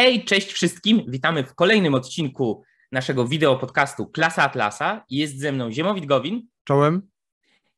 Hej, 0.00 0.24
cześć 0.24 0.52
wszystkim. 0.52 1.02
Witamy 1.08 1.44
w 1.44 1.54
kolejnym 1.54 1.94
odcinku 1.94 2.62
naszego 2.92 3.26
wideo 3.26 3.56
podcastu 3.56 4.06
Klasa 4.06 4.42
Atlasa. 4.42 5.04
Jest 5.10 5.38
ze 5.38 5.52
mną 5.52 5.72
Ziemowit 5.72 6.06
Gowin. 6.06 6.48
Czołem. 6.64 7.08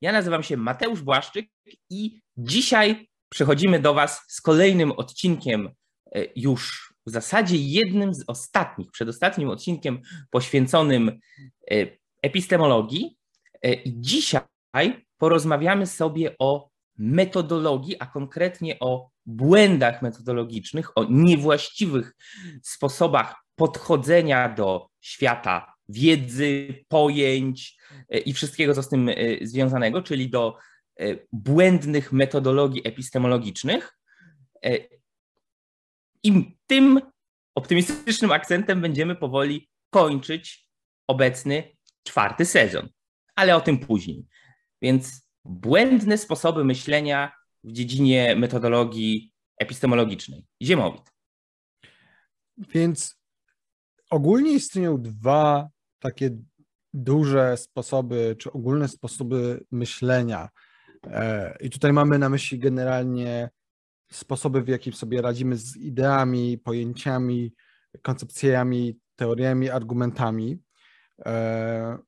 Ja 0.01 0.13
nazywam 0.13 0.43
się 0.43 0.57
Mateusz 0.57 1.03
Błaszczyk 1.03 1.47
i 1.91 2.21
dzisiaj 2.37 3.09
przechodzimy 3.29 3.81
do 3.81 3.95
Was 3.95 4.25
z 4.29 4.41
kolejnym 4.41 4.93
odcinkiem, 4.93 5.71
e, 6.15 6.25
już 6.37 6.95
w 7.07 7.11
zasadzie 7.11 7.57
jednym 7.57 8.15
z 8.15 8.25
ostatnich, 8.27 8.91
przedostatnim 8.91 9.49
odcinkiem 9.49 10.01
poświęconym 10.31 11.09
e, 11.09 11.87
epistemologii. 12.23 13.17
E, 13.63 13.73
I 13.73 14.01
dzisiaj 14.01 15.07
porozmawiamy 15.19 15.87
sobie 15.87 16.35
o 16.39 16.69
metodologii, 16.99 17.97
a 17.99 18.07
konkretnie 18.07 18.77
o 18.81 19.12
błędach 19.27 20.03
metodologicznych, 20.03 20.99
o 20.99 21.05
niewłaściwych 21.11 22.15
sposobach 22.63 23.35
podchodzenia 23.55 24.49
do 24.49 24.89
świata 25.01 25.75
wiedzy, 25.89 26.85
pojęć 26.89 27.77
e, 28.09 28.19
i 28.19 28.33
wszystkiego, 28.33 28.75
co 28.75 28.83
z 28.83 28.89
tym 28.89 29.09
e, 29.09 29.15
związanego, 29.43 30.03
czyli 30.03 30.31
do 30.31 30.57
e, 31.01 31.05
błędnych 31.33 32.13
metodologii 32.13 32.89
epistemologicznych. 32.89 33.99
I 36.23 36.57
tym 36.67 37.01
optymistycznym 37.55 38.33
akcentem 38.33 38.81
będziemy 38.81 39.17
powoli 39.17 39.71
kończyć 39.91 40.69
obecny 41.07 41.77
czwarty 42.03 42.45
sezon, 42.45 42.89
ale 43.35 43.57
o 43.57 43.61
tym 43.61 43.79
później. 43.79 44.27
Więc 44.83 45.29
błędne 45.45 46.19
sposoby 46.19 46.65
myślenia 46.65 47.33
w 47.65 47.73
dziedzinie 47.73 48.37
metodologii 48.37 49.33
epistemologicznej. 49.59 50.47
Ziemowit. 50.63 51.13
Więc 52.59 53.17
ogólnie 54.11 54.53
istnieją 54.53 55.03
dwa 55.03 55.69
takie 55.99 56.31
duże 56.95 57.57
sposoby, 57.57 58.37
czy 58.39 58.53
ogólne 58.53 58.89
sposoby 58.89 59.65
myślenia. 59.71 60.49
E, 61.07 61.57
I 61.61 61.71
tutaj 61.71 61.93
mamy 61.93 62.19
na 62.19 62.29
myśli 62.29 62.59
generalnie 62.59 63.51
sposoby, 64.13 64.63
w 64.63 64.69
jaki 64.69 64.93
sobie 64.93 65.23
radzimy 65.23 65.57
z 65.57 65.77
ideami, 65.77 66.59
pojęciami, 66.59 67.55
koncepcjami, 68.03 68.99
teoriami, 69.17 69.71
argumentami. 69.71 70.59
E, 71.27 71.99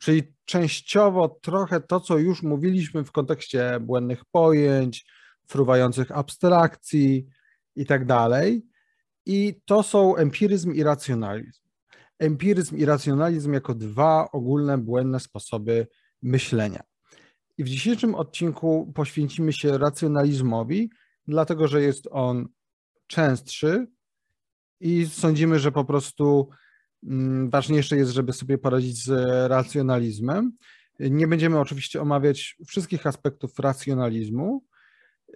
czyli 0.00 0.33
częściowo 0.44 1.28
trochę 1.42 1.80
to, 1.80 2.00
co 2.00 2.18
już 2.18 2.42
mówiliśmy 2.42 3.04
w 3.04 3.12
kontekście 3.12 3.80
błędnych 3.80 4.24
pojęć, 4.24 5.06
fruwających 5.46 6.12
abstrakcji 6.12 7.26
i 7.76 7.86
tak 7.86 8.06
dalej. 8.06 8.66
I 9.26 9.60
to 9.64 9.82
są 9.82 10.16
empiryzm 10.16 10.74
i 10.74 10.82
racjonalizm. 10.82 11.62
Empiryzm 12.18 12.76
i 12.76 12.84
racjonalizm 12.84 13.52
jako 13.52 13.74
dwa 13.74 14.28
ogólne, 14.32 14.78
błędne 14.78 15.20
sposoby 15.20 15.86
myślenia. 16.22 16.82
I 17.58 17.64
w 17.64 17.68
dzisiejszym 17.68 18.14
odcinku 18.14 18.92
poświęcimy 18.94 19.52
się 19.52 19.78
racjonalizmowi, 19.78 20.90
dlatego 21.28 21.68
że 21.68 21.82
jest 21.82 22.08
on 22.10 22.48
częstszy 23.06 23.86
i 24.80 25.06
sądzimy, 25.06 25.58
że 25.58 25.72
po 25.72 25.84
prostu 25.84 26.48
ważniejsze 27.48 27.96
jest, 27.96 28.12
żeby 28.12 28.32
sobie 28.32 28.58
poradzić 28.58 29.04
z 29.04 29.10
racjonalizmem. 29.50 30.52
Nie 31.00 31.26
będziemy 31.26 31.60
oczywiście 31.60 32.02
omawiać 32.02 32.56
wszystkich 32.66 33.06
aspektów 33.06 33.58
racjonalizmu. 33.58 34.64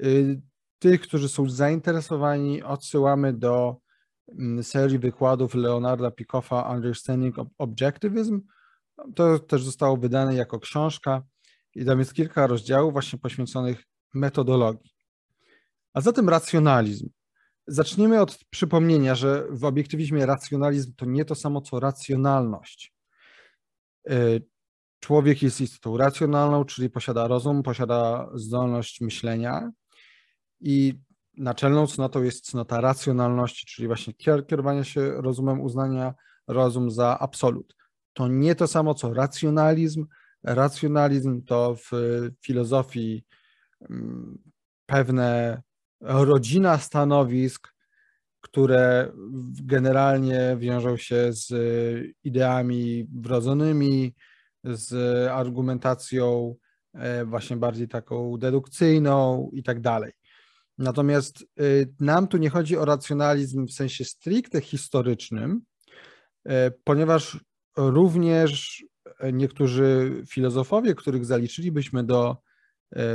Y, 0.03 0.41
tych, 0.79 1.01
którzy 1.01 1.29
są 1.29 1.51
zainteresowani, 1.51 2.63
odsyłamy 2.63 3.33
do 3.33 3.77
mm, 4.29 4.65
serii 4.65 4.99
wykładów 4.99 5.55
Leonarda 5.55 6.11
Pikoffa 6.11 6.71
Understanding 6.71 7.37
Objectivism. 7.59 8.41
To 9.15 9.39
też 9.39 9.65
zostało 9.65 9.97
wydane 9.97 10.35
jako 10.35 10.61
książka 10.61 11.23
i 11.75 11.85
tam 11.85 11.99
jest 11.99 12.15
kilka 12.15 12.47
rozdziałów 12.47 12.93
właśnie 12.93 13.19
poświęconych 13.19 13.85
metodologii. 14.15 14.91
A 15.93 16.01
zatem 16.01 16.29
racjonalizm. 16.29 17.09
Zacznijmy 17.71 18.21
od 18.21 18.39
przypomnienia, 18.51 19.15
że 19.15 19.47
w 19.51 19.65
obiektywizmie 19.65 20.27
racjonalizm 20.27 20.93
to 20.97 21.07
nie 21.07 21.25
to 21.25 21.35
samo 21.35 21.61
co 21.61 21.81
racjonalność. 21.81 22.95
E, 24.11 24.15
człowiek 25.01 25.43
jest 25.43 25.61
istotą 25.61 25.97
racjonalną, 25.97 26.65
czyli 26.65 26.91
posiada 26.91 27.29
rozum, 27.29 27.63
posiada 27.63 28.29
zdolność 28.35 29.01
myślenia 29.01 29.71
i 30.61 31.01
naczelną 31.37 31.87
cnotą 31.87 32.23
jest 32.23 32.51
cnota 32.51 32.81
racjonalności, 32.81 33.67
czyli 33.67 33.89
właśnie 33.89 34.15
kierowanie 34.47 34.85
się 34.85 35.11
rozumem, 35.11 35.61
uznania 35.61 36.15
rozum 36.47 36.91
za 36.91 37.19
absolut. 37.19 37.77
To 38.13 38.29
nie 38.29 38.55
to 38.55 38.67
samo 38.67 38.95
co 38.95 39.15
racjonalizm. 39.15 40.07
Racjonalizm 40.43 41.43
to 41.43 41.77
w 41.77 41.91
filozofii 42.43 43.25
mm, 43.91 44.39
pewne 44.87 45.63
rodzina 46.01 46.79
stanowisk, 46.79 47.69
które 48.41 49.13
generalnie 49.63 50.57
wiążą 50.59 50.97
się 50.97 51.33
z 51.33 51.53
ideami 52.25 53.07
wrodzonymi, 53.15 54.15
z 54.65 54.93
argumentacją 55.31 56.55
e, 56.95 57.25
właśnie 57.25 57.57
bardziej 57.57 57.89
taką 57.89 58.37
dedukcyjną 58.37 59.51
i 59.53 59.63
tak 59.63 59.81
dalej. 59.81 60.13
Natomiast 60.79 61.43
e, 61.43 61.63
nam 62.01 62.29
tu 62.29 62.37
nie 62.37 62.51
chodzi 62.51 62.77
o 62.77 62.85
racjonalizm 62.85 63.67
w 63.67 63.73
sensie 63.73 64.05
stricte 64.05 64.61
historycznym, 64.61 65.61
e, 66.45 66.71
ponieważ 66.71 67.45
również 67.77 68.85
niektórzy 69.33 70.23
filozofowie, 70.29 70.95
których 70.95 71.25
zaliczylibyśmy 71.25 72.05
do 72.05 72.37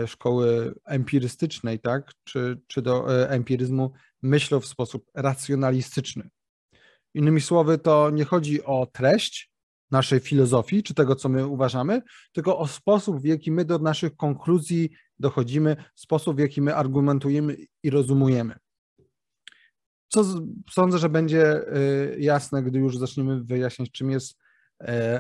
szkoły 0.08 0.74
empirystycznej, 0.86 1.80
tak, 1.80 2.12
czy, 2.24 2.60
czy 2.68 2.82
do 2.82 3.22
e, 3.22 3.30
empiryzmu, 3.30 3.92
myślą 4.22 4.60
w 4.60 4.66
sposób 4.66 5.12
racjonalistyczny. 5.16 6.30
Innymi 7.14 7.42
słowy, 7.42 7.78
to 7.78 8.10
nie 8.10 8.26
chodzi 8.26 8.64
o 8.64 8.86
treść 8.86 9.52
naszej 9.92 10.20
filozofii, 10.20 10.84
czy 10.84 10.94
tego, 10.94 11.16
co 11.16 11.30
my 11.30 11.48
uważamy, 11.48 12.02
tylko 12.32 12.58
o 12.58 12.68
sposób, 12.68 13.22
w 13.22 13.26
jaki 13.26 13.52
my 13.52 13.66
do 13.66 13.80
naszych 13.80 14.16
konkluzji 14.16 14.90
dochodzimy, 15.20 15.76
sposób, 15.96 16.36
w 16.36 16.40
jaki 16.40 16.62
my 16.62 16.76
argumentujemy 16.76 17.58
i 17.84 17.90
rozumujemy. 17.90 18.56
Co 20.08 20.24
sądzę, 20.70 20.98
że 20.98 21.10
będzie 21.10 21.46
e, 21.46 21.64
jasne, 22.20 22.64
gdy 22.64 22.80
już 22.80 22.98
zaczniemy 22.98 23.44
wyjaśniać, 23.44 23.92
czym 23.92 24.12
jest 24.12 24.44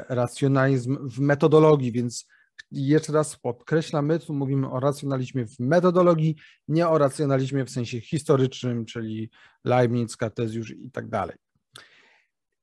racjonalizm 0.09 1.09
w 1.09 1.19
metodologii, 1.19 1.91
więc 1.91 2.27
jeszcze 2.71 3.13
raz 3.13 3.35
podkreślam, 3.37 4.05
my 4.05 4.19
tu 4.19 4.33
mówimy 4.33 4.71
o 4.71 4.79
racjonalizmie 4.79 5.45
w 5.47 5.59
metodologii, 5.59 6.35
nie 6.67 6.87
o 6.87 6.97
racjonalizmie 6.97 7.65
w 7.65 7.69
sensie 7.69 8.01
historycznym, 8.01 8.85
czyli 8.85 9.29
Leibniz, 9.63 10.17
Kartezjusz 10.17 10.71
i 10.71 10.91
tak 10.91 11.09
dalej. 11.09 11.37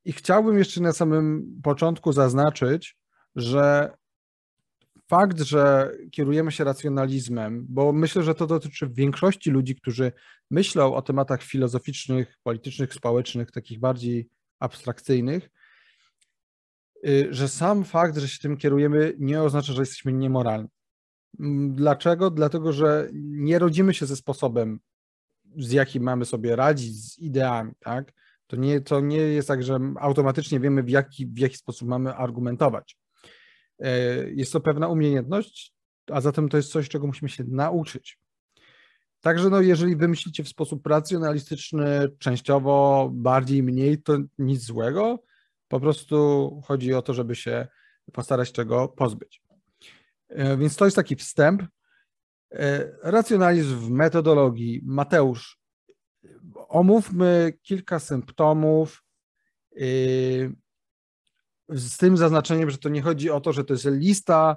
I 0.04 0.12
chciałbym 0.12 0.58
jeszcze 0.58 0.80
na 0.80 0.92
samym 0.92 1.60
początku 1.62 2.12
zaznaczyć, 2.12 2.96
że 3.36 3.90
fakt, 5.08 5.40
że 5.40 5.92
kierujemy 6.10 6.52
się 6.52 6.64
racjonalizmem, 6.64 7.66
bo 7.68 7.92
myślę, 7.92 8.22
że 8.22 8.34
to 8.34 8.46
dotyczy 8.46 8.88
większości 8.88 9.50
ludzi, 9.50 9.76
którzy 9.76 10.12
myślą 10.50 10.94
o 10.94 11.02
tematach 11.02 11.42
filozoficznych, 11.42 12.38
politycznych, 12.42 12.94
społecznych, 12.94 13.50
takich 13.50 13.80
bardziej 13.80 14.28
abstrakcyjnych, 14.58 15.50
że 17.30 17.48
sam 17.48 17.84
fakt, 17.84 18.18
że 18.18 18.28
się 18.28 18.38
tym 18.38 18.56
kierujemy, 18.56 19.14
nie 19.18 19.42
oznacza, 19.42 19.72
że 19.72 19.82
jesteśmy 19.82 20.12
niemoralni. 20.12 20.68
Mm, 21.40 21.74
dlaczego? 21.74 22.30
Dlatego, 22.30 22.72
że 22.72 23.08
nie 23.12 23.58
rodzimy 23.58 23.94
się 23.94 24.06
ze 24.06 24.16
sposobem, 24.16 24.80
z 25.56 25.72
jakim 25.72 26.02
mamy 26.02 26.24
sobie 26.24 26.56
radzić, 26.56 27.04
z 27.04 27.18
ideami, 27.18 27.72
tak? 27.80 28.12
To 28.46 28.56
nie, 28.56 28.80
to 28.80 29.00
nie 29.00 29.16
jest 29.16 29.48
tak, 29.48 29.62
że 29.62 29.78
automatycznie 30.00 30.60
wiemy, 30.60 30.82
w 30.82 30.88
jaki, 30.88 31.26
w 31.26 31.38
jaki 31.38 31.56
sposób 31.56 31.88
mamy 31.88 32.14
argumentować. 32.14 32.96
Y, 33.80 34.32
jest 34.36 34.52
to 34.52 34.60
pewna 34.60 34.88
umiejętność, 34.88 35.74
a 36.10 36.20
zatem 36.20 36.48
to 36.48 36.56
jest 36.56 36.72
coś, 36.72 36.88
czego 36.88 37.06
musimy 37.06 37.28
się 37.28 37.44
nauczyć. 37.44 38.18
Także 39.20 39.50
no, 39.50 39.60
jeżeli 39.60 39.96
wymyślicie 39.96 40.44
w 40.44 40.48
sposób 40.48 40.86
racjonalistyczny, 40.86 42.08
częściowo 42.18 43.08
bardziej, 43.12 43.62
mniej, 43.62 44.02
to 44.02 44.18
nic 44.38 44.62
złego. 44.62 45.22
Po 45.70 45.80
prostu 45.80 46.60
chodzi 46.66 46.94
o 46.94 47.02
to, 47.02 47.14
żeby 47.14 47.34
się 47.34 47.68
postarać 48.12 48.52
czego 48.52 48.88
pozbyć. 48.88 49.42
E, 50.28 50.56
więc 50.56 50.76
to 50.76 50.84
jest 50.84 50.96
taki 50.96 51.16
wstęp. 51.16 51.62
E, 52.52 52.90
racjonalizm 53.02 53.76
w 53.76 53.90
metodologii. 53.90 54.80
Mateusz, 54.84 55.60
omówmy 56.68 57.52
kilka 57.62 57.98
symptomów 57.98 59.04
e, 59.76 59.84
z 61.68 61.96
tym 61.96 62.16
zaznaczeniem, 62.16 62.70
że 62.70 62.78
to 62.78 62.88
nie 62.88 63.02
chodzi 63.02 63.30
o 63.30 63.40
to, 63.40 63.52
że 63.52 63.64
to 63.64 63.74
jest 63.74 63.84
lista 63.84 64.56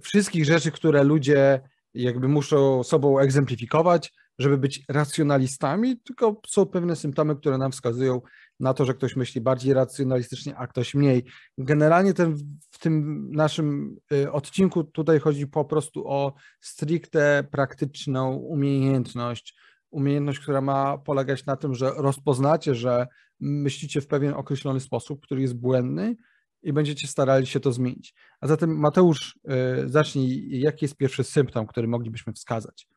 wszystkich 0.00 0.44
rzeczy, 0.44 0.70
które 0.72 1.04
ludzie 1.04 1.60
jakby 1.94 2.28
muszą 2.28 2.82
sobą 2.82 3.18
egzemplifikować, 3.18 4.12
żeby 4.38 4.58
być 4.58 4.84
racjonalistami, 4.88 6.00
tylko 6.00 6.40
są 6.46 6.66
pewne 6.66 6.96
symptomy, 6.96 7.36
które 7.36 7.58
nam 7.58 7.72
wskazują 7.72 8.20
na 8.60 8.74
to, 8.74 8.84
że 8.84 8.94
ktoś 8.94 9.16
myśli 9.16 9.40
bardziej 9.40 9.74
racjonalistycznie, 9.74 10.56
a 10.56 10.66
ktoś 10.66 10.94
mniej. 10.94 11.24
Generalnie 11.58 12.14
ten, 12.14 12.36
w 12.70 12.78
tym 12.78 13.26
naszym 13.32 13.96
y, 14.12 14.32
odcinku 14.32 14.84
tutaj 14.84 15.20
chodzi 15.20 15.46
po 15.46 15.64
prostu 15.64 16.08
o 16.08 16.34
stricte 16.60 17.44
praktyczną 17.50 18.34
umiejętność, 18.34 19.54
umiejętność, 19.90 20.38
która 20.38 20.60
ma 20.60 20.98
polegać 20.98 21.46
na 21.46 21.56
tym, 21.56 21.74
że 21.74 21.90
rozpoznacie, 21.96 22.74
że 22.74 23.06
myślicie 23.40 24.00
w 24.00 24.06
pewien 24.06 24.34
określony 24.34 24.80
sposób, 24.80 25.22
który 25.22 25.42
jest 25.42 25.54
błędny 25.54 26.16
i 26.62 26.72
będziecie 26.72 27.08
starali 27.08 27.46
się 27.46 27.60
to 27.60 27.72
zmienić. 27.72 28.14
A 28.40 28.46
zatem 28.46 28.78
Mateusz, 28.78 29.38
y, 29.84 29.88
zacznij, 29.88 30.60
jaki 30.60 30.84
jest 30.84 30.96
pierwszy 30.96 31.24
symptom, 31.24 31.66
który 31.66 31.88
moglibyśmy 31.88 32.32
wskazać? 32.32 32.88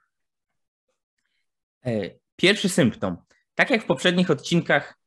E, 1.86 2.10
pierwszy 2.36 2.70
symptom, 2.70 3.18
tak 3.56 3.70
jak 3.70 3.84
w 3.84 3.86
poprzednich 3.86 4.32
odcinkach, 4.32 4.99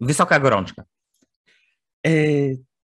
wysoka 0.00 0.40
gorączka. 0.40 0.84
E, 2.06 2.10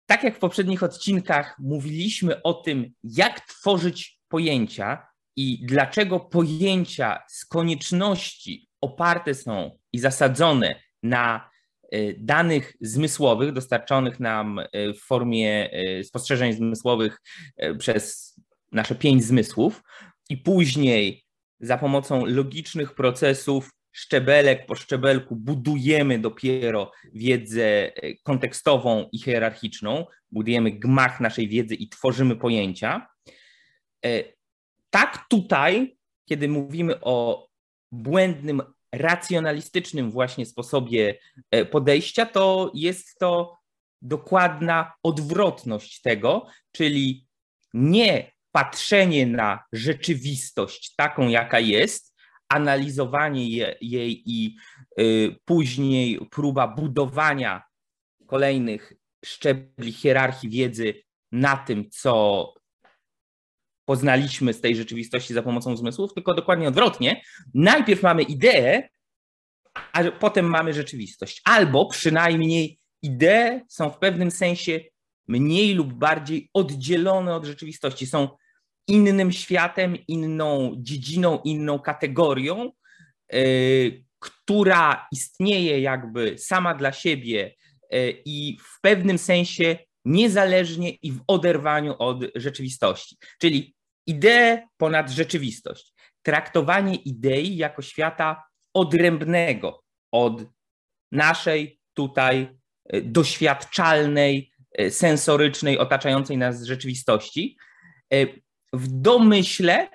tak 0.06 0.24
jak 0.24 0.36
w 0.36 0.40
poprzednich 0.40 0.84
odcinkach 0.84 1.56
mówiliśmy 1.60 2.42
o 2.44 2.54
tym, 2.54 2.92
jak 3.04 3.40
tworzyć 3.40 4.20
pojęcia 4.28 5.08
i 5.36 5.66
dlaczego 5.66 6.20
pojęcia 6.20 7.24
z 7.28 7.46
konieczności 7.46 8.70
oparte 8.82 9.34
są 9.34 9.78
i 9.94 10.00
zasadzone 10.00 10.76
na 11.04 11.50
danych 12.18 12.74
zmysłowych 12.82 13.52
dostarczonych 13.52 14.20
nam 14.20 14.62
w 14.74 15.00
formie 15.00 15.70
spostrzeżeń 16.04 16.54
zmysłowych 16.54 17.22
przez 17.80 18.36
nasze 18.72 18.96
pięć 18.96 19.24
zmysłów 19.24 19.84
i 20.30 20.38
później 20.38 21.26
za 21.60 21.78
pomocą 21.78 22.26
logicznych 22.26 22.96
procesów, 22.96 23.72
szczebelek 23.96 24.66
po 24.66 24.76
szczebelku, 24.76 25.36
budujemy 25.36 26.20
dopiero 26.20 26.92
wiedzę 27.14 27.96
e, 27.96 28.16
kontekstową 28.24 29.10
i 29.12 29.20
hierarchiczną, 29.20 30.06
budujemy 30.32 30.72
gmach 30.72 31.20
naszej 31.20 31.48
wiedzy 31.50 31.76
i 31.76 31.90
tworzymy 31.90 32.36
pojęcia. 32.36 33.08
E, 34.06 34.24
tak 34.90 35.26
tutaj, 35.30 35.98
kiedy 36.26 36.48
mówimy 36.48 37.02
o 37.02 37.48
błędnym, 37.92 38.62
racjonalistycznym 38.92 40.12
właśnie 40.12 40.46
sposobie 40.46 41.16
e, 41.52 41.66
podejścia, 41.66 42.26
to 42.26 42.72
jest 42.74 43.20
to 43.20 43.58
dokładna 44.02 44.94
odwrotność 45.04 46.02
tego, 46.02 46.48
czyli 46.72 47.28
nie 47.74 48.32
patrzenie 48.52 49.28
na 49.28 49.64
rzeczywistość 49.74 50.96
taką, 50.96 51.28
jaka 51.28 51.60
jest, 51.60 52.15
analizowanie 52.50 53.76
jej 53.82 54.24
i 54.26 54.58
y, 55.00 55.36
później 55.46 56.20
próba 56.32 56.68
budowania 56.68 57.64
kolejnych 58.28 58.94
szczebli 59.26 59.92
hierarchii 59.92 60.50
wiedzy 60.50 60.94
na 61.32 61.58
tym, 61.58 61.90
co 61.90 62.54
poznaliśmy 63.86 64.54
z 64.54 64.62
tej 64.62 64.76
rzeczywistości 64.76 65.34
za 65.34 65.44
pomocą 65.44 65.78
zmysłów, 65.78 66.14
tylko 66.14 66.34
dokładnie 66.34 66.68
odwrotnie. 66.68 67.22
Najpierw 67.54 68.04
mamy 68.04 68.24
ideę, 68.24 68.90
a 69.94 70.04
potem 70.04 70.46
mamy 70.46 70.74
rzeczywistość. 70.74 71.42
Albo 71.46 71.86
przynajmniej 71.90 72.80
idee 73.02 73.62
są 73.70 73.90
w 73.90 73.98
pewnym 73.98 74.32
sensie 74.32 74.80
mniej 75.28 75.74
lub 75.74 75.94
bardziej 75.94 76.50
oddzielone 76.54 77.36
od 77.36 77.46
rzeczywistości, 77.46 78.08
są 78.08 78.30
innym 78.88 79.32
światem, 79.32 79.98
inną 80.08 80.76
dziedziną, 80.78 81.40
inną 81.44 81.80
kategorią, 81.80 82.72
y, 83.34 84.06
która 84.20 85.08
istnieje 85.12 85.80
jakby 85.82 86.38
sama 86.38 86.76
dla 86.76 86.92
siebie 86.92 87.56
y, 87.94 88.22
i 88.26 88.58
w 88.62 88.82
pewnym 88.82 89.18
sensie 89.18 89.78
niezależnie 90.06 90.90
i 90.90 91.12
w 91.12 91.24
oderwaniu 91.28 91.96
od 92.00 92.24
rzeczywistości. 92.36 93.18
Czyli 93.42 93.76
idee 94.08 94.68
ponad 94.78 95.10
rzeczywistość. 95.10 95.94
Traktowanie 96.22 96.96
idei 96.96 97.58
jako 97.58 97.82
świata 97.82 98.44
odrębnego 98.74 99.84
od 100.12 100.44
naszej 101.12 101.80
tutaj 101.94 102.50
y, 102.96 103.02
doświadczalnej, 103.02 104.52
sensorycznej, 104.90 105.80
otaczającej 105.80 106.38
nas 106.38 106.64
rzeczywistości 106.64 107.58
w 108.78 108.88
domyśle, 108.88 109.90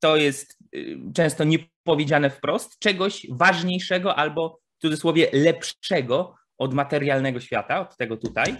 to 0.00 0.16
jest 0.16 0.58
y, 0.74 0.98
często 1.14 1.44
niepowiedziane 1.44 2.30
wprost, 2.30 2.78
czegoś 2.78 3.26
ważniejszego 3.30 4.16
albo 4.16 4.60
w 4.78 4.80
cudzysłowie 4.82 5.30
lepszego 5.32 6.34
od 6.58 6.74
materialnego 6.74 7.40
świata, 7.40 7.80
od 7.80 7.96
tego 7.96 8.16
tutaj. 8.16 8.56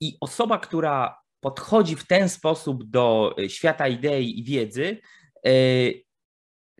I 0.00 0.16
osoba, 0.20 0.58
która 0.58 1.18
podchodzi 1.40 1.96
w 1.96 2.06
ten 2.06 2.28
sposób 2.28 2.84
do 2.84 3.34
y, 3.38 3.50
świata 3.50 3.88
idei 3.88 4.38
i 4.38 4.44
wiedzy, 4.44 5.00
y, 5.46 6.04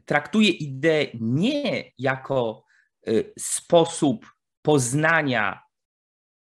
traktuje 0.04 0.50
ideę 0.50 1.06
nie 1.20 1.90
jako 1.98 2.64
sposób 3.38 4.26
poznania 4.62 5.60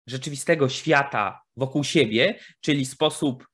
rzeczywistego 0.06 0.68
świata 0.68 1.42
wokół 1.56 1.84
siebie, 1.84 2.38
czyli 2.60 2.86
sposób 2.86 3.46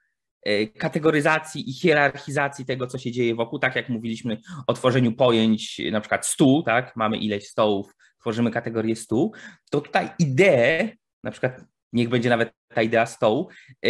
kategoryzacji 0.79 1.71
i 1.71 1.73
hierarchizacji 1.73 2.65
tego, 2.65 2.87
co 2.87 2.99
się 2.99 3.13
dzieje 3.13 3.35
wokół, 3.35 3.59
tak 3.59 3.77
jak 3.77 3.89
mówiliśmy 3.89 4.41
o 4.67 4.73
tworzeniu 4.73 5.13
pojęć, 5.13 5.81
na 5.93 6.01
przykład 6.01 6.27
stół, 6.27 6.63
tak, 6.63 6.97
mamy 6.97 7.17
ileś 7.17 7.49
stołów, 7.49 7.95
tworzymy 8.21 8.51
kategorię 8.51 8.97
stół, 8.97 9.35
to 9.71 9.81
tutaj 9.81 10.11
ideę, 10.19 10.89
na 11.23 11.31
przykład 11.31 11.65
niech 11.93 12.09
będzie 12.09 12.29
nawet 12.29 12.53
ta 12.75 12.83
idea 12.83 13.07
stołu, 13.07 13.49
e, 13.83 13.89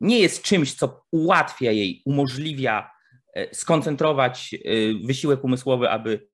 nie 0.00 0.18
jest 0.18 0.42
czymś, 0.42 0.74
co 0.74 1.04
ułatwia 1.10 1.70
jej, 1.70 2.02
umożliwia 2.04 2.90
e, 3.34 3.54
skoncentrować 3.54 4.54
wysiłek 5.04 5.44
umysłowy, 5.44 5.90
aby 5.90 6.28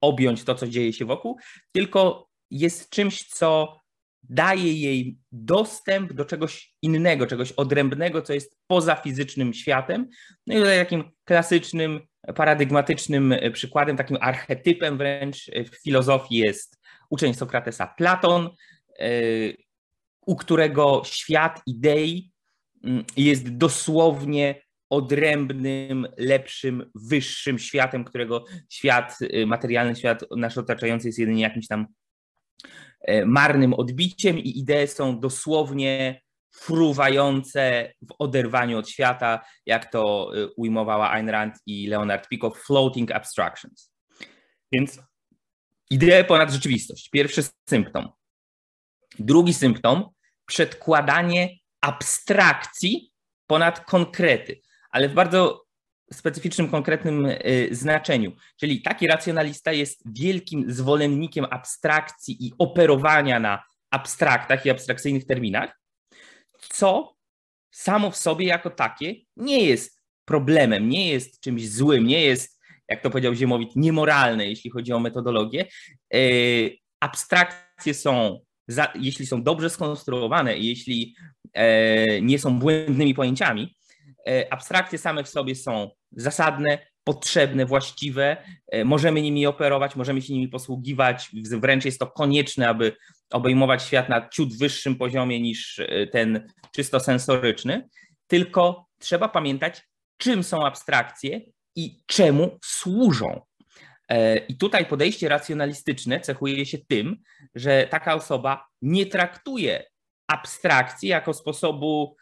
objąć 0.00 0.44
to, 0.44 0.54
co 0.54 0.68
dzieje 0.68 0.92
się 0.92 1.04
wokół, 1.04 1.38
tylko 1.72 2.28
jest 2.50 2.90
czymś, 2.90 3.28
co 3.28 3.80
daje 4.28 4.72
jej 4.72 5.18
dostęp 5.32 6.12
do 6.12 6.24
czegoś 6.24 6.74
innego, 6.82 7.26
czegoś 7.26 7.52
odrębnego, 7.52 8.22
co 8.22 8.32
jest 8.32 8.58
poza 8.66 8.94
fizycznym 8.94 9.54
światem. 9.54 10.08
No 10.46 10.54
i 10.54 10.58
tutaj 10.58 10.78
takim 10.78 11.10
klasycznym, 11.24 12.00
paradygmatycznym 12.34 13.34
przykładem, 13.52 13.96
takim 13.96 14.18
archetypem 14.20 14.98
wręcz 14.98 15.50
w 15.72 15.82
filozofii 15.82 16.36
jest 16.36 16.80
uczeń 17.10 17.34
Sokratesa 17.34 17.86
Platon, 17.86 18.50
e, 18.98 19.08
u 20.26 20.36
którego 20.36 21.02
świat 21.04 21.62
idei 21.66 22.30
mm, 22.84 23.04
jest 23.16 23.56
dosłownie 23.56 24.64
odrębnym, 24.90 26.08
lepszym, 26.16 26.90
wyższym 26.94 27.58
światem, 27.58 28.04
którego 28.04 28.44
świat, 28.70 29.18
materialny 29.46 29.96
świat 29.96 30.24
nasz 30.36 30.58
otaczający 30.58 31.08
jest 31.08 31.18
jedynie 31.18 31.42
jakimś 31.42 31.68
tam 31.68 31.86
E, 32.66 32.83
marnym 33.26 33.74
odbiciem 33.74 34.38
i 34.38 34.58
idee 34.58 34.86
są 34.86 35.20
dosłownie 35.20 36.20
fruwające 36.54 37.92
w 38.02 38.14
oderwaniu 38.18 38.78
od 38.78 38.88
świata, 38.88 39.44
jak 39.66 39.92
to 39.92 40.30
e, 40.36 40.48
ujmowała 40.56 41.10
Ayn 41.10 41.28
Rand 41.28 41.54
i 41.66 41.86
Leonard 41.86 42.28
Peikoff, 42.28 42.62
floating 42.62 43.12
abstractions. 43.12 43.92
Więc 44.72 44.98
idee 45.90 46.24
ponad 46.28 46.52
rzeczywistość. 46.52 47.10
Pierwszy 47.10 47.42
symptom. 47.68 48.08
Drugi 49.18 49.54
symptom, 49.54 50.08
przedkładanie 50.46 51.48
abstrakcji 51.80 53.12
ponad 53.46 53.84
konkrety, 53.84 54.60
ale 54.90 55.08
w 55.08 55.14
bardzo 55.14 55.63
specyficznym, 56.12 56.68
konkretnym 56.68 57.26
y, 57.26 57.68
znaczeniu. 57.70 58.32
Czyli 58.60 58.82
taki 58.82 59.06
racjonalista 59.06 59.72
jest 59.72 60.02
wielkim 60.06 60.72
zwolennikiem 60.72 61.46
abstrakcji 61.50 62.46
i 62.46 62.52
operowania 62.58 63.40
na 63.40 63.62
abstraktach 63.90 64.66
i 64.66 64.70
abstrakcyjnych 64.70 65.26
terminach, 65.26 65.80
co 66.58 67.14
samo 67.70 68.10
w 68.10 68.16
sobie 68.16 68.46
jako 68.46 68.70
takie 68.70 69.14
nie 69.36 69.64
jest 69.64 70.02
problemem, 70.24 70.88
nie 70.88 71.08
jest 71.08 71.40
czymś 71.40 71.68
złym, 71.68 72.06
nie 72.06 72.20
jest, 72.20 72.60
jak 72.88 73.02
to 73.02 73.10
powiedział 73.10 73.34
Ziemowit, 73.34 73.76
niemoralne, 73.76 74.46
jeśli 74.46 74.70
chodzi 74.70 74.92
o 74.92 75.00
metodologię. 75.00 75.66
Y, 76.14 76.76
abstrakcje 77.00 77.94
są, 77.94 78.40
jeśli 78.94 79.26
są 79.26 79.42
dobrze 79.42 79.70
skonstruowane, 79.70 80.58
jeśli 80.58 81.14
e, 81.52 82.20
nie 82.20 82.38
są 82.38 82.58
błędnymi 82.58 83.14
pojęciami, 83.14 83.76
abstrakcje 84.50 84.98
same 84.98 85.24
w 85.24 85.28
sobie 85.28 85.54
są 85.54 85.90
zasadne, 86.12 86.78
potrzebne, 87.04 87.66
właściwe, 87.66 88.36
e, 88.68 88.84
możemy 88.84 89.22
nimi 89.22 89.46
operować, 89.46 89.96
możemy 89.96 90.22
się 90.22 90.32
nimi 90.32 90.48
posługiwać, 90.48 91.30
wręcz 91.50 91.84
jest 91.84 91.98
to 91.98 92.06
konieczne, 92.06 92.68
aby 92.68 92.92
obejmować 93.30 93.82
świat 93.82 94.08
na 94.08 94.28
ciut 94.28 94.58
wyższym 94.58 94.96
poziomie 94.96 95.40
niż 95.40 95.78
e, 95.78 96.06
ten 96.06 96.48
czysto 96.72 97.00
sensoryczny, 97.00 97.88
tylko 98.26 98.86
trzeba 98.98 99.28
pamiętać, 99.28 99.82
czym 100.16 100.44
są 100.44 100.66
abstrakcje 100.66 101.40
i 101.76 102.00
czemu 102.06 102.58
służą. 102.64 103.40
E, 104.08 104.36
I 104.36 104.56
tutaj 104.56 104.86
podejście 104.86 105.28
racjonalistyczne 105.28 106.20
cechuje 106.20 106.66
się 106.66 106.78
tym, 106.78 107.16
że 107.54 107.86
taka 107.90 108.14
osoba 108.14 108.66
nie 108.82 109.06
traktuje 109.06 109.84
abstrakcji 110.26 111.08
jako 111.08 111.34
sposobu 111.34 112.16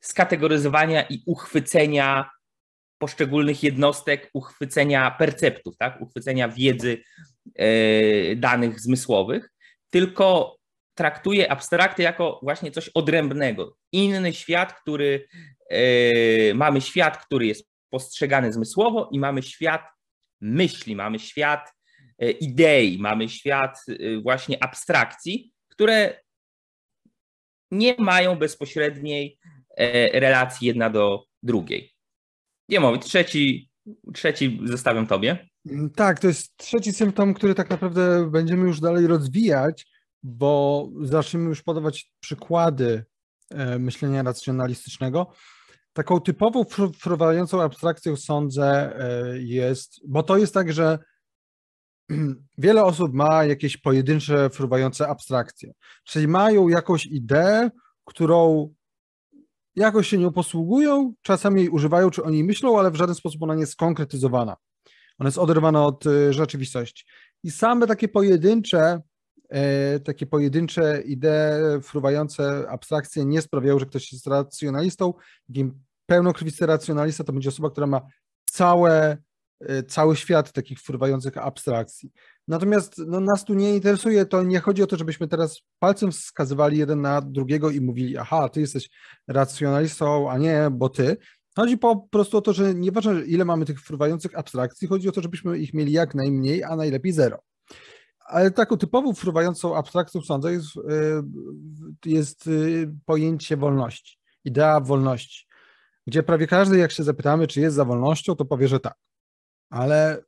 skategoryzowania 0.00 1.02
i 1.02 1.22
uchwycenia 1.26 2.30
poszczególnych 2.98 3.62
jednostek, 3.62 4.30
uchwycenia 4.32 5.10
perceptów, 5.10 5.76
tak? 5.76 6.00
uchwycenia 6.00 6.48
wiedzy 6.48 7.02
e, 7.54 8.36
danych 8.36 8.80
zmysłowych, 8.80 9.50
tylko 9.90 10.56
traktuje 10.94 11.52
abstrakty 11.52 12.02
jako 12.02 12.40
właśnie 12.42 12.70
coś 12.70 12.88
odrębnego. 12.88 13.76
Inny 13.92 14.32
świat, 14.32 14.80
który 14.80 15.28
e, 15.70 16.54
mamy 16.54 16.80
świat, 16.80 17.24
który 17.26 17.46
jest 17.46 17.68
postrzegany 17.90 18.52
zmysłowo 18.52 19.08
i 19.12 19.18
mamy 19.18 19.42
świat 19.42 19.82
myśli, 20.40 20.96
mamy 20.96 21.18
świat 21.18 21.72
e, 22.18 22.30
idei, 22.30 22.98
mamy 22.98 23.28
świat 23.28 23.78
właśnie 24.22 24.62
abstrakcji, 24.62 25.52
które 25.68 26.20
nie 27.70 27.94
mają 27.98 28.36
bezpośredniej 28.36 29.38
relacji 30.12 30.66
jedna 30.66 30.90
do 30.90 31.24
drugiej. 31.42 31.92
Nie 32.68 32.80
mówię, 32.80 32.98
trzeci, 32.98 33.70
trzeci 34.14 34.60
zostawiam 34.64 35.06
tobie. 35.06 35.48
Tak, 35.96 36.20
to 36.20 36.26
jest 36.26 36.56
trzeci 36.56 36.92
symptom, 36.92 37.34
który 37.34 37.54
tak 37.54 37.70
naprawdę 37.70 38.30
będziemy 38.30 38.66
już 38.66 38.80
dalej 38.80 39.06
rozwijać, 39.06 39.86
bo 40.22 40.88
zaczniemy 41.02 41.48
już 41.48 41.62
podawać 41.62 42.12
przykłady 42.20 43.04
e, 43.50 43.78
myślenia 43.78 44.22
racjonalistycznego. 44.22 45.32
Taką 45.92 46.20
typową 46.20 46.64
fruwającą 46.98 47.62
abstrakcją 47.62 48.16
sądzę 48.16 48.96
e, 49.00 49.38
jest, 49.38 50.00
bo 50.08 50.22
to 50.22 50.36
jest 50.36 50.54
tak, 50.54 50.72
że 50.72 50.98
wiele 52.58 52.84
osób 52.84 53.14
ma 53.14 53.44
jakieś 53.44 53.76
pojedyncze 53.76 54.50
fruwające 54.50 55.08
abstrakcje, 55.08 55.72
czyli 56.04 56.28
mają 56.28 56.68
jakąś 56.68 57.06
ideę, 57.06 57.70
którą 58.04 58.74
jakoś 59.78 60.08
się 60.08 60.18
nią 60.18 60.32
posługują, 60.32 61.12
czasami 61.22 61.60
jej 61.60 61.70
używają, 61.70 62.10
czy 62.10 62.22
o 62.22 62.30
niej 62.30 62.44
myślą, 62.44 62.78
ale 62.78 62.90
w 62.90 62.94
żaden 62.94 63.14
sposób 63.14 63.42
ona 63.42 63.54
nie 63.54 63.60
jest 63.60 63.72
skonkretyzowana. 63.72 64.56
Ona 65.18 65.28
jest 65.28 65.38
oderwana 65.38 65.86
od 65.86 66.06
y, 66.06 66.32
rzeczywistości. 66.32 67.04
I 67.42 67.50
same 67.50 67.86
takie 67.86 68.08
pojedyncze, 68.08 69.00
e, 69.48 70.00
takie 70.00 70.26
pojedyncze 70.26 71.02
idee, 71.04 71.80
fruwające 71.82 72.70
abstrakcje 72.70 73.24
nie 73.24 73.42
sprawiają, 73.42 73.78
że 73.78 73.86
ktoś 73.86 74.12
jest 74.12 74.26
racjonalistą. 74.26 75.14
Takim 75.46 75.82
racjonalista 76.60 77.24
to 77.24 77.32
będzie 77.32 77.48
osoba, 77.48 77.70
która 77.70 77.86
ma 77.86 78.00
całe, 78.50 79.16
e, 79.60 79.82
cały 79.82 80.16
świat 80.16 80.52
takich 80.52 80.80
fruwających 80.80 81.38
abstrakcji. 81.38 82.12
Natomiast 82.48 82.98
no, 83.06 83.20
nas 83.20 83.44
tu 83.44 83.54
nie 83.54 83.74
interesuje, 83.74 84.26
to 84.26 84.42
nie 84.42 84.60
chodzi 84.60 84.82
o 84.82 84.86
to, 84.86 84.96
żebyśmy 84.96 85.28
teraz 85.28 85.60
palcem 85.78 86.12
wskazywali 86.12 86.78
jeden 86.78 87.00
na 87.00 87.20
drugiego 87.20 87.70
i 87.70 87.80
mówili, 87.80 88.16
aha, 88.16 88.48
ty 88.48 88.60
jesteś 88.60 88.90
racjonalistą, 89.26 90.30
a 90.30 90.38
nie, 90.38 90.68
bo 90.72 90.88
ty. 90.88 91.16
Chodzi 91.56 91.78
po 91.78 91.96
prostu 92.10 92.38
o 92.38 92.40
to, 92.40 92.52
że 92.52 92.74
nieważne 92.74 93.20
ile 93.20 93.44
mamy 93.44 93.64
tych 93.64 93.80
fruwających 93.80 94.38
abstrakcji, 94.38 94.88
chodzi 94.88 95.08
o 95.08 95.12
to, 95.12 95.22
żebyśmy 95.22 95.58
ich 95.58 95.74
mieli 95.74 95.92
jak 95.92 96.14
najmniej, 96.14 96.64
a 96.64 96.76
najlepiej 96.76 97.12
zero. 97.12 97.38
Ale 98.26 98.50
taką 98.50 98.76
typową 98.76 99.14
fruwającą 99.14 99.76
abstrakcją 99.76 100.20
sądzę 100.20 100.52
jest, 100.52 100.76
y, 100.76 102.10
jest 102.10 102.46
y, 102.46 102.94
pojęcie 103.06 103.56
wolności, 103.56 104.18
idea 104.44 104.80
wolności, 104.80 105.46
gdzie 106.06 106.22
prawie 106.22 106.46
każdy, 106.46 106.78
jak 106.78 106.92
się 106.92 107.04
zapytamy, 107.04 107.46
czy 107.46 107.60
jest 107.60 107.76
za 107.76 107.84
wolnością, 107.84 108.36
to 108.36 108.44
powie, 108.44 108.68
że 108.68 108.80
tak. 108.80 108.94
Ale 109.70 110.24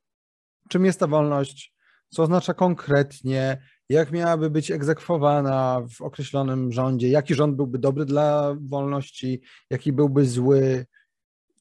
czym 0.69 0.85
jest 0.85 1.01
ta 1.01 1.07
wolność? 1.07 1.80
Co 2.11 2.23
oznacza 2.23 2.55
konkretnie, 2.55 3.63
jak 3.89 4.13
miałaby 4.13 4.51
być 4.51 4.71
egzekwowana 4.71 5.83
w 5.91 6.03
określonym 6.03 6.73
rządzie, 6.73 7.09
jaki 7.09 7.35
rząd 7.35 7.57
byłby 7.57 7.79
dobry 7.79 8.05
dla 8.05 8.55
wolności, 8.61 9.41
jaki 9.71 9.93
byłby 9.93 10.27
zły, 10.27 10.87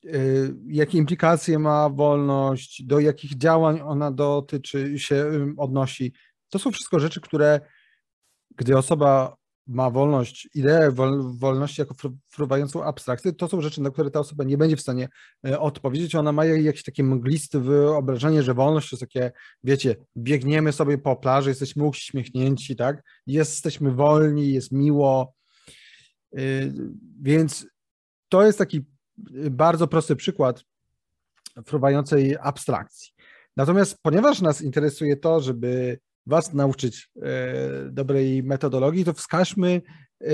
y, 0.05 0.55
jakie 0.67 0.97
implikacje 0.97 1.59
ma 1.59 1.89
wolność, 1.89 2.83
do 2.83 2.99
jakich 2.99 3.37
działań 3.37 3.81
ona 3.83 4.11
dotyczy, 4.11 4.99
się 4.99 5.25
odnosi. 5.57 6.13
To 6.49 6.59
są 6.59 6.71
wszystko 6.71 6.99
rzeczy, 6.99 7.21
które 7.21 7.59
gdy 8.55 8.77
osoba 8.77 9.38
ma 9.69 9.89
wolność, 9.89 10.49
ideę 10.55 10.91
wolności 11.39 11.81
jako 11.81 11.95
fruwającą 12.27 12.83
abstrakcję, 12.83 13.33
to 13.33 13.47
są 13.47 13.61
rzeczy, 13.61 13.81
na 13.81 13.89
które 13.89 14.11
ta 14.11 14.19
osoba 14.19 14.43
nie 14.43 14.57
będzie 14.57 14.75
w 14.75 14.81
stanie 14.81 15.09
e, 15.47 15.59
odpowiedzieć. 15.59 16.15
Ona 16.15 16.31
ma 16.31 16.45
jakieś 16.45 16.83
takie 16.83 17.03
mgliste 17.03 17.59
wyobrażenie, 17.59 18.43
że 18.43 18.53
wolność 18.53 18.89
to 18.89 18.97
takie, 18.97 19.31
wiecie, 19.63 19.95
biegniemy 20.17 20.71
sobie 20.71 20.97
po 20.97 21.15
plaży, 21.15 21.49
jesteśmy 21.49 21.83
uśmiechnięci, 21.83 22.75
tak? 22.75 23.03
Jesteśmy 23.27 23.91
wolni, 23.91 24.53
jest 24.53 24.71
miło. 24.71 25.33
E, 26.35 26.39
więc 27.21 27.67
to 28.29 28.45
jest 28.45 28.57
taki 28.57 28.85
bardzo 29.51 29.87
prosty 29.87 30.15
przykład 30.15 30.63
fruwającej 31.65 32.37
abstrakcji. 32.41 33.11
Natomiast 33.57 33.97
ponieważ 34.01 34.41
nas 34.41 34.61
interesuje 34.61 35.17
to, 35.17 35.41
żeby 35.41 35.99
Was 36.29 36.53
nauczyć 36.53 37.09
e, 37.21 37.89
dobrej 37.91 38.43
metodologii, 38.43 39.05
to 39.05 39.13
wskażmy, 39.13 39.81
e, 40.21 40.27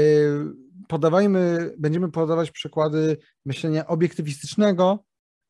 podawajmy, 0.88 1.74
będziemy 1.78 2.12
podawać 2.12 2.52
przykłady 2.52 3.18
myślenia 3.46 3.88
obiektywistycznego 3.88 5.06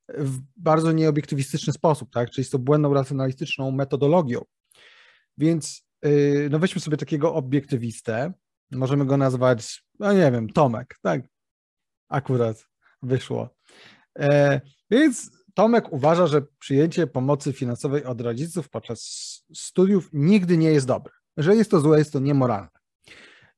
w 0.10 0.40
bardzo 0.58 0.92
nieobiektywistyczny 0.92 1.74
sposób, 1.74 2.10
tak? 2.12 2.30
czyli 2.30 2.46
z 2.46 2.50
tą 2.50 2.58
błędną 2.58 2.94
racjonalistyczną 2.94 3.72
metodologią. 3.72 4.42
Więc 5.38 5.88
e, 6.02 6.10
no 6.50 6.60
weźmy 6.60 6.82
sobie 6.82 6.98
takiego 6.98 7.34
obiektywistę, 7.34 8.34
możemy 8.72 9.06
go 9.06 9.18
nazwać, 9.18 9.84
no 10.00 10.14
nie 10.14 10.32
wiem, 10.32 10.50
Tomek, 10.50 10.96
tak? 11.02 11.22
Akurat 12.10 12.66
wyszło. 13.02 13.50
Więc 14.92 15.32
Tomek 15.56 15.94
uważa, 15.94 16.28
że 16.28 16.42
przyjęcie 16.60 17.08
pomocy 17.08 17.54
finansowej 17.54 18.04
od 18.04 18.22
rodziców 18.22 18.70
podczas 18.70 19.02
studiów 19.54 20.10
nigdy 20.14 20.58
nie 20.58 20.72
jest 20.72 20.88
dobre. 20.88 21.14
Że 21.38 21.56
jest 21.56 21.72
to 21.72 21.80
złe, 21.80 21.98
jest 21.98 22.14
to 22.14 22.20
niemoralne. 22.20 22.70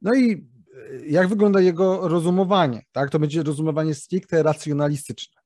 No 0.02 0.16
i 0.16 0.32
e, 0.32 1.06
jak 1.08 1.28
wygląda 1.28 1.62
jego 1.62 2.08
rozumowanie? 2.08 2.82
Tak, 2.92 3.10
to 3.10 3.20
będzie 3.20 3.44
rozumowanie 3.44 3.96
stricte 3.96 4.44
racjonalistyczne. 4.44 5.42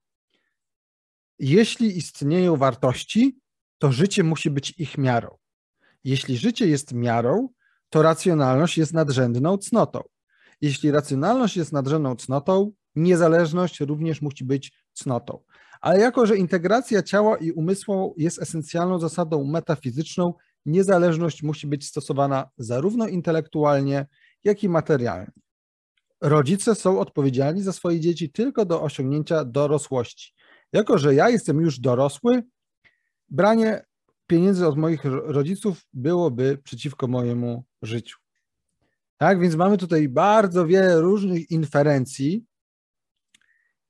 Jeśli 1.40 1.98
istnieją 1.98 2.56
wartości, 2.56 3.40
to 3.78 3.92
życie 3.92 4.24
musi 4.24 4.50
być 4.50 4.74
ich 4.78 4.98
miarą. 4.98 5.38
Jeśli 6.04 6.38
życie 6.38 6.68
jest 6.68 6.94
miarą, 6.94 7.50
to 7.90 8.02
racjonalność 8.02 8.78
jest 8.78 8.94
nadrzędną 8.94 9.58
cnotą. 9.58 10.02
Jeśli 10.62 10.92
racjonalność 10.92 11.58
jest 11.58 11.72
nadrzędną 11.72 12.16
cnotą, 12.16 12.72
niezależność 12.96 13.80
również 13.80 14.22
musi 14.22 14.46
być 14.46 14.72
cnotą 14.94 15.44
ale 15.82 16.00
jako, 16.00 16.26
że 16.26 16.38
integracja 16.38 17.04
ciała 17.04 17.38
i 17.38 17.52
umysłu 17.52 18.16
jest 18.18 18.42
esencjalną 18.42 19.00
zasadą 19.00 19.44
metafizyczną, 19.44 20.34
niezależność 20.66 21.44
musi 21.44 21.68
być 21.68 21.88
stosowana 21.88 22.50
zarówno 22.58 23.08
intelektualnie, 23.08 24.08
jak 24.44 24.64
i 24.64 24.70
materialnie. 24.70 25.32
Rodzice 26.22 26.76
są 26.76 27.00
odpowiedzialni 27.00 27.62
za 27.62 27.74
swoje 27.74 28.00
dzieci 28.00 28.30
tylko 28.32 28.66
do 28.66 28.82
osiągnięcia 28.82 29.46
dorosłości. 29.46 30.34
Jako, 30.74 30.98
że 30.98 31.16
ja 31.16 31.30
jestem 31.30 31.62
już 31.62 31.80
dorosły, 31.80 32.44
branie 33.30 33.86
pieniędzy 34.28 34.68
od 34.68 34.78
moich 34.78 35.06
rodziców 35.06 35.82
byłoby 35.94 36.58
przeciwko 36.64 37.08
mojemu 37.08 37.64
życiu. 37.82 38.18
Tak, 39.18 39.40
więc 39.40 39.56
mamy 39.56 39.78
tutaj 39.78 40.10
bardzo 40.10 40.68
wiele 40.68 41.02
różnych 41.02 41.52
inferencji, 41.52 42.46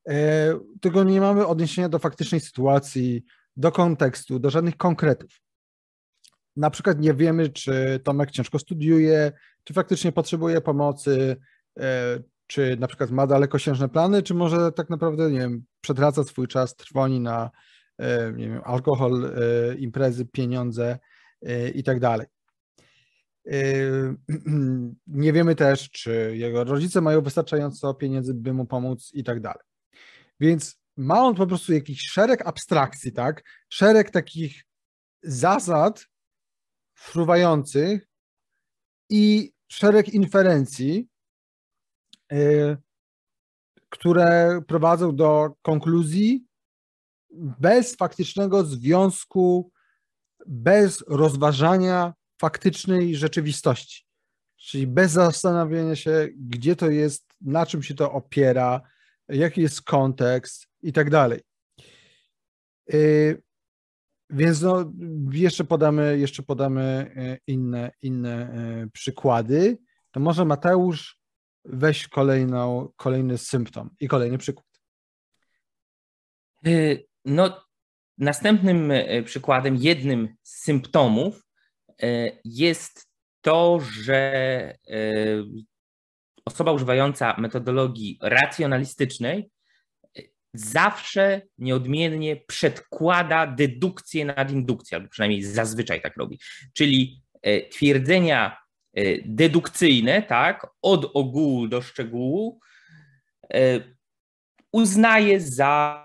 E, 0.09 0.59
tego 0.81 1.03
nie 1.03 1.21
mamy 1.21 1.47
odniesienia 1.47 1.89
do 1.89 1.99
faktycznej 1.99 2.41
sytuacji, 2.41 3.23
do 3.57 3.71
kontekstu, 3.71 4.39
do 4.39 4.49
żadnych 4.49 4.77
konkretów. 4.77 5.41
Na 6.55 6.69
przykład 6.69 6.99
nie 6.99 7.13
wiemy, 7.13 7.49
czy 7.49 7.99
Tomek 8.03 8.31
ciężko 8.31 8.59
studiuje, 8.59 9.31
czy 9.63 9.73
faktycznie 9.73 10.11
potrzebuje 10.11 10.61
pomocy, 10.61 11.37
e, 11.79 12.19
czy 12.47 12.77
na 12.79 12.87
przykład 12.87 13.11
ma 13.11 13.27
dalekosiężne 13.27 13.89
plany, 13.89 14.23
czy 14.23 14.33
może 14.33 14.71
tak 14.71 14.89
naprawdę, 14.89 15.31
nie 15.31 15.39
wiem, 15.39 15.63
przetraca 15.81 16.23
swój 16.23 16.47
czas, 16.47 16.75
trwoni 16.75 17.19
na, 17.19 17.49
e, 17.97 18.33
nie 18.33 18.49
wiem, 18.49 18.61
alkohol, 18.63 19.31
imprezy, 19.77 20.25
pieniądze 20.25 20.99
i 21.73 21.83
tak 21.83 21.99
dalej. 21.99 22.27
Nie 25.07 25.33
wiemy 25.33 25.55
też, 25.55 25.91
czy 25.91 26.33
jego 26.37 26.63
rodzice 26.63 27.01
mają 27.01 27.21
wystarczająco 27.21 27.93
pieniędzy, 27.93 28.33
by 28.33 28.53
mu 28.53 28.65
pomóc 28.65 29.11
i 29.13 29.23
tak 29.23 29.41
dalej. 29.41 29.70
Więc 30.41 30.75
ma 30.97 31.19
on 31.19 31.35
po 31.35 31.47
prostu 31.47 31.73
jakiś 31.73 32.01
szereg 32.01 32.47
abstrakcji, 32.47 33.11
tak? 33.11 33.43
Szereg 33.69 34.09
takich 34.09 34.63
zasad 35.23 36.05
fruwających 36.95 38.07
i 39.09 39.53
szereg 39.67 40.09
inferencji, 40.09 41.07
yy, 42.31 42.77
które 43.89 44.61
prowadzą 44.67 45.15
do 45.15 45.53
konkluzji 45.61 46.45
bez 47.59 47.95
faktycznego 47.95 48.63
związku 48.63 49.71
bez 50.47 51.03
rozważania 51.07 52.13
faktycznej 52.41 53.15
rzeczywistości. 53.15 54.05
Czyli 54.55 54.87
bez 54.87 55.11
zastanawiania 55.11 55.95
się, 55.95 56.27
gdzie 56.37 56.75
to 56.75 56.89
jest, 56.89 57.33
na 57.41 57.65
czym 57.65 57.83
się 57.83 57.93
to 57.93 58.11
opiera, 58.11 58.81
jaki 59.31 59.61
jest 59.61 59.81
kontekst 59.81 60.67
i 60.81 60.93
tak 60.93 61.09
dalej. 61.09 61.41
Y, 62.93 63.41
więc 64.29 64.61
no, 64.61 64.91
jeszcze 65.31 65.63
podamy, 65.63 66.19
jeszcze 66.19 66.43
podamy 66.43 67.11
y, 67.17 67.39
inne, 67.47 67.91
inne 68.01 68.55
y, 68.83 68.89
przykłady. 68.89 69.77
To 70.11 70.19
może 70.19 70.45
Mateusz 70.45 71.19
weź 71.65 72.07
kolejną, 72.07 72.89
kolejny 72.95 73.37
symptom 73.37 73.89
i 73.99 74.07
kolejny 74.07 74.37
przykład. 74.37 74.65
No, 77.25 77.65
następnym 78.17 78.91
przykładem, 79.25 79.75
jednym 79.75 80.35
z 80.43 80.63
symptomów 80.63 81.41
jest 82.45 83.07
to, 83.41 83.79
że 83.79 84.77
osoba 86.45 86.71
używająca 86.71 87.35
metodologii 87.37 88.19
racjonalistycznej 88.21 89.49
e, 90.17 90.21
zawsze 90.53 91.41
nieodmiennie 91.57 92.35
przedkłada 92.35 93.47
dedukcję 93.47 94.25
nad 94.25 94.51
indukcję, 94.51 94.97
albo 94.97 95.09
przynajmniej 95.09 95.43
zazwyczaj 95.43 96.01
tak 96.01 96.17
robi. 96.17 96.39
Czyli 96.73 97.21
e, 97.41 97.61
twierdzenia 97.61 98.61
dedukcyjne, 99.25 100.21
tak, 100.21 100.67
od 100.81 101.11
ogółu 101.13 101.67
do 101.67 101.81
szczegółu, 101.81 102.59
uznaje 104.71 105.39
za 105.39 106.03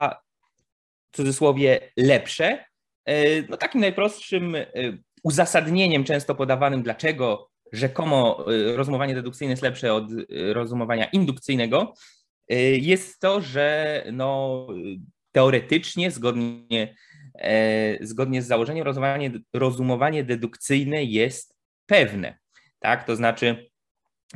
w 1.12 1.16
cudzysłowie 1.16 1.92
lepsze. 1.96 2.64
No 3.48 3.56
takim 3.56 3.80
najprostszym 3.80 4.56
uzasadnieniem 5.22 6.04
często 6.04 6.34
podawanym, 6.34 6.82
dlaczego 6.82 7.50
rzekomo 7.72 8.46
y, 8.52 8.76
rozumowanie 8.76 9.14
dedukcyjne 9.14 9.52
jest 9.52 9.62
lepsze 9.62 9.94
od 9.94 10.12
y, 10.12 10.26
rozumowania 10.54 11.04
indukcyjnego, 11.04 11.94
y, 12.52 12.56
jest 12.78 13.20
to, 13.20 13.40
że 13.40 14.04
no, 14.12 14.66
teoretycznie, 15.36 16.10
zgodnie, 16.10 16.96
e, 17.34 18.06
zgodnie 18.06 18.42
z 18.42 18.46
założeniem, 18.46 18.84
rozumowanie, 18.84 19.30
rozumowanie 19.54 20.24
dedukcyjne 20.24 21.04
jest 21.04 21.56
pewne. 21.86 22.38
Tak? 22.78 23.06
To 23.06 23.16
znaczy, 23.16 23.70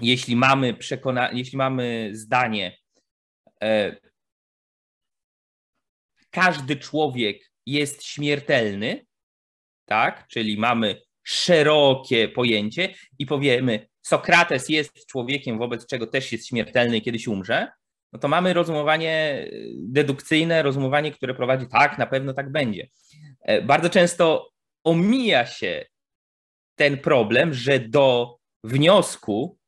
jeśli 0.01 0.37
mamy, 0.37 0.75
przekona- 0.75 1.31
jeśli 1.33 1.59
mamy 1.59 2.11
zdanie, 2.13 2.79
e, 3.63 3.97
każdy 6.31 6.77
człowiek 6.77 7.53
jest 7.67 8.05
śmiertelny, 8.05 9.07
tak? 9.85 10.29
Czyli 10.29 10.59
mamy 10.59 11.01
szerokie 11.25 12.29
pojęcie 12.29 12.95
i 13.19 13.27
powiemy, 13.27 13.89
Sokrates 14.03 14.69
jest 14.69 15.07
człowiekiem, 15.07 15.59
wobec 15.59 15.87
czego 15.87 16.07
też 16.07 16.33
jest 16.33 16.49
śmiertelny 16.49 16.97
i 16.97 17.03
kiedyś 17.03 17.29
umrze, 17.29 17.69
no 18.13 18.19
to 18.19 18.29
mamy 18.29 18.53
rozumowanie 18.53 19.47
dedukcyjne, 19.75 20.63
rozumowanie, 20.63 21.13
które 21.13 21.35
prowadzi 21.35 21.67
tak, 21.69 21.99
na 21.99 22.07
pewno 22.07 22.35
tak 22.35 22.53
będzie. 22.53 22.89
E, 23.41 23.63
bardzo 23.63 23.91
często 23.91 24.51
omija 24.85 25.47
się 25.47 25.85
ten 26.75 26.99
problem, 26.99 27.55
że 27.55 27.79
do 27.79 28.37
wniosku, 28.65 29.59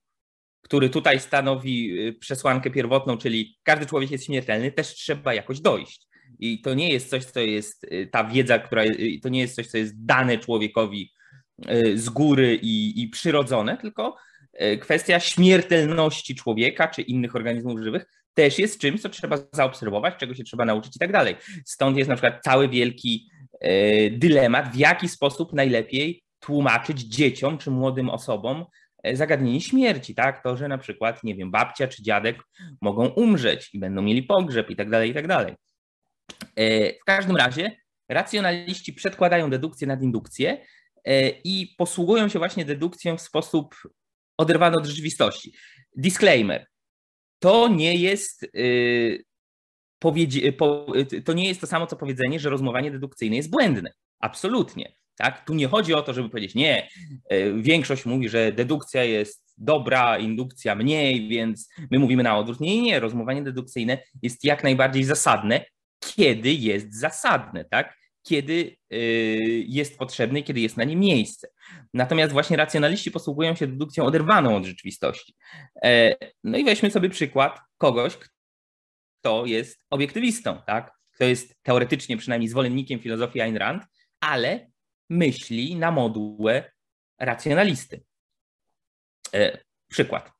który 0.63 0.91
tutaj 0.91 1.21
stanowi 1.21 2.09
y, 2.09 2.13
przesłankę 2.13 2.71
pierwotną, 2.71 3.19
czyli 3.19 3.57
każdy 3.63 3.87
człowiek 3.87 4.11
jest 4.11 4.25
śmiertelny, 4.25 4.73
też 4.73 4.89
trzeba 4.89 5.35
jakoś 5.35 5.61
dojść. 5.61 6.09
I 6.39 6.61
to 6.61 6.75
nie 6.75 6.93
jest 6.93 7.11
coś, 7.11 7.25
co 7.25 7.41
jest 7.41 7.87
ta 8.11 8.25
wiedza, 8.25 8.59
która 8.59 8.83
to 9.23 9.29
nie 9.29 9.41
jest 9.41 9.55
coś, 9.55 9.67
co 9.67 9.79
jest 9.79 10.05
dane 10.05 10.39
człowiekowi 10.39 11.13
z 11.95 12.09
góry 12.09 12.59
i, 12.63 13.03
i 13.03 13.09
przyrodzone, 13.09 13.77
tylko 13.77 14.17
kwestia 14.81 15.21
śmiertelności 15.21 16.35
człowieka 16.35 16.89
czy 16.89 17.03
innych 17.03 17.37
organizmów 17.37 17.81
żywych 17.81 18.07
też 18.35 18.59
jest 18.59 18.81
czymś, 18.81 19.03
co 19.03 19.09
trzeba 19.09 19.37
zaobserwować, 19.53 20.15
czego 20.17 20.35
się 20.35 20.45
trzeba 20.45 20.65
nauczyć 20.65 20.97
i 20.97 20.99
tak 20.99 21.13
dalej. 21.13 21.37
Stąd 21.65 21.97
jest 21.97 22.09
na 22.09 22.17
przykład 22.17 22.43
cały 22.43 22.69
wielki 22.69 23.31
dylemat, 24.11 24.73
w 24.73 24.77
jaki 24.77 25.09
sposób 25.09 25.53
najlepiej 25.53 26.23
tłumaczyć 26.41 27.01
dzieciom 27.01 27.59
czy 27.59 27.71
młodym 27.71 28.11
osobom 28.11 28.65
zagadnienie 29.13 29.61
śmierci, 29.61 30.15
tak? 30.15 30.43
To, 30.43 30.57
że 30.57 30.69
na 30.69 30.79
przykład, 30.79 31.25
nie 31.25 31.35
wiem, 31.35 31.51
babcia 31.51 31.89
czy 31.89 32.03
dziadek 32.03 32.39
mogą 32.81 33.07
umrzeć 33.07 33.75
i 33.75 33.79
będą 33.79 34.03
mieli 34.03 34.23
pogrzeb 34.23 34.71
i 34.71 34.77
tak 34.77 34.91
dalej, 34.91 35.11
i 35.11 35.15
tak 35.15 35.27
dalej. 35.27 35.55
E, 36.57 36.93
w 36.93 37.05
każdym 37.07 37.37
razie 37.37 37.77
racjonaliści 38.09 38.93
przedkładają 38.93 39.51
dedukcję 39.51 39.87
nad 39.87 40.03
indukcję 40.03 40.51
e, 40.53 40.65
i 41.45 41.75
posługują 41.79 42.29
się 42.29 42.39
właśnie 42.39 42.65
dedukcją 42.65 43.17
w 43.17 43.21
sposób 43.21 43.75
oderwany 44.37 44.77
od 44.77 44.87
rzeczywistości. 44.87 45.53
Disclaimer. 45.97 46.67
To 47.39 47.69
nie 47.69 47.95
jest 47.95 48.43
y, 48.43 49.25
to 51.25 51.33
nie 51.33 51.49
jest 51.49 51.61
to 51.61 51.67
samo, 51.67 51.87
co 51.87 51.97
powiedzenie, 51.97 52.41
że 52.41 52.51
rozumowanie 52.51 52.91
dedukcyjne 52.91 53.37
jest 53.37 53.51
błędne. 53.51 53.93
Absolutnie. 54.21 54.93
Tak? 55.17 55.45
Tu 55.45 55.55
nie 55.55 55.69
chodzi 55.69 55.95
o 55.95 56.03
to, 56.03 56.15
żeby 56.15 56.29
powiedzieć, 56.29 56.55
nie, 56.55 56.89
e, 57.29 57.53
większość 57.53 58.07
mówi, 58.07 58.29
że 58.29 58.53
dedukcja 58.53 59.05
jest 59.05 59.55
dobra, 59.59 60.19
indukcja 60.19 60.75
mniej, 60.75 61.29
więc 61.29 61.69
my 61.91 61.99
mówimy 61.99 62.23
na 62.23 62.39
odwrót. 62.39 62.61
Nie, 62.61 62.83
nie, 62.83 63.01
nie. 63.35 63.43
Dedukcyjne 63.43 63.99
jest 64.23 64.45
jak 64.45 64.65
najbardziej 64.65 65.05
zasadne 65.05 65.65
kiedy 66.03 66.53
jest 66.53 66.95
zasadne, 66.95 67.65
tak? 67.65 67.97
Kiedy 68.23 68.77
y, 68.93 68.97
jest 69.69 69.99
potrzebny 69.99 70.43
kiedy 70.43 70.61
jest 70.61 70.77
na 70.77 70.85
nim 70.85 71.01
miejsce. 71.01 71.49
Natomiast 71.95 72.33
właśnie 72.33 72.57
racjonaliści 72.57 73.11
posługują 73.11 73.55
się 73.55 73.67
dedukcją 73.67 74.05
oderwaną 74.05 74.57
od 74.57 74.65
rzeczywistości. 74.65 75.35
E, 75.85 76.17
no 76.45 76.59
i 76.59 76.65
weźmy 76.65 76.91
sobie 76.91 77.11
przykład 77.11 77.61
kogoś, 77.79 78.17
kto 79.21 79.47
jest 79.47 79.85
obiektywistą, 79.91 80.63
tak? 80.67 80.93
kto 81.15 81.25
jest 81.25 81.63
teoretycznie 81.63 82.17
przynajmniej 82.17 82.49
zwolennikiem 82.49 83.01
filozofii 83.01 83.41
Ayn 83.41 83.57
Rand, 83.57 83.83
ale 84.21 84.71
myśli 85.11 85.77
na 85.77 85.91
modułę 85.91 86.73
racjonalisty. 87.19 88.05
E, 89.35 89.59
przykład. 89.89 90.33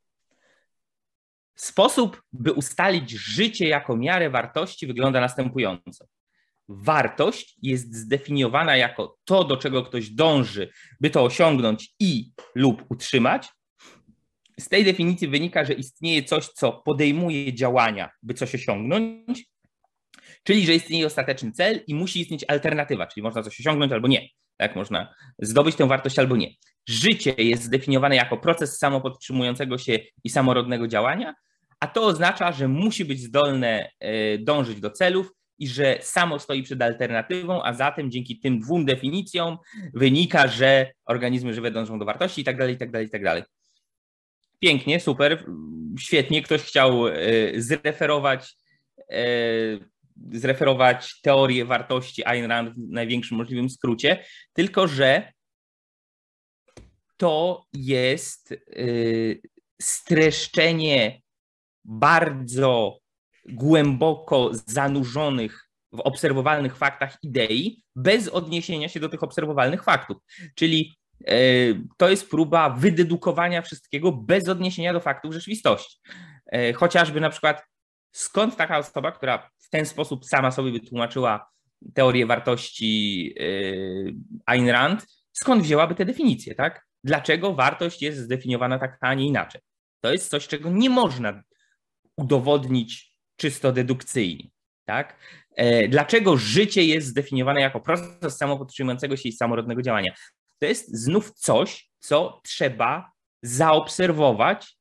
Sposób, 1.55 2.23
by 2.33 2.53
ustalić 2.53 3.11
życie 3.11 3.69
jako 3.69 3.97
miarę 3.97 4.31
wartości, 4.31 4.87
wygląda 4.87 5.21
następująco. 5.21 6.07
Wartość 6.69 7.57
jest 7.63 7.95
zdefiniowana 7.95 8.77
jako 8.77 9.19
to, 9.25 9.45
do 9.45 9.57
czego 9.57 9.83
ktoś 9.83 10.11
dąży, 10.11 10.71
by 11.01 11.11
to 11.11 11.25
osiągnąć 11.25 11.95
i 12.01 12.31
lub 12.55 12.85
utrzymać. 12.91 13.49
Z 14.61 14.69
tej 14.69 14.85
definicji 14.85 15.29
wynika, 15.29 15.65
że 15.65 15.73
istnieje 15.73 16.23
coś, 16.23 16.47
co 16.47 16.73
podejmuje 16.73 17.55
działania, 17.55 18.11
by 18.23 18.35
coś 18.35 18.55
osiągnąć, 18.55 19.45
czyli 20.43 20.67
że 20.67 20.75
istnieje 20.75 21.07
ostateczny 21.07 21.53
cel 21.53 21.81
i 21.87 21.95
musi 21.95 22.21
istnieć 22.21 22.45
alternatywa, 22.49 23.07
czyli 23.07 23.23
można 23.23 23.43
coś 23.43 23.61
osiągnąć 23.61 23.93
albo 23.93 24.09
nie. 24.09 24.29
Tak, 24.57 24.77
można 24.77 25.15
zdobyć 25.39 25.77
tę 25.77 25.89
wartość 25.89 26.19
albo 26.19 26.37
nie. 26.37 26.49
Życie 26.89 27.35
jest 27.39 27.63
zdefiniowane 27.63 28.17
jako 28.17 28.37
proces 28.37 28.79
samopodtrzymującego 28.79 29.79
się 29.79 29.99
i 30.25 30.31
samorodnego 30.31 30.89
działania, 30.89 31.35
a 31.81 31.87
to 31.87 32.03
oznacza, 32.03 32.53
że 32.53 32.69
musi 32.69 33.05
być 33.05 33.21
zdolne 33.21 33.91
e, 34.01 34.39
dążyć 34.39 34.81
do 34.81 34.91
celów 34.91 35.33
i 35.63 35.69
że 35.69 35.99
samo 36.01 36.39
stoi 36.39 36.63
przed 36.63 36.83
alternatywą, 36.83 37.63
a 37.63 37.73
zatem 37.73 38.11
dzięki 38.11 38.39
tym 38.39 38.61
dwóm 38.61 38.85
definicjom 38.85 39.59
wynika, 39.95 40.49
że 40.49 40.93
organizmy 41.05 41.55
żywe 41.55 41.71
dążą 41.71 41.99
do 41.99 42.05
wartości 42.05 42.41
i 42.41 42.45
tak 42.45 42.59
dalej, 42.59 42.75
i 42.75 42.79
tak 42.79 42.91
dalej, 42.91 43.07
i 43.07 43.11
tak 43.11 43.25
dalej. 43.25 43.43
Pięknie, 44.59 45.01
super, 45.01 45.45
świetnie. 45.99 46.43
Ktoś 46.43 46.63
chciał 46.63 47.09
e, 47.09 47.15
zreferować, 47.57 48.57
e, 49.11 49.25
zreferować 50.33 51.21
teorię 51.21 51.65
wartości 51.65 52.25
Ayn 52.25 52.47
Rand 52.47 52.71
w 52.71 52.79
największym 52.79 53.37
możliwym 53.37 53.71
skrócie, 53.71 54.25
tylko 54.53 54.89
że 54.89 55.33
to 57.17 57.65
jest 57.73 58.55
streszczenie 59.83 61.21
bardzo 61.85 63.02
głęboko 63.49 64.51
zanurzonych 64.67 65.69
w 65.93 66.01
obserwowalnych 66.01 66.77
faktach 66.77 67.19
idei, 67.23 67.83
bez 67.97 68.29
odniesienia 68.29 68.89
się 68.89 69.01
do 69.01 69.09
tych 69.09 69.23
obserwowalnych 69.23 69.85
faktów. 69.85 70.17
Czyli 70.55 70.95
e, 71.27 71.35
to 71.97 72.11
jest 72.11 72.31
próba 72.31 72.71
wydedukowania 72.71 73.63
wszystkiego 73.63 74.13
bez 74.13 74.49
odniesienia 74.49 74.93
do 74.93 75.01
faktów 75.01 75.33
rzeczywistości. 75.35 75.99
E, 76.47 76.73
chociażby 76.73 77.21
na 77.21 77.31
przykład, 77.31 77.63
skąd 78.13 78.57
taka 78.57 78.79
osoba, 78.79 79.13
która 79.13 79.51
w 79.59 79.71
ten 79.71 79.87
sposób 79.87 80.25
sama 80.25 80.51
sobie 80.51 80.73
wytłumaczyła 80.73 81.51
teorię 81.95 82.27
wartości 82.27 83.35
e, 83.41 83.45
Ayn 84.47 84.69
Rand, 84.69 85.07
skąd 85.33 85.63
wzięłaby 85.63 85.95
te 85.95 86.05
definicje, 86.05 86.55
tak? 86.55 86.87
Dlaczego 87.05 87.55
wartość 87.55 88.03
jest 88.03 88.19
zdefiniowana 88.19 88.79
tak, 88.79 88.99
a 89.01 89.15
nie 89.15 89.27
inaczej? 89.27 89.61
To 90.01 90.13
jest 90.13 90.31
coś, 90.31 90.49
czego 90.49 90.71
nie 90.71 90.91
można 90.91 91.43
udowodnić 92.17 93.12
czysto 93.43 93.73
dedukcyjnie. 93.73 94.45
Tak? 94.85 95.17
E, 95.57 95.89
dlaczego 95.89 96.37
życie 96.37 96.85
jest 96.85 97.07
zdefiniowane 97.07 97.61
jako 97.61 97.81
proces 97.81 98.37
samopodtrzymującego 98.37 99.17
się 99.17 99.29
i 99.29 99.33
samorodnego 99.33 99.83
działania? 99.83 100.15
To 100.59 100.67
jest 100.67 100.97
znów 100.97 101.33
coś, 101.35 101.91
co 101.99 102.41
trzeba 102.45 103.13
zaobserwować, 103.43 104.77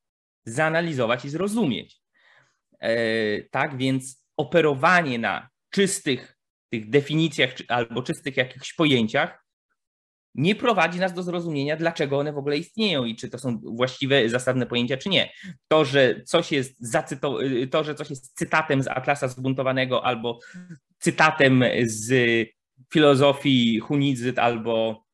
zanalizować 0.45 1.25
i 1.25 1.29
zrozumieć. 1.29 2.01
E, 2.79 2.95
tak 3.41 3.77
więc 3.77 4.25
operowanie 4.37 5.19
na 5.19 5.49
czystych 5.69 6.37
tych 6.69 6.89
definicjach 6.89 7.49
albo 7.67 8.03
czystych 8.03 8.37
jakichś 8.37 8.73
pojęciach 8.73 9.40
nie 10.35 10.55
prowadzi 10.55 10.99
nas 10.99 11.13
do 11.13 11.23
zrozumienia, 11.23 11.77
dlaczego 11.77 12.19
one 12.19 12.33
w 12.33 12.37
ogóle 12.37 12.57
istnieją 12.57 13.05
i 13.05 13.15
czy 13.15 13.29
to 13.29 13.39
są 13.39 13.59
właściwe, 13.63 14.29
zasadne 14.29 14.65
pojęcia, 14.65 14.97
czy 14.97 15.09
nie. 15.09 15.31
To, 15.67 15.85
że 15.85 16.21
coś 16.25 16.51
jest, 16.51 16.93
zacyto- 16.93 17.69
to, 17.71 17.83
że 17.83 17.95
coś 17.95 18.09
jest 18.09 18.37
cytatem 18.37 18.83
z 18.83 18.87
Atlasa 18.87 19.27
Zbuntowanego 19.27 20.05
albo 20.05 20.39
cytatem 20.99 21.63
z 21.83 22.47
filozofii 22.93 23.79
Hunidzyt 23.79 24.39
albo 24.39 25.05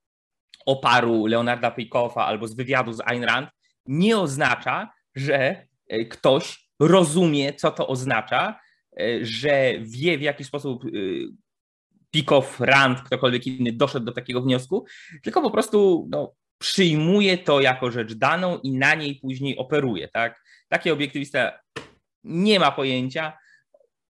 oparu 0.65 1.25
Leonarda 1.25 1.71
Pejkowa 1.71 2.25
albo 2.25 2.47
z 2.47 2.55
wywiadu 2.55 2.93
z 2.93 3.01
Ayn 3.05 3.23
Rand, 3.23 3.49
nie 3.85 4.17
oznacza, 4.17 4.91
że 5.15 5.67
e, 5.87 6.05
ktoś 6.05 6.69
rozumie, 6.79 7.53
co 7.53 7.71
to 7.71 7.87
oznacza, 7.87 8.59
e, 8.99 9.25
że 9.25 9.73
wie, 9.81 10.17
w 10.17 10.21
jaki 10.21 10.43
sposób 10.43 10.85
e, 10.85 10.89
Pikow, 12.17 12.59
Rand, 12.59 13.01
ktokolwiek 13.01 13.47
inny 13.47 13.71
doszedł 13.71 14.05
do 14.05 14.11
takiego 14.11 14.41
wniosku, 14.41 14.85
tylko 15.23 15.41
po 15.41 15.51
prostu 15.51 16.07
no, 16.09 16.33
przyjmuje 16.57 17.37
to 17.37 17.61
jako 17.61 17.91
rzecz 17.91 18.13
daną 18.13 18.59
i 18.63 18.71
na 18.71 18.95
niej 18.95 19.15
później 19.15 19.57
operuje. 19.57 20.07
Tak? 20.07 20.41
Taki 20.69 20.91
obiektywista 20.91 21.59
nie 22.23 22.59
ma 22.59 22.71
pojęcia, 22.71 23.37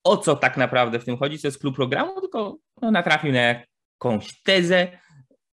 o 0.05 0.17
co 0.17 0.37
tak 0.37 0.57
naprawdę 0.57 0.99
w 0.99 1.05
tym 1.05 1.19
chodzi, 1.19 1.39
co 1.39 1.49
jest 1.49 1.61
klub 1.61 1.77
programu, 1.77 2.21
tylko 2.21 2.59
no, 2.83 2.91
natrafił 2.91 3.33
na 3.33 3.41
jakąś 3.41 4.43
tezę, 4.43 4.99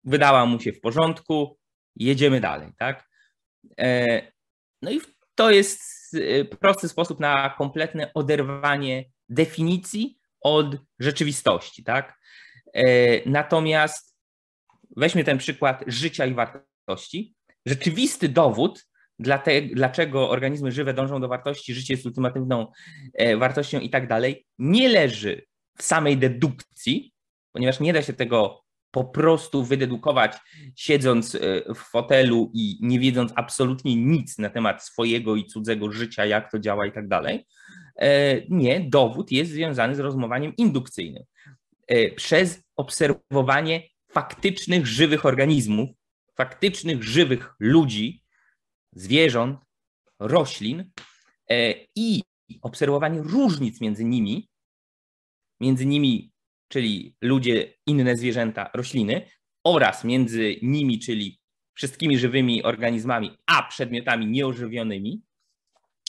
wydała 0.04 0.46
mu 0.46 0.61
się 0.61 0.72
w 0.72 0.80
porządku, 0.80 1.59
jedziemy 1.96 2.40
dalej. 2.40 2.72
Tak? 2.78 3.09
E, 3.78 4.22
no 4.83 4.90
i 4.90 5.00
to 5.35 5.50
jest 5.50 5.80
e, 6.14 6.44
prosty 6.44 6.88
sposób 6.88 7.20
na 7.20 7.54
kompletne 7.59 8.11
oderwanie 8.14 9.04
definicji 9.28 10.18
od 10.44 10.76
rzeczywistości. 10.98 11.85
Tak? 11.85 12.18
E, 12.74 12.83
natomiast 13.30 14.16
weźmy 14.96 15.24
ten 15.24 15.38
przykład 15.38 15.85
życia 15.87 16.26
i 16.26 16.35
wartości. 16.35 17.35
Rzeczywisty 17.66 18.28
dowód, 18.28 18.87
dlaczego 19.74 20.30
organizmy 20.30 20.72
żywe 20.72 20.94
dążą 20.94 21.20
do 21.20 21.28
wartości, 21.28 21.74
życie 21.74 21.94
jest 21.94 22.07
ultimatywną 22.07 22.66
e, 23.14 23.37
wartością 23.37 23.80
i 23.80 23.90
tak 23.90 24.09
dalej, 24.09 24.46
nie 24.59 24.88
leży 24.88 25.46
w 25.78 25.83
samej 25.83 26.16
dedukcji, 26.16 27.12
ponieważ 27.52 27.80
nie 27.80 27.92
da 27.92 28.02
się 28.02 28.12
tego 28.12 28.63
po 28.94 29.04
prostu 29.04 29.64
wydedukować, 29.64 30.37
siedząc 30.76 31.35
e, 31.35 31.38
w 31.74 31.78
fotelu 31.78 32.50
i 32.54 32.78
nie 32.80 33.00
wiedząc 33.00 33.33
absolutnie 33.35 33.96
nic 33.96 34.38
na 34.38 34.50
temat 34.50 34.85
swojego 34.85 35.37
i 35.37 35.46
cudzego 35.46 35.92
życia, 35.92 36.26
jak 36.26 36.50
to 36.50 36.59
działa 36.59 36.87
i 36.87 36.92
tak 36.92 37.09
dalej. 37.09 37.46
Nie, 38.48 38.80
dowód 38.80 39.33
jest 39.33 39.50
związany 39.50 39.94
z 39.94 39.98
rozumowaniem 39.98 40.57
indukcyjnym. 40.57 41.22
E, 41.87 42.11
przez 42.11 42.62
obserwowanie 42.76 43.83
faktycznych, 44.11 44.87
żywych 44.87 45.26
organizmów, 45.26 45.90
faktycznych, 46.37 47.02
żywych 47.02 47.54
ludzi, 47.61 48.22
zwierząt, 48.92 49.61
roślin 50.18 50.90
e, 51.50 51.74
i 51.96 52.22
obserwowanie 52.62 53.20
różnic 53.22 53.80
między 53.80 54.04
nimi, 54.04 54.48
między 55.61 55.87
nimi, 55.87 56.33
czyli 56.74 57.16
ludzie, 57.20 57.74
inne 57.87 58.16
zwierzęta, 58.16 58.70
rośliny, 58.74 59.30
oraz 59.64 60.04
między 60.04 60.56
nimi, 60.62 60.98
czyli 60.98 61.40
wszystkimi 61.74 62.18
żywymi 62.18 62.62
organizmami, 62.62 63.38
a 63.46 63.62
przedmiotami 63.62 64.26
nieożywionymi. 64.26 65.22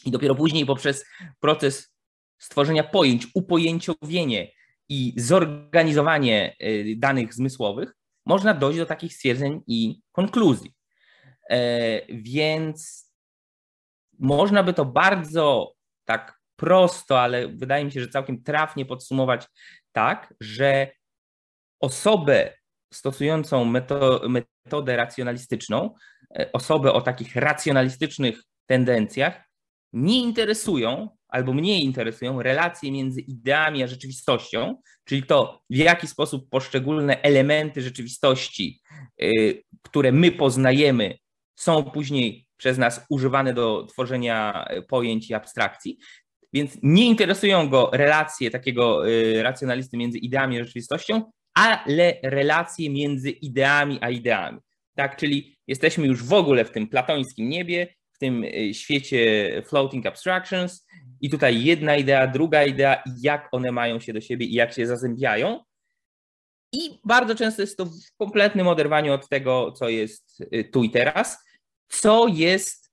I 0.05 0.11
dopiero 0.11 0.35
później 0.35 0.65
poprzez 0.65 1.05
proces 1.39 1.93
stworzenia 2.37 2.83
pojęć, 2.83 3.27
upojęciowienie 3.33 4.51
i 4.89 5.13
zorganizowanie 5.17 6.55
y, 6.61 6.95
danych 6.97 7.33
zmysłowych, 7.33 7.95
można 8.25 8.53
dojść 8.53 8.79
do 8.79 8.85
takich 8.85 9.13
stwierdzeń 9.13 9.61
i 9.67 9.99
konkluzji. 10.11 10.73
E, 11.49 12.01
więc 12.09 13.09
można 14.19 14.63
by 14.63 14.73
to 14.73 14.85
bardzo 14.85 15.73
tak 16.05 16.39
prosto, 16.55 17.21
ale 17.21 17.47
wydaje 17.47 17.85
mi 17.85 17.91
się, 17.91 18.01
że 18.01 18.07
całkiem 18.07 18.43
trafnie 18.43 18.85
podsumować 18.85 19.47
tak, 19.95 20.33
że 20.41 20.91
osobę 21.79 22.53
stosującą 22.93 23.65
metodę 24.29 24.95
racjonalistyczną, 24.95 25.95
e, 26.39 26.51
osobę 26.51 26.93
o 26.93 27.01
takich 27.01 27.35
racjonalistycznych 27.35 28.41
tendencjach, 28.65 29.41
nie 29.93 30.21
interesują 30.21 31.09
albo 31.27 31.53
mniej 31.53 31.83
interesują 31.83 32.41
relacje 32.41 32.91
między 32.91 33.21
ideami 33.21 33.83
a 33.83 33.87
rzeczywistością, 33.87 34.81
czyli 35.05 35.23
to, 35.23 35.61
w 35.69 35.75
jaki 35.75 36.07
sposób 36.07 36.49
poszczególne 36.49 37.21
elementy 37.21 37.81
rzeczywistości, 37.81 38.81
y, 39.21 39.63
które 39.81 40.11
my 40.11 40.31
poznajemy, 40.31 41.17
są 41.55 41.83
później 41.83 42.45
przez 42.57 42.77
nas 42.77 43.05
używane 43.09 43.53
do 43.53 43.85
tworzenia 43.85 44.67
pojęć 44.87 45.29
i 45.29 45.33
abstrakcji. 45.33 45.97
Więc 46.55 46.77
nie 46.83 47.05
interesują 47.07 47.69
go 47.69 47.89
relacje 47.93 48.51
takiego 48.51 49.09
y, 49.09 49.43
racjonalisty 49.43 49.97
między 49.97 50.17
ideami 50.17 50.59
a 50.59 50.63
rzeczywistością, 50.63 51.31
ale 51.53 52.19
relacje 52.23 52.89
między 52.89 53.29
ideami 53.29 53.97
a 54.01 54.09
ideami. 54.09 54.59
Tak, 54.95 55.17
czyli 55.17 55.57
jesteśmy 55.67 56.07
już 56.07 56.23
w 56.23 56.33
ogóle 56.33 56.65
w 56.65 56.71
tym 56.71 56.87
platońskim 56.87 57.49
niebie, 57.49 57.87
w 58.13 58.17
tym 58.17 58.43
y, 58.43 58.73
świecie 58.73 59.51
floating 59.65 60.05
abstractions 60.05 60.87
i 61.21 61.29
tutaj 61.29 61.63
jedna 61.63 61.95
idea, 61.95 62.27
druga 62.27 62.63
idea 62.63 63.03
jak 63.21 63.49
one 63.51 63.71
mają 63.71 63.99
się 63.99 64.13
do 64.13 64.21
siebie 64.21 64.45
i 64.45 64.53
jak 64.53 64.73
się 64.73 64.87
zazębiają. 64.87 65.63
I 66.73 66.99
bardzo 67.05 67.35
często 67.35 67.61
jest 67.61 67.77
to 67.77 67.85
w 67.85 68.17
kompletnym 68.17 68.67
oderwaniu 68.67 69.13
od 69.13 69.29
tego, 69.29 69.71
co 69.71 69.89
jest 69.89 70.41
y, 70.53 70.63
tu 70.63 70.83
i 70.83 70.89
teraz, 70.89 71.37
co 71.87 72.27
jest 72.27 72.85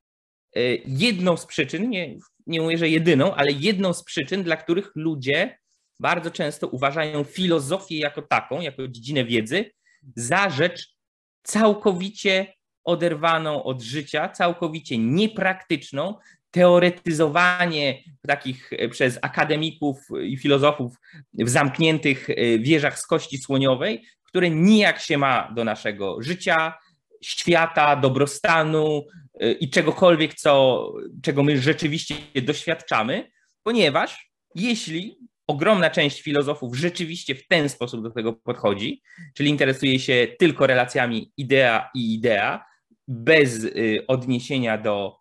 jedną 0.87 1.37
z 1.37 1.47
przyczyn, 1.47 1.91
nie, 1.91 2.17
nie 2.47 2.61
mówię, 2.61 2.79
że 2.79 2.89
jedyną, 2.89 3.35
ale 3.35 3.53
jedną 3.53 3.93
z 3.93 4.05
przyczyn, 4.05 4.43
dla 4.43 4.57
których 4.57 4.91
ludzie 4.95 5.59
bardzo 6.01 6.31
często 6.31 6.69
uważają 6.69 7.25
filozofię 7.25 7.99
jako 7.99 8.23
taką, 8.23 8.61
jako 8.61 8.89
dziedzinę 8.89 9.25
wiedzy, 9.25 9.71
za 10.17 10.51
rzecz 10.51 10.95
całkowicie 11.43 12.55
oderwaną 12.85 13.63
od 13.63 13.83
życia, 13.83 14.29
całkowicie 14.29 14.99
niepraktyczną, 14.99 16.15
teoretyzowanie 16.51 18.03
takich 18.27 18.73
e, 18.73 18.89
przez 18.89 19.19
akademików 19.23 19.99
i 20.23 20.37
filozofów 20.37 20.97
w 21.35 21.49
zamkniętych 21.49 22.31
e, 22.31 22.59
wieżach 22.59 22.99
z 22.99 23.07
kości 23.07 23.39
słoniowej, 23.39 24.05
które 24.25 24.51
nijak 24.51 25.01
się 25.01 25.19
ma 25.19 25.53
do 25.55 25.65
naszego 25.65 26.23
życia, 26.23 26.75
świata, 27.23 27.97
dobrostanu 27.97 29.07
e, 29.41 29.53
i 29.53 29.71
czegokolwiek, 29.71 30.35
co, 30.35 30.93
czego 31.23 31.43
my 31.43 31.59
rzeczywiście 31.59 32.15
doświadczamy, 32.43 33.31
ponieważ 33.63 34.33
jeśli 34.55 35.19
ogromna 35.47 35.91
część 35.91 36.23
filozofów 36.23 36.77
rzeczywiście 36.77 37.35
w 37.35 37.47
ten 37.49 37.69
sposób 37.69 38.03
do 38.03 38.11
tego 38.11 38.33
podchodzi, 38.33 39.03
czyli 39.35 39.51
interesuje 39.51 39.99
się 39.99 40.29
tylko 40.39 40.67
relacjami 40.67 41.33
idea 41.37 41.91
i 41.95 42.15
idea, 42.15 42.65
bez 43.09 43.65
y, 43.65 44.05
odniesienia 44.09 44.79
do 44.79 45.17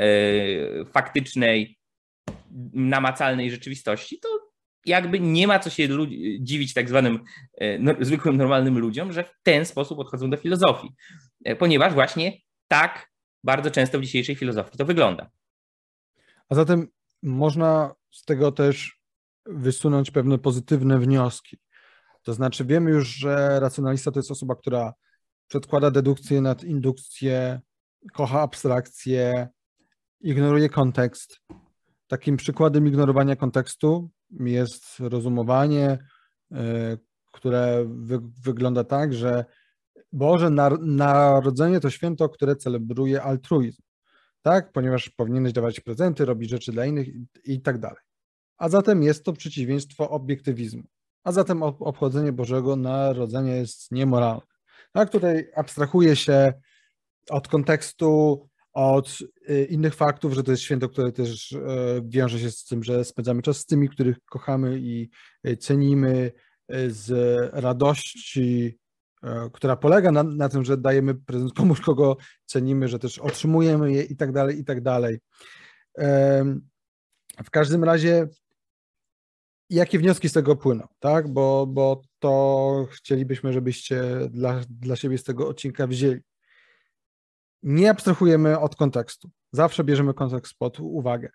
y, 0.00 0.84
faktycznej, 0.92 1.78
namacalnej 2.72 3.50
rzeczywistości, 3.50 4.20
to 4.20 4.39
jakby 4.86 5.20
nie 5.20 5.46
ma 5.46 5.58
co 5.58 5.70
się 5.70 5.88
dziwić 6.40 6.74
tak 6.74 6.88
zwanym 6.88 7.24
y, 7.62 7.78
no, 7.80 7.94
zwykłym, 8.00 8.36
normalnym 8.36 8.78
ludziom, 8.78 9.12
że 9.12 9.24
w 9.24 9.32
ten 9.42 9.66
sposób 9.66 9.98
podchodzą 9.98 10.30
do 10.30 10.36
filozofii, 10.36 10.88
ponieważ 11.58 11.94
właśnie 11.94 12.32
tak 12.68 13.10
bardzo 13.44 13.70
często 13.70 13.98
w 13.98 14.02
dzisiejszej 14.02 14.36
filozofii 14.36 14.78
to 14.78 14.84
wygląda. 14.84 15.30
A 16.48 16.54
zatem 16.54 16.88
można 17.22 17.94
z 18.10 18.24
tego 18.24 18.52
też 18.52 19.00
wysunąć 19.46 20.10
pewne 20.10 20.38
pozytywne 20.38 20.98
wnioski. 20.98 21.58
To 22.22 22.34
znaczy, 22.34 22.64
wiemy 22.64 22.90
już, 22.90 23.08
że 23.08 23.60
racjonalista 23.60 24.10
to 24.10 24.18
jest 24.18 24.30
osoba, 24.30 24.54
która 24.54 24.94
przedkłada 25.48 25.90
dedukcję 25.90 26.40
nad 26.40 26.64
indukcję, 26.64 27.60
kocha 28.12 28.40
abstrakcję, 28.40 29.48
ignoruje 30.20 30.68
kontekst. 30.68 31.40
Takim 32.06 32.36
przykładem 32.36 32.86
ignorowania 32.86 33.36
kontekstu 33.36 34.10
jest 34.40 35.00
rozumowanie, 35.00 35.98
y, 36.52 36.56
które 37.32 37.84
wy, 37.88 38.18
wygląda 38.44 38.84
tak, 38.84 39.14
że 39.14 39.44
Boże 40.12 40.50
Narodzenie 40.80 41.80
to 41.80 41.90
święto, 41.90 42.28
które 42.28 42.56
celebruje 42.56 43.22
altruizm, 43.22 43.82
tak? 44.42 44.72
Ponieważ 44.72 45.08
powinieneś 45.08 45.52
dawać 45.52 45.80
prezenty, 45.80 46.24
robić 46.24 46.50
rzeczy 46.50 46.72
dla 46.72 46.86
innych 46.86 47.08
i 47.44 47.60
tak 47.60 47.78
dalej. 47.78 48.02
a 48.58 48.68
zatem 48.68 49.02
jest 49.02 49.24
to 49.24 49.32
przeciwieństwo 49.32 50.10
obiektywizmu. 50.10 50.82
A 51.24 51.32
zatem 51.32 51.62
obchodzenie 51.62 52.32
Bożego 52.32 52.76
Narodzenia 52.76 53.56
jest 53.56 53.92
niemoralne. 53.92 54.42
Tak, 54.92 55.10
tutaj 55.10 55.50
abstrahuje 55.56 56.16
się 56.16 56.52
od 57.30 57.48
kontekstu, 57.48 58.48
od 58.72 59.18
y, 59.50 59.64
innych 59.64 59.94
faktów, 59.94 60.32
że 60.32 60.42
to 60.42 60.50
jest 60.50 60.62
święto, 60.62 60.88
które 60.88 61.12
też 61.12 61.52
e, 61.52 61.58
wiąże 62.04 62.38
się 62.38 62.50
z 62.50 62.64
tym, 62.64 62.84
że 62.84 63.04
spędzamy 63.04 63.42
czas 63.42 63.56
z 63.56 63.66
tymi, 63.66 63.88
których 63.88 64.16
kochamy 64.24 64.78
i 64.78 65.10
y, 65.48 65.56
cenimy, 65.56 66.32
y, 66.74 66.90
z 66.90 67.10
radości, 67.52 68.78
e, 69.22 69.50
która 69.52 69.76
polega 69.76 70.12
na, 70.12 70.22
na 70.22 70.48
tym, 70.48 70.64
że 70.64 70.76
dajemy 70.76 71.14
prezent 71.14 71.52
komuś, 71.52 71.80
kogo 71.80 72.16
cenimy, 72.46 72.88
że 72.88 72.98
też 72.98 73.18
otrzymujemy 73.18 73.92
je 73.92 74.02
i 74.02 74.16
tak 74.16 74.32
dalej, 74.32 74.58
i 74.58 74.64
tak 74.64 74.80
dalej. 74.82 75.18
W 77.44 77.50
każdym 77.50 77.84
razie, 77.84 78.28
jakie 79.70 79.98
wnioski 79.98 80.28
z 80.28 80.32
tego 80.32 80.56
płyną, 80.56 80.86
tak? 80.98 81.28
Bo, 81.28 81.66
bo 81.66 82.02
to 82.18 82.86
chcielibyśmy, 82.90 83.52
żebyście 83.52 84.02
dla, 84.30 84.60
dla 84.70 84.96
siebie 84.96 85.18
z 85.18 85.24
tego 85.24 85.48
odcinka 85.48 85.86
wzięli. 85.86 86.20
Nie 87.62 87.90
abstrahujemy 87.90 88.58
od 88.58 88.76
kontekstu. 88.76 89.30
Zawsze 89.52 89.84
bierzemy 89.84 90.14
kontekst 90.14 90.54
pod 90.58 90.80
uwagę. 90.80 91.28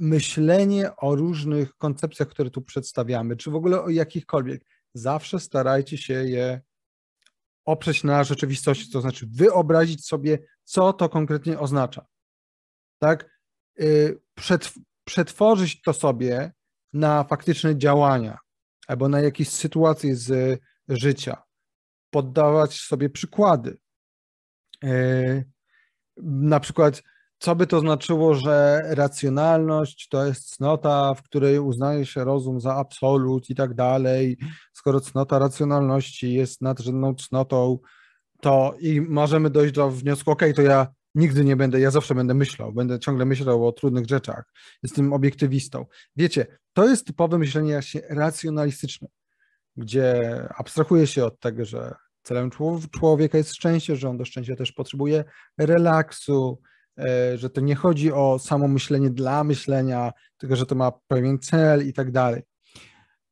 Myślenie 0.00 0.96
o 0.96 1.14
różnych 1.14 1.76
koncepcjach, 1.76 2.28
które 2.28 2.50
tu 2.50 2.62
przedstawiamy, 2.62 3.36
czy 3.36 3.50
w 3.50 3.54
ogóle 3.54 3.82
o 3.82 3.88
jakichkolwiek, 3.88 4.64
zawsze 4.94 5.40
starajcie 5.40 5.98
się 5.98 6.14
je 6.14 6.60
oprzeć 7.64 8.04
na 8.04 8.24
rzeczywistości, 8.24 8.92
to 8.92 9.00
znaczy 9.00 9.26
wyobrazić 9.30 10.06
sobie, 10.06 10.38
co 10.64 10.92
to 10.92 11.08
konkretnie 11.08 11.58
oznacza. 11.58 12.06
Tak? 12.98 13.40
Y, 13.80 14.20
przetworzyć 15.04 15.82
to 15.82 15.92
sobie 15.92 16.52
na 16.92 17.24
faktyczne 17.24 17.78
działania 17.78 18.38
albo 18.86 19.08
na 19.08 19.20
jakieś 19.20 19.48
sytuacje 19.48 20.16
z 20.16 20.60
życia, 20.88 21.42
poddawać 22.10 22.80
sobie 22.80 23.10
przykłady. 23.10 23.78
Y, 24.84 25.44
na 26.22 26.60
przykład, 26.60 27.02
co 27.38 27.56
by 27.56 27.66
to 27.66 27.80
znaczyło, 27.80 28.34
że 28.34 28.82
racjonalność 28.88 30.08
to 30.08 30.26
jest 30.26 30.56
cnota, 30.56 31.14
w 31.14 31.22
której 31.22 31.58
uznaje 31.58 32.06
się 32.06 32.24
rozum 32.24 32.60
za 32.60 32.74
absolut 32.74 33.50
i 33.50 33.54
tak 33.54 33.74
dalej. 33.74 34.38
Skoro 34.72 35.00
cnota 35.00 35.38
racjonalności 35.38 36.34
jest 36.34 36.60
nadrzędną 36.60 37.14
cnotą, 37.14 37.78
to 38.40 38.74
i 38.80 39.00
możemy 39.00 39.50
dojść 39.50 39.74
do 39.74 39.90
wniosku, 39.90 40.30
ok, 40.30 40.42
to 40.56 40.62
ja 40.62 40.86
Nigdy 41.14 41.44
nie 41.44 41.56
będę, 41.56 41.80
ja 41.80 41.90
zawsze 41.90 42.14
będę 42.14 42.34
myślał, 42.34 42.72
będę 42.72 42.98
ciągle 42.98 43.24
myślał 43.24 43.66
o 43.66 43.72
trudnych 43.72 44.06
rzeczach. 44.06 44.44
Jestem 44.82 45.12
obiektywistą. 45.12 45.86
Wiecie, 46.16 46.46
to 46.72 46.88
jest 46.88 47.06
typowe 47.06 47.38
myślenie 47.38 47.80
racjonalistyczne, 48.10 49.08
gdzie 49.76 50.48
abstrahuje 50.56 51.06
się 51.06 51.24
od 51.24 51.40
tego, 51.40 51.64
że 51.64 51.94
celem 52.22 52.50
człowieka 52.90 53.38
jest 53.38 53.54
szczęście, 53.54 53.96
że 53.96 54.08
on 54.08 54.16
do 54.16 54.24
szczęścia 54.24 54.56
też 54.56 54.72
potrzebuje 54.72 55.24
relaksu, 55.58 56.60
e, 56.98 57.38
że 57.38 57.50
to 57.50 57.60
nie 57.60 57.74
chodzi 57.74 58.12
o 58.12 58.38
samo 58.38 58.68
myślenie 58.68 59.10
dla 59.10 59.44
myślenia, 59.44 60.12
tylko 60.36 60.56
że 60.56 60.66
to 60.66 60.74
ma 60.74 60.92
pewien 61.08 61.38
cel 61.38 61.88
i 61.88 61.92
tak 61.92 62.10
dalej. 62.10 62.42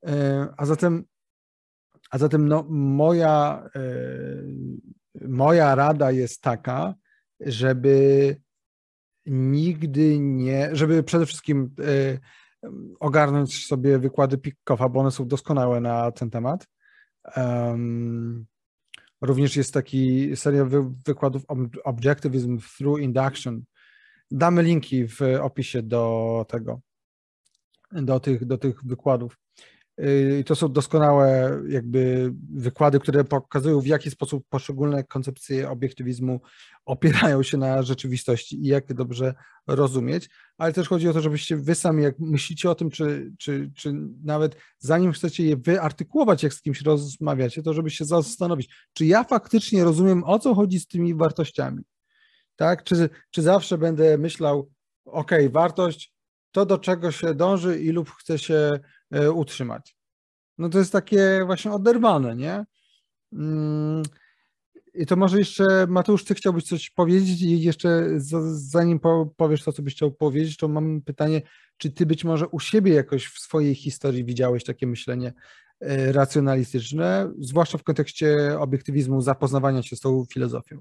E, 0.07 0.47
a 0.57 0.67
zatem, 0.67 1.05
a 2.11 2.19
zatem 2.19 2.49
no, 2.49 2.67
moja, 2.71 3.67
e, 3.75 3.81
moja 5.29 5.75
rada 5.75 6.11
jest 6.11 6.41
taka, 6.41 6.95
żeby 7.41 8.37
nigdy 9.27 10.19
nie, 10.19 10.69
żeby 10.73 11.03
przede 11.03 11.27
wszystkim 11.27 11.75
ogarnąć 13.01 13.67
sobie 13.67 13.99
wykłady 13.99 14.39
Pickowa, 14.39 14.89
bo 14.89 15.01
one 15.01 15.11
są 15.11 15.29
doskonałe 15.29 15.81
na 15.81 16.13
ten 16.13 16.31
temat. 16.31 16.67
Również 19.21 19.57
jest 19.57 19.75
taki 19.75 20.37
seria 20.37 20.65
wy, 20.65 20.85
wykładów 21.07 21.43
Objectivism 21.85 22.59
Through 22.77 23.01
Induction. 23.01 23.63
Damy 24.31 24.63
linki 24.63 25.09
w 25.09 25.21
opisie 25.41 25.83
do 25.83 26.47
tego, 26.49 26.81
do 27.93 28.21
tych, 28.21 28.45
do 28.45 28.59
tych 28.59 28.85
wykładów. 28.85 29.39
I 30.41 30.45
to 30.45 30.57
są 30.57 30.73
doskonałe 30.73 31.59
jakby 31.69 32.33
wykłady, 32.55 33.01
które 33.01 33.25
pokazują 33.25 33.81
w 33.81 33.87
jaki 33.87 34.11
sposób 34.11 34.45
poszczególne 34.49 35.05
koncepcje 35.05 35.71
obiektywizmu 35.71 36.41
opierają 36.85 37.43
się 37.43 37.57
na 37.59 37.83
rzeczywistości 37.83 38.65
i 38.65 38.67
jak 38.67 38.95
dobrze 38.95 39.35
rozumieć, 39.67 40.31
ale 40.59 40.73
też 40.73 40.89
chodzi 40.89 41.09
o 41.09 41.13
to, 41.13 41.21
żebyście 41.21 41.57
wy 41.57 41.75
sami, 41.75 42.03
jak 42.03 42.19
myślicie 42.19 42.71
o 42.71 42.75
tym, 42.75 42.91
czy, 42.91 43.33
czy, 43.39 43.71
czy 43.75 43.93
nawet 44.25 44.57
zanim 44.79 45.13
chcecie 45.13 45.45
je 45.45 45.57
wyartykułować, 45.57 46.43
jak 46.43 46.55
z 46.55 46.63
kimś 46.63 46.83
rozmawiacie, 46.83 47.63
to 47.63 47.75
żeby 47.75 47.91
się 47.91 48.05
zastanowić, 48.05 48.75
czy 48.93 49.07
ja 49.07 49.25
faktycznie 49.25 49.85
rozumiem, 49.85 50.25
o 50.25 50.39
co 50.39 50.55
chodzi 50.55 50.81
z 50.81 50.87
tymi 50.87 51.15
wartościami, 51.15 51.83
tak? 52.57 52.85
Czy, 52.85 53.09
czy 53.31 53.43
zawsze 53.43 53.79
będę 53.79 54.19
myślał, 54.19 54.71
ok, 55.05 55.31
wartość 55.51 56.13
to, 56.53 56.67
do 56.67 56.79
czego 56.79 57.13
się 57.13 57.35
dąży 57.35 57.81
i 57.81 57.91
lub 57.91 58.11
chce 58.11 58.39
się 58.39 58.81
utrzymać. 59.35 59.97
No 60.59 60.69
to 60.69 60.79
jest 60.79 60.93
takie 60.93 61.43
właśnie 61.47 61.73
oderwane, 61.73 62.37
nie? 62.37 62.65
Mm, 63.33 64.03
I 64.95 65.07
to 65.07 65.17
może 65.17 65.39
jeszcze, 65.39 65.87
Mateusz, 65.89 66.25
ty 66.25 66.35
chciałbyś 66.35 66.65
coś 66.65 66.91
powiedzieć 66.91 67.43
i 67.43 67.61
jeszcze 67.63 68.05
zanim 68.53 69.01
powiesz 69.37 69.63
to, 69.63 69.73
co 69.73 69.83
byś 69.83 69.95
chciał 69.95 70.13
powiedzieć, 70.13 70.57
to 70.57 70.69
mam 70.69 71.03
pytanie, 71.03 71.43
czy 71.77 71.91
ty 71.91 72.07
być 72.07 72.25
może 72.25 72.49
u 72.49 72.61
siebie 72.61 72.95
jakoś 72.95 73.27
w 73.27 73.39
swojej 73.39 73.75
historii 73.75 74.25
widziałeś 74.25 74.65
takie 74.65 74.87
myślenie 74.87 75.33
e, 75.81 76.13
racjonalistyczne, 76.13 77.33
zwłaszcza 77.39 77.79
w 77.79 77.85
kontekście 77.85 78.59
obiektywizmu, 78.59 79.21
zapoznawania 79.21 79.83
się 79.83 79.97
z 79.97 80.01
tą 80.01 80.25
filozofią? 80.33 80.81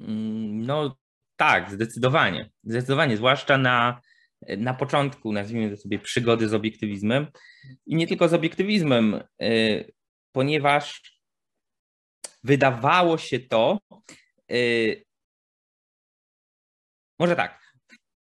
Mm, 0.00 0.66
no 0.66 0.96
tak, 1.36 1.70
zdecydowanie. 1.70 2.50
Zdecydowanie, 2.64 3.16
zwłaszcza 3.16 3.58
na 3.58 4.00
na 4.58 4.74
początku, 4.74 5.32
nazwijmy 5.32 5.70
to 5.70 5.76
sobie, 5.76 5.98
przygody 5.98 6.48
z 6.48 6.54
obiektywizmem. 6.54 7.26
I 7.86 7.96
nie 7.96 8.06
tylko 8.06 8.28
z 8.28 8.34
obiektywizmem, 8.34 9.22
y, 9.42 9.92
ponieważ 10.32 11.02
wydawało 12.44 13.18
się 13.18 13.40
to, 13.40 13.78
y, 14.52 15.04
może 17.18 17.36
tak, 17.36 17.72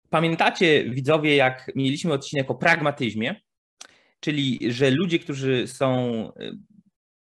pamiętacie 0.10 0.90
widzowie, 0.90 1.36
jak 1.36 1.72
mieliśmy 1.76 2.14
odcinek 2.14 2.52
o 2.52 2.56
pragmatyzmie, 2.56 3.42
czyli 4.20 4.60
że 4.72 4.92
ludzie, 4.92 5.20
którzy 5.20 5.68
są, 5.68 6.32
y, 6.42 6.52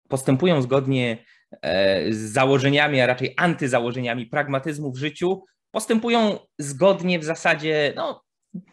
postępują 0.08 0.62
zgodnie 0.62 1.26
e, 1.62 2.14
z 2.14 2.18
założeniami, 2.18 3.02
a 3.02 3.06
raczej 3.06 3.34
antyzałożeniami 3.38 4.26
pragmatyzmu 4.26 4.92
w 4.92 4.98
życiu, 4.98 5.44
postępują 5.72 6.40
zgodnie 6.60 7.20
w 7.20 7.24
zasadzie, 7.24 7.94
no, 7.96 8.24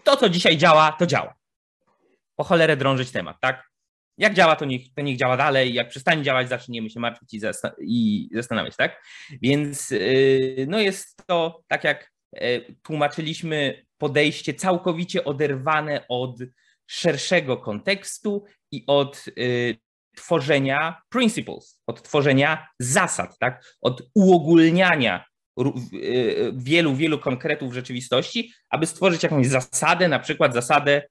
to, 0.05 0.17
co 0.17 0.29
dzisiaj 0.29 0.57
działa, 0.57 0.93
to 0.93 1.07
działa. 1.07 1.35
Po 2.37 2.45
cholerę 2.45 2.77
drążyć 2.77 3.11
temat, 3.11 3.37
tak? 3.41 3.71
Jak 4.19 4.35
działa, 4.35 4.57
to 4.57 4.65
niech, 4.65 4.95
to 4.95 5.03
niech 5.03 5.17
działa 5.17 5.37
dalej. 5.37 5.75
Jak 5.75 5.89
przestanie 5.89 6.23
działać, 6.23 6.49
zaczniemy 6.49 6.91
się 6.91 7.01
martwić 7.01 7.35
i, 7.35 7.41
i 7.81 8.29
zastanawiać, 8.33 8.77
tak? 8.77 9.03
Więc 9.43 9.91
yy, 9.91 10.67
no 10.69 10.81
jest 10.81 11.23
to, 11.27 11.63
tak 11.69 11.85
jak 11.85 12.13
yy, 12.33 12.77
tłumaczyliśmy, 12.83 13.87
podejście 13.99 14.55
całkowicie 14.55 15.25
oderwane 15.25 16.05
od 16.09 16.39
szerszego 16.87 17.57
kontekstu 17.57 18.45
i 18.73 18.85
od 18.87 19.25
yy, 19.37 19.77
tworzenia 20.17 21.03
principles, 21.09 21.81
od 21.87 22.03
tworzenia 22.03 22.69
zasad, 22.79 23.39
tak? 23.39 23.65
od 23.81 24.03
uogólniania 24.15 25.25
wielu, 26.53 26.95
wielu 26.95 27.19
konkretów 27.19 27.75
rzeczywistości, 27.75 28.53
aby 28.71 28.87
stworzyć 28.87 29.23
jakąś 29.23 29.47
zasadę, 29.47 30.09
na 30.09 30.19
przykład 30.19 30.55
zasadę 30.55 31.03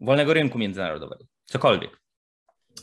wolnego 0.00 0.34
rynku 0.34 0.58
międzynarodowego, 0.58 1.24
cokolwiek. 1.44 2.00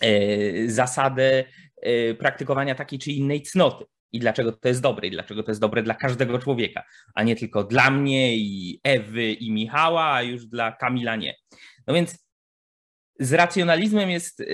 E, 0.01 0.69
zasadę 0.69 1.43
e, 1.81 2.13
praktykowania 2.13 2.75
takiej 2.75 2.99
czy 2.99 3.11
innej 3.11 3.41
cnoty 3.41 3.85
i 4.11 4.19
dlaczego 4.19 4.51
to 4.51 4.67
jest 4.67 4.81
dobre 4.81 5.07
i 5.07 5.11
dlaczego 5.11 5.43
to 5.43 5.51
jest 5.51 5.61
dobre 5.61 5.83
dla 5.83 5.93
każdego 5.93 6.39
człowieka, 6.39 6.83
a 7.15 7.23
nie 7.23 7.35
tylko 7.35 7.63
dla 7.63 7.89
mnie 7.89 8.37
i 8.37 8.79
Ewy 8.83 9.31
i 9.31 9.51
Michała, 9.51 10.13
a 10.13 10.21
już 10.21 10.45
dla 10.45 10.71
Kamila 10.71 11.15
nie. 11.15 11.35
No 11.87 11.93
więc 11.93 12.27
z 13.19 13.33
racjonalizmem 13.33 14.09
jest, 14.09 14.41
e, 14.41 14.45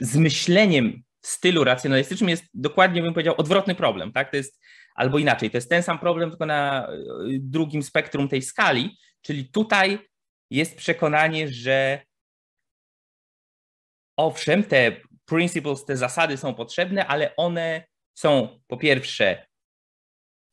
z 0.00 0.16
myśleniem 0.16 1.02
w 1.20 1.26
stylu 1.26 1.64
racjonalistycznym 1.64 2.30
jest 2.30 2.44
dokładnie, 2.54 3.02
bym 3.02 3.14
powiedział, 3.14 3.34
odwrotny 3.38 3.74
problem. 3.74 4.12
Tak? 4.12 4.30
To 4.30 4.36
jest 4.36 4.60
albo 4.94 5.18
inaczej, 5.18 5.50
to 5.50 5.56
jest 5.56 5.70
ten 5.70 5.82
sam 5.82 5.98
problem, 5.98 6.30
tylko 6.30 6.46
na 6.46 6.88
y, 6.92 7.38
drugim 7.40 7.82
spektrum 7.82 8.28
tej 8.28 8.42
skali, 8.42 8.98
czyli 9.22 9.48
tutaj 9.48 9.98
jest 10.50 10.76
przekonanie, 10.76 11.48
że 11.48 12.02
owszem, 14.16 14.64
te 14.64 14.96
principles, 15.24 15.84
te 15.84 15.96
zasady 15.96 16.36
są 16.36 16.54
potrzebne, 16.54 17.06
ale 17.06 17.36
one 17.36 17.84
są 18.14 18.60
po 18.66 18.76
pierwsze 18.76 19.46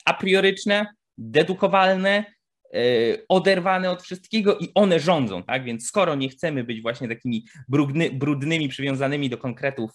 a 0.05 0.13
prioryczne, 0.13 0.85
dedukowalne, 1.17 2.25
oderwane 3.29 3.91
od 3.91 4.03
wszystkiego 4.03 4.57
i 4.57 4.71
one 4.75 4.99
rządzą, 4.99 5.43
tak? 5.43 5.63
Więc 5.63 5.87
skoro 5.87 6.15
nie 6.15 6.29
chcemy 6.29 6.63
być 6.63 6.81
właśnie 6.81 7.07
takimi 7.07 7.45
brudny, 7.67 8.09
brudnymi, 8.11 8.69
przywiązanymi 8.69 9.29
do 9.29 9.37
konkretów 9.37 9.91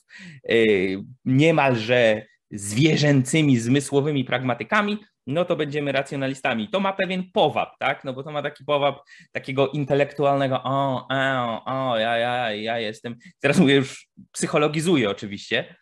niemalże 1.24 2.26
zwierzęcymi, 2.54 3.58
zmysłowymi 3.58 4.24
pragmatykami, 4.24 4.98
no 5.26 5.44
to 5.44 5.56
będziemy 5.56 5.92
racjonalistami. 5.92 6.68
To 6.68 6.80
ma 6.80 6.92
pewien 6.92 7.30
powab, 7.32 7.78
tak? 7.78 8.04
No 8.04 8.12
bo 8.12 8.22
to 8.22 8.32
ma 8.32 8.42
taki 8.42 8.64
powab 8.64 8.96
takiego 9.32 9.68
intelektualnego, 9.68 10.62
o, 10.64 11.08
o, 11.08 11.64
o, 11.64 11.98
ja, 11.98 12.16
ja, 12.16 12.52
ja 12.52 12.78
jestem. 12.78 13.16
Teraz 13.40 13.58
mówię 13.58 13.74
już, 13.74 14.08
psychologizuję 14.32 15.10
oczywiście. 15.10 15.76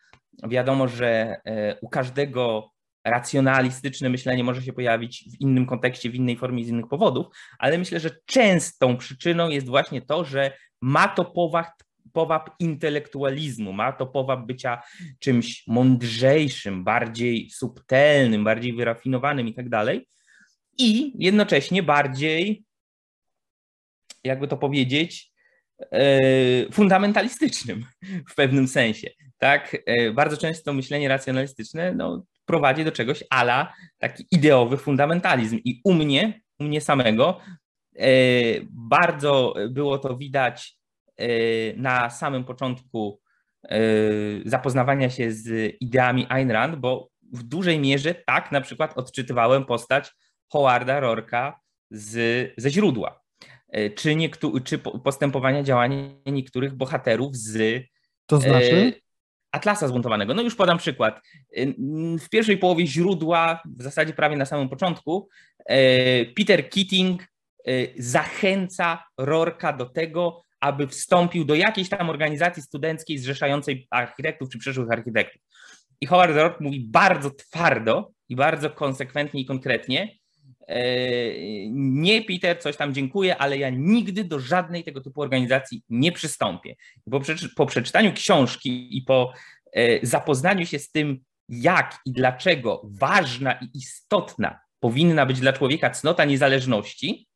Wiadomo, 0.49 0.89
że 0.89 1.37
e, 1.45 1.77
u 1.81 1.89
każdego 1.89 2.73
racjonalistyczne 3.05 4.09
myślenie 4.09 4.45
może 4.45 4.63
się 4.63 4.73
pojawić 4.73 5.25
w 5.33 5.41
innym 5.41 5.67
kontekście, 5.67 6.11
w 6.11 6.15
innej 6.15 6.37
formie, 6.37 6.65
z 6.65 6.69
innych 6.69 6.89
powodów, 6.89 7.27
ale 7.59 7.79
myślę, 7.79 8.01
że 8.01 8.11
częstą 8.27 8.97
przyczyną 8.97 9.49
jest 9.49 9.67
właśnie 9.67 10.03
to, 10.03 10.25
że 10.25 10.53
ma 10.83 11.09
to 11.09 11.25
powab, 11.25 11.67
powab 12.13 12.51
intelektualizmu, 12.59 13.73
ma 13.73 13.93
to 13.93 14.07
powab 14.07 14.47
bycia 14.47 14.83
czymś 15.19 15.67
mądrzejszym, 15.67 16.85
bardziej 16.85 17.51
subtelnym, 17.51 18.45
bardziej 18.45 18.73
wyrafinowanym 18.73 19.49
i 19.49 19.55
tak 19.55 19.69
dalej. 19.69 20.07
I 20.79 21.13
jednocześnie 21.19 21.83
bardziej, 21.83 22.65
jakby 24.25 24.49
to 24.49 24.57
powiedzieć, 24.57 25.33
e, 25.93 26.73
fundamentalistycznym 26.73 27.85
w 28.31 28.35
pewnym 28.35 28.69
sensie. 28.69 29.11
Tak, 29.39 29.77
e, 29.87 30.13
bardzo 30.13 30.37
często 30.37 30.73
myślenie 30.73 31.09
racjonalistyczne 31.09 31.95
no, 31.95 32.25
prowadzi 32.45 32.85
do 32.85 32.93
czegoś 32.93 33.25
ala 33.31 33.73
taki 33.99 34.27
ideowy 34.31 34.77
fundamentalizm. 34.77 35.59
I 35.65 35.81
u 35.85 35.95
mnie, 35.95 36.41
u 36.59 36.65
mnie 36.65 36.81
samego, 36.81 37.41
e, 37.99 38.07
bardzo 38.71 39.55
było 39.71 39.99
to 39.99 40.17
widać 40.17 40.82
na 41.77 42.11
samym 42.11 42.45
początku 42.45 43.21
y, 43.73 44.43
zapoznawania 44.45 45.11
się 45.11 45.33
z 45.33 45.77
ideami 45.81 46.27
Ayn 46.29 46.51
Rand, 46.51 46.77
bo 46.77 47.09
w 47.33 47.43
dużej 47.43 47.79
mierze 47.79 48.15
tak 48.15 48.53
na 48.53 48.61
przykład 48.61 48.99
odczytywałem 48.99 49.65
postać 49.65 50.13
Howarda 50.49 51.01
Rorka 51.01 51.61
z, 51.91 52.15
ze 52.57 52.71
źródła, 52.71 53.21
y, 53.77 53.91
czy, 53.91 54.15
niektó- 54.17 54.63
czy 54.65 54.79
postępowania, 54.79 55.63
działania 55.63 56.09
niektórych 56.27 56.75
bohaterów 56.75 57.37
z 57.37 57.83
to 58.27 58.41
znaczy? 58.41 59.03
Atlasa 59.53 59.89
Zbuntowanego. 59.89 60.35
No 60.35 60.43
już 60.43 60.55
podam 60.55 60.79
przykład. 60.79 61.21
W 62.19 62.29
pierwszej 62.31 62.59
połowie 62.59 62.87
źródła, 62.87 63.63
w 63.79 63.83
zasadzie 63.83 64.13
prawie 64.13 64.37
na 64.37 64.45
samym 64.45 64.69
początku, 64.69 65.29
Peter 66.37 66.71
Keating 66.71 67.27
zachęca 67.99 69.05
Rorka 69.19 69.73
do 69.73 69.87
tego, 69.87 70.43
aby 70.63 70.89
wstąpił 70.89 71.45
do 71.45 71.55
jakiejś 71.55 71.89
tam 71.89 72.11
organizacji 72.11 72.63
studenckiej 72.63 73.19
zrzeszającej 73.19 73.87
architektów 73.91 74.49
czy 74.49 74.59
przyszłych 74.59 74.91
architektów. 74.91 75.43
I 76.01 76.07
Howard 76.07 76.37
Rourke 76.37 76.65
mówi 76.65 76.87
bardzo 76.91 77.31
twardo 77.31 78.11
i 78.29 78.37
bardzo 78.37 78.71
konsekwentnie 78.71 79.41
i 79.41 79.47
konkretnie, 79.47 80.19
e, 80.69 80.83
nie 81.71 82.23
Peter, 82.23 82.59
coś 82.61 82.77
tam 82.77 82.95
dziękuję, 82.95 83.37
ale 83.37 83.59
ja 83.59 83.71
nigdy 83.71 84.25
do 84.25 84.41
żadnej 84.41 84.85
tego 84.85 85.01
typu 85.01 85.23
organizacji 85.23 85.83
nie 85.89 86.13
przystąpię. 86.13 86.77
Po, 87.11 87.21
po 87.57 87.67
przeczytaniu 87.67 88.13
książki 88.13 88.99
i 88.99 89.03
po 89.03 89.33
e, 89.73 90.07
zapoznaniu 90.07 90.67
się 90.67 90.79
z 90.79 90.91
tym, 90.91 91.19
jak 91.49 91.99
i 92.07 92.13
dlaczego 92.13 92.83
ważna 92.85 93.53
i 93.53 93.79
istotna 93.79 94.61
powinna 94.81 95.27
być 95.27 95.41
dla 95.41 95.53
człowieka 95.53 95.91
cnota 95.91 96.25
niezależności, 96.25 97.27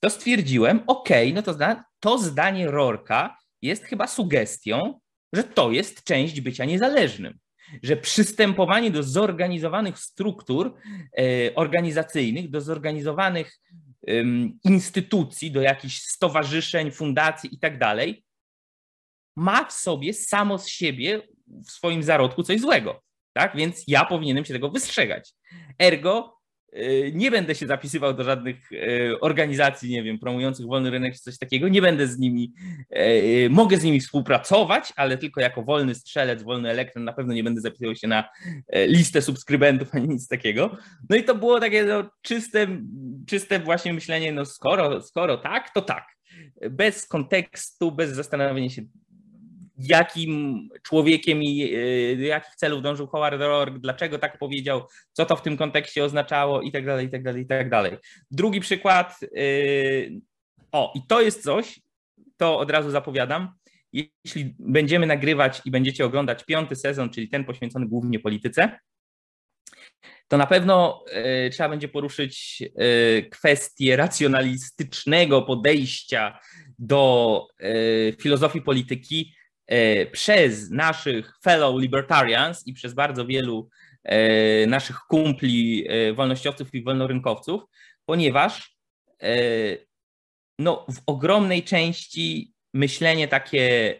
to 0.00 0.10
stwierdziłem, 0.10 0.80
ok, 0.86 1.08
no 1.34 1.42
to, 1.42 1.52
zda, 1.52 1.84
to 2.00 2.18
zdanie 2.18 2.70
Rorka 2.70 3.38
jest 3.62 3.84
chyba 3.84 4.06
sugestią, 4.06 5.00
że 5.32 5.44
to 5.44 5.72
jest 5.72 6.04
część 6.04 6.40
bycia 6.40 6.64
niezależnym. 6.64 7.38
Że 7.82 7.96
przystępowanie 7.96 8.90
do 8.90 9.02
zorganizowanych 9.02 9.98
struktur 9.98 10.74
e, 11.18 11.54
organizacyjnych, 11.54 12.50
do 12.50 12.60
zorganizowanych 12.60 13.60
instytucji, 14.64 15.50
do 15.50 15.60
jakichś 15.60 16.00
stowarzyszeń, 16.00 16.90
fundacji 16.90 17.54
i 17.54 17.58
tak 17.58 17.78
dalej, 17.78 18.24
ma 19.36 19.64
w 19.64 19.72
sobie 19.72 20.14
samo 20.14 20.58
z 20.58 20.68
siebie, 20.68 21.22
w 21.46 21.70
swoim 21.70 22.02
zarodku 22.02 22.42
coś 22.42 22.60
złego. 22.60 23.02
Tak? 23.32 23.56
Więc 23.56 23.84
ja 23.86 24.04
powinienem 24.04 24.44
się 24.44 24.54
tego 24.54 24.70
wystrzegać. 24.70 25.32
Ergo, 25.78 26.37
nie 27.12 27.30
będę 27.30 27.54
się 27.54 27.66
zapisywał 27.66 28.14
do 28.14 28.24
żadnych 28.24 28.72
e, 28.72 29.20
organizacji, 29.20 29.90
nie 29.90 30.02
wiem, 30.02 30.18
promujących 30.18 30.66
wolny 30.66 30.90
rynek 30.90 31.14
czy 31.14 31.20
coś 31.20 31.38
takiego. 31.38 31.68
Nie 31.68 31.82
będę 31.82 32.06
z 32.06 32.18
nimi, 32.18 32.52
e, 32.90 33.48
mogę 33.48 33.76
z 33.76 33.84
nimi 33.84 34.00
współpracować, 34.00 34.92
ale 34.96 35.18
tylko 35.18 35.40
jako 35.40 35.62
wolny 35.62 35.94
strzelec, 35.94 36.42
wolny 36.42 36.70
elektron. 36.70 37.04
Na 37.04 37.12
pewno 37.12 37.34
nie 37.34 37.44
będę 37.44 37.60
zapisywał 37.60 37.96
się 37.96 38.08
na 38.08 38.28
listę 38.86 39.22
subskrybentów 39.22 39.94
ani 39.94 40.08
nic 40.08 40.28
takiego. 40.28 40.76
No 41.10 41.16
i 41.16 41.24
to 41.24 41.34
było 41.34 41.60
takie 41.60 41.84
no, 41.84 42.10
czyste, 42.22 42.66
czyste 43.26 43.60
właśnie 43.60 43.92
myślenie, 43.92 44.32
no 44.32 44.44
skoro, 44.44 45.02
skoro 45.02 45.36
tak, 45.36 45.70
to 45.74 45.82
tak. 45.82 46.04
Bez 46.70 47.06
kontekstu, 47.06 47.92
bez 47.92 48.10
zastanawiania 48.10 48.70
się, 48.70 48.82
jakim 49.78 50.68
człowiekiem 50.82 51.42
i 51.42 51.74
e, 51.74 52.16
do 52.16 52.22
jakich 52.22 52.54
celów 52.54 52.82
dążył 52.82 53.06
Howard 53.06 53.40
Rourke, 53.40 53.78
dlaczego 53.78 54.18
tak 54.18 54.38
powiedział, 54.38 54.86
co 55.12 55.26
to 55.26 55.36
w 55.36 55.42
tym 55.42 55.56
kontekście 55.56 56.04
oznaczało 56.04 56.62
i 56.62 56.72
tak 56.72 56.86
dalej, 56.86 57.06
i 57.06 57.10
tak 57.10 57.22
dalej, 57.22 57.42
i 57.42 57.46
tak 57.46 57.70
dalej. 57.70 57.96
Drugi 58.30 58.60
przykład, 58.60 59.20
e, 59.22 59.38
o 60.72 60.92
i 60.94 61.00
to 61.08 61.20
jest 61.20 61.42
coś, 61.42 61.80
to 62.36 62.58
od 62.58 62.70
razu 62.70 62.90
zapowiadam, 62.90 63.52
jeśli 63.92 64.54
będziemy 64.58 65.06
nagrywać 65.06 65.60
i 65.64 65.70
będziecie 65.70 66.04
oglądać 66.04 66.44
piąty 66.44 66.76
sezon, 66.76 67.10
czyli 67.10 67.28
ten 67.28 67.44
poświęcony 67.44 67.86
głównie 67.86 68.20
polityce, 68.20 68.78
to 70.28 70.36
na 70.36 70.46
pewno 70.46 71.04
y, 71.46 71.50
trzeba 71.50 71.68
będzie 71.68 71.88
poruszyć 71.88 72.62
kwestię 73.30 73.96
racjonalistycznego 73.96 75.42
podejścia 75.42 76.38
do 76.78 77.46
filozofii 78.20 78.62
polityki 78.62 79.34
E, 79.34 79.37
przez 80.12 80.70
naszych 80.70 81.32
fellow 81.42 81.80
libertarians 81.80 82.66
i 82.66 82.72
przez 82.72 82.94
bardzo 82.94 83.26
wielu 83.26 83.68
e, 84.04 84.66
naszych 84.66 84.96
kumpli 84.98 85.86
e, 85.88 86.12
wolnościowców 86.12 86.74
i 86.74 86.82
wolnorynkowców, 86.82 87.62
ponieważ 88.04 88.78
no, 90.58 90.86
w 90.88 91.02
ogromnej 91.06 91.62
części 91.62 92.52
myślenie 92.74 93.28
takie 93.28 93.94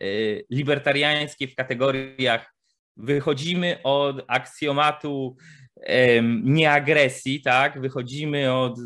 libertariańskie 0.51 1.49
w 1.49 1.55
kategoriach 1.55 2.55
wychodzimy 2.97 3.79
od 3.85 4.25
aksjomatu 4.29 5.37
nieagresji, 6.43 7.43
tak? 7.43 7.81
Wychodzimy 7.81 8.53
od 8.53 8.79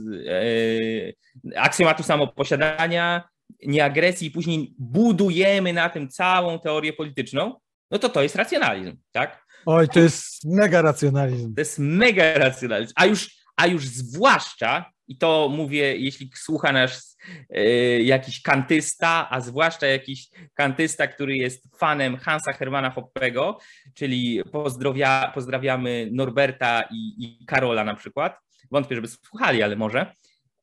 aksjomatu 1.57 2.03
samoposiadania, 2.03 3.29
nieagresji 3.67 4.29
i 4.29 4.31
później 4.31 4.75
budujemy 4.79 5.73
na 5.73 5.89
tym 5.89 6.09
całą 6.09 6.59
teorię 6.59 6.93
polityczną, 6.93 7.55
no 7.91 7.99
to 7.99 8.09
to 8.09 8.23
jest 8.23 8.37
racjonalizm, 8.37 8.97
tak? 9.13 9.43
Oj, 9.67 9.89
to 9.89 10.01
jest 10.01 10.45
mega 10.45 10.83
racjonalizm. 10.83 11.55
To 11.55 11.61
jest 11.61 11.79
mega 11.79 12.35
racjonalizm. 12.35 12.93
A 12.97 13.07
już, 13.07 13.31
a 13.57 13.67
już 13.67 13.87
zwłaszcza, 13.87 14.91
i 15.09 15.17
to 15.17 15.49
mówię, 15.49 15.97
jeśli 15.97 16.31
słucha 16.35 16.73
nas 16.73 17.19
y, 17.57 18.03
jakiś 18.03 18.43
kantysta, 18.43 19.29
a 19.31 19.41
zwłaszcza 19.41 19.87
jakiś 19.87 20.29
kantysta, 20.55 21.07
który 21.07 21.37
jest 21.37 21.79
fanem 21.79 22.17
Hansa 22.17 22.53
Hermana 22.53 22.91
Hoppego, 22.91 23.59
czyli 23.95 24.43
pozdrowia, 24.53 25.33
pozdrawiamy 25.35 26.09
Norberta 26.13 26.83
i, 26.91 27.15
i 27.19 27.47
Karola 27.47 27.85
na 27.85 27.95
przykład. 27.95 28.37
Wątpię, 28.71 28.95
żeby 28.95 29.09
słuchali, 29.09 29.63
ale 29.63 29.77
może. 29.77 30.15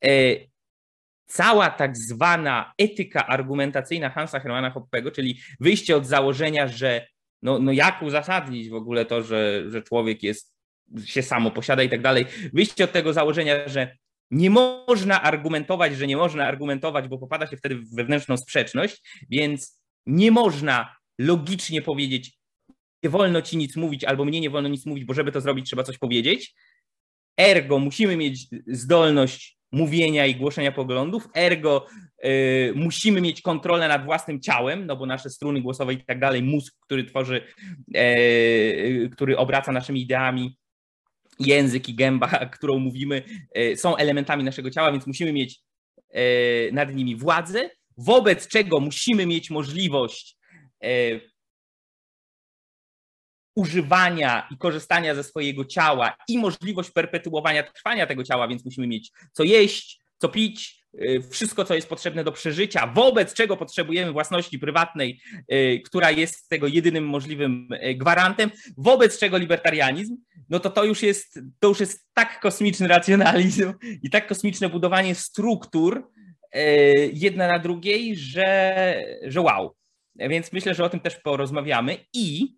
Y, 0.06 0.49
cała 1.30 1.70
tak 1.70 1.98
zwana 1.98 2.74
etyka 2.78 3.28
argumentacyjna 3.28 4.10
Hansa 4.10 4.40
Hermana 4.40 4.70
Hoppego, 4.70 5.12
czyli 5.12 5.40
wyjście 5.60 5.98
od 5.98 6.06
założenia, 6.06 6.68
że 6.68 7.08
no, 7.42 7.60
no 7.60 7.72
jak 7.72 8.02
uzasadnić 8.02 8.70
w 8.70 8.74
ogóle 8.74 9.06
to, 9.06 9.24
że, 9.24 9.64
że 9.70 9.82
człowiek 9.82 10.24
jest, 10.24 10.56
się 11.06 11.24
samo 11.24 11.52
posiada 11.52 11.84
i 11.84 11.90
tak 11.90 12.02
dalej. 12.02 12.26
Wyjście 12.54 12.84
od 12.84 12.92
tego 12.92 13.14
założenia, 13.14 13.68
że 13.68 13.98
nie 14.32 14.50
można 14.50 15.22
argumentować, 15.22 15.98
że 15.98 16.08
nie 16.08 16.18
można 16.18 16.46
argumentować, 16.46 17.08
bo 17.08 17.18
popada 17.18 17.48
się 17.48 17.58
wtedy 17.58 17.76
w 17.76 17.96
wewnętrzną 17.96 18.38
sprzeczność, 18.38 19.24
więc 19.30 19.82
nie 20.06 20.32
można 20.32 20.96
logicznie 21.20 21.82
powiedzieć, 21.82 22.40
nie 23.04 23.10
wolno 23.10 23.42
ci 23.42 23.58
nic 23.58 23.76
mówić, 23.76 24.04
albo 24.04 24.26
mnie 24.26 24.42
nie 24.42 24.50
wolno 24.50 24.70
nic 24.70 24.86
mówić, 24.86 25.06
bo 25.06 25.14
żeby 25.14 25.32
to 25.32 25.42
zrobić, 25.42 25.66
trzeba 25.66 25.84
coś 25.84 25.98
powiedzieć. 25.98 26.56
Ergo, 27.38 27.80
musimy 27.80 28.18
mieć 28.18 28.48
zdolność 28.68 29.59
mówienia 29.72 30.26
i 30.26 30.36
głoszenia 30.36 30.72
poglądów, 30.72 31.30
ergo 31.36 31.86
y, 32.26 32.74
musimy 32.76 33.22
mieć 33.22 33.42
kontrolę 33.42 33.88
nad 33.88 34.06
własnym 34.06 34.42
ciałem, 34.42 34.86
no 34.86 34.96
bo 34.96 35.06
nasze 35.06 35.30
struny 35.30 35.62
głosowe 35.62 35.94
i 35.94 36.06
tak 36.06 36.20
dalej, 36.20 36.44
mózg, 36.44 36.76
który 36.82 37.04
tworzy, 37.04 37.42
y, 37.96 39.10
który 39.12 39.38
obraca 39.38 39.72
naszymi 39.72 40.02
ideami, 40.02 40.58
język 41.40 41.90
i 41.90 41.96
gęba, 41.96 42.28
którą 42.56 42.80
mówimy, 42.80 43.24
są 43.76 43.96
elementami 43.96 44.44
naszego 44.44 44.70
ciała, 44.70 44.92
więc 44.92 45.08
musimy 45.08 45.34
mieć 45.34 45.62
nad 46.72 46.96
nimi 46.96 47.16
władzę, 47.16 47.70
wobec 47.98 48.48
czego 48.48 48.80
musimy 48.80 49.26
mieć 49.26 49.50
możliwość 49.50 50.38
używania 53.56 54.48
i 54.52 54.58
korzystania 54.58 55.16
ze 55.16 55.24
swojego 55.24 55.66
ciała 55.66 56.16
i 56.28 56.38
możliwość 56.38 56.92
perpetuowania 56.92 57.64
trwania 57.64 58.08
tego 58.08 58.24
ciała, 58.24 58.48
więc 58.48 58.66
musimy 58.66 58.88
mieć 58.88 59.12
co 59.32 59.44
jeść, 59.44 60.00
co 60.18 60.30
pić, 60.30 60.86
y, 61.02 61.22
wszystko, 61.32 61.66
co 61.66 61.76
jest 61.76 61.90
potrzebne 61.90 62.24
do 62.24 62.32
przeżycia, 62.32 62.88
wobec 62.88 63.34
czego 63.34 63.58
potrzebujemy 63.58 64.12
własności 64.12 64.60
prywatnej, 64.60 65.22
y, 65.54 65.82
która 65.86 66.12
jest 66.12 66.50
tego 66.50 66.68
jedynym 66.68 67.08
możliwym 67.08 67.68
y, 67.74 67.96
gwarantem, 67.96 68.52
wobec 68.78 69.20
czego 69.20 69.38
libertarianizm, 69.38 70.18
no 70.50 70.60
to 70.60 70.70
to 70.70 70.84
już 70.84 71.04
jest, 71.04 71.40
to 71.60 71.68
już 71.68 71.80
jest 71.80 72.08
tak 72.14 72.40
kosmiczny 72.40 72.88
racjonalizm 72.88 73.74
i 74.04 74.10
tak 74.10 74.28
kosmiczne 74.28 74.70
budowanie 74.70 75.16
struktur 75.16 76.12
jedna 77.14 77.48
na 77.48 77.60
drugiej, 77.60 78.16
że, 78.16 79.04
że 79.24 79.42
wow. 79.42 79.76
Więc 80.16 80.54
myślę, 80.54 80.76
że 80.76 80.84
o 80.84 80.90
tym 80.90 81.00
też 81.00 81.16
porozmawiamy 81.16 81.98
i 82.14 82.56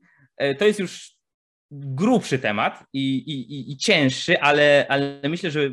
to 0.59 0.65
jest 0.65 0.79
już 0.79 1.21
grubszy 1.71 2.39
temat 2.39 2.83
i, 2.93 3.17
i, 3.17 3.71
i 3.71 3.77
cięższy, 3.77 4.41
ale, 4.41 4.85
ale 4.89 5.21
myślę, 5.29 5.51
że 5.51 5.69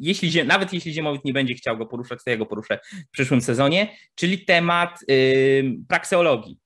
jeśli, 0.00 0.44
nawet 0.44 0.72
jeśli 0.72 0.92
Ziemowit 0.92 1.24
nie 1.24 1.32
będzie 1.32 1.54
chciał 1.54 1.78
go 1.78 1.86
poruszać, 1.86 2.18
to 2.24 2.30
ja 2.30 2.36
go 2.36 2.46
poruszę 2.46 2.78
w 3.08 3.10
przyszłym 3.10 3.40
sezonie, 3.40 3.96
czyli 4.14 4.44
temat 4.44 4.98
y, 5.10 5.76
prakseologii, 5.88 6.58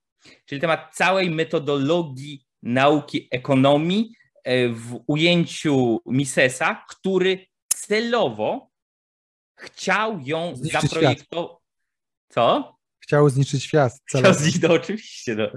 czyli 0.45 0.61
temat 0.61 0.95
całej 0.95 1.29
metodologii 1.29 2.45
nauki 2.63 3.27
ekonomii 3.31 4.11
e, 4.43 4.69
w 4.69 4.99
ujęciu 5.07 5.99
Misesa, 6.05 6.85
który 6.89 7.45
celowo 7.69 8.69
chciał 9.55 10.19
ją 10.19 10.53
zaprojektować. 10.55 11.57
Co? 12.29 12.76
Chciał 13.07 13.29
zniszczyć 13.29 13.63
świat. 13.63 13.93
Chciał 14.05 14.33
zniszczyć, 14.33 14.61
no 14.61 14.73
oczywiście. 14.73 15.35
No. 15.35 15.47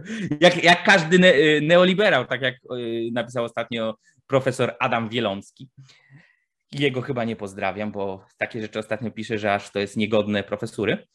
Jak, 0.41 0.65
jak 0.65 0.85
każdy 0.85 1.19
ne, 1.19 1.35
y, 1.35 1.61
neoliberał, 1.63 2.27
tak 2.27 2.43
jak 2.43 2.55
y, 2.55 3.09
napisał 3.13 3.45
ostatnio 3.45 3.97
profesor 4.27 4.77
Adam 4.81 5.09
Wielomski. 5.09 5.69
Jego 6.73 7.03
chyba 7.03 7.25
nie 7.25 7.37
pozdrawiam, 7.37 7.93
bo 7.93 8.27
takie 8.39 8.61
rzeczy 8.61 8.79
ostatnio 8.79 9.11
pisze, 9.11 9.39
że 9.39 9.55
aż 9.55 9.71
to 9.71 9.79
jest 9.79 9.97
niegodne 9.97 10.43
profesury. 10.43 11.07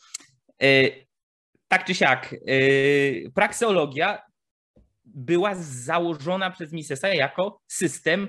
Y, 0.63 1.05
tak 1.67 1.86
czy 1.86 1.95
siak, 1.95 2.36
prakseologia 3.36 4.21
była 5.05 5.55
założona 5.59 6.51
przez 6.51 6.71
Misesa 6.71 7.07
jako 7.07 7.61
system 7.67 8.27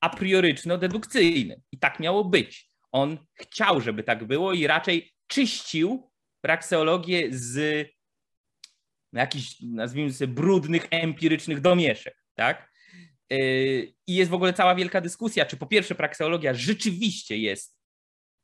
a 0.00 0.08
prioryczno-dedukcyjny. 0.08 1.60
I 1.72 1.78
tak 1.78 2.00
miało 2.00 2.24
być. 2.24 2.68
On 2.92 3.18
chciał, 3.34 3.80
żeby 3.80 4.02
tak 4.02 4.24
było 4.24 4.52
i 4.52 4.66
raczej 4.66 5.12
czyścił 5.26 6.08
prakseologię 6.40 7.28
z 7.30 7.88
jakichś, 9.12 9.56
nazwijmy 9.60 10.12
sobie, 10.12 10.34
brudnych, 10.34 10.86
empirycznych 10.90 11.60
domieszek, 11.60 12.16
tak? 12.34 12.70
Yy, 13.30 13.92
I 14.06 14.14
jest 14.14 14.30
w 14.30 14.34
ogóle 14.34 14.52
cała 14.52 14.74
wielka 14.74 15.00
dyskusja, 15.00 15.46
czy 15.46 15.56
po 15.56 15.66
pierwsze 15.66 15.94
prakseologia 15.94 16.54
rzeczywiście 16.54 17.36
jest 17.36 17.78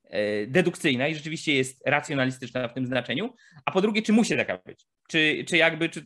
yy, 0.03 0.47
dedukcyjna 0.47 1.07
i 1.07 1.15
rzeczywiście 1.15 1.53
jest 1.53 1.81
racjonalistyczna 1.85 2.67
w 2.67 2.73
tym 2.73 2.85
znaczeniu, 2.85 3.35
a 3.65 3.71
po 3.71 3.81
drugie, 3.81 4.01
czy 4.01 4.13
musi 4.13 4.37
taka 4.37 4.57
być? 4.57 4.85
Czy, 5.09 5.45
czy 5.47 5.57
jakby, 5.57 5.89
czy... 5.89 6.05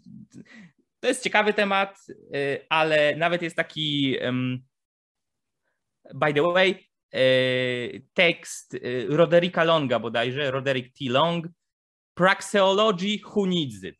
to 0.99 1.07
jest 1.07 1.23
ciekawy 1.23 1.53
temat, 1.53 1.97
yy, 2.07 2.65
ale 2.69 3.15
nawet 3.15 3.41
jest 3.41 3.55
taki, 3.55 4.17
by 6.13 6.33
the 6.33 6.41
way, 6.53 6.89
tekst 8.13 8.77
Roderika 9.07 9.63
Longa 9.63 9.99
bodajże, 9.99 10.51
Roderick 10.51 10.97
T. 10.97 11.05
Long, 11.09 11.47
Needs 13.47 13.83
It. 13.83 13.95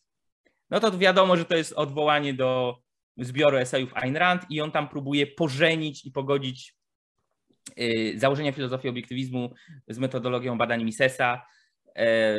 No 0.70 0.80
to 0.80 0.98
wiadomo, 0.98 1.38
że 1.38 1.46
to 1.46 1.56
jest 1.56 1.74
odwołanie 1.74 2.34
do 2.34 2.78
zbioru 3.18 3.58
esejów 3.58 3.94
Ayn 3.94 4.18
Rand 4.18 4.46
i 4.50 4.62
on 4.62 4.72
tam 4.72 4.90
próbuje 4.90 5.28
pożenić 5.28 6.06
i 6.06 6.12
pogodzić 6.12 6.76
y, 7.80 8.14
założenia 8.18 8.52
filozofii 8.52 8.90
obiektywizmu 8.90 9.54
z 9.88 10.00
metodologią 10.00 10.58
badań 10.58 10.84
Misesa. 10.84 11.42
E, 11.96 12.36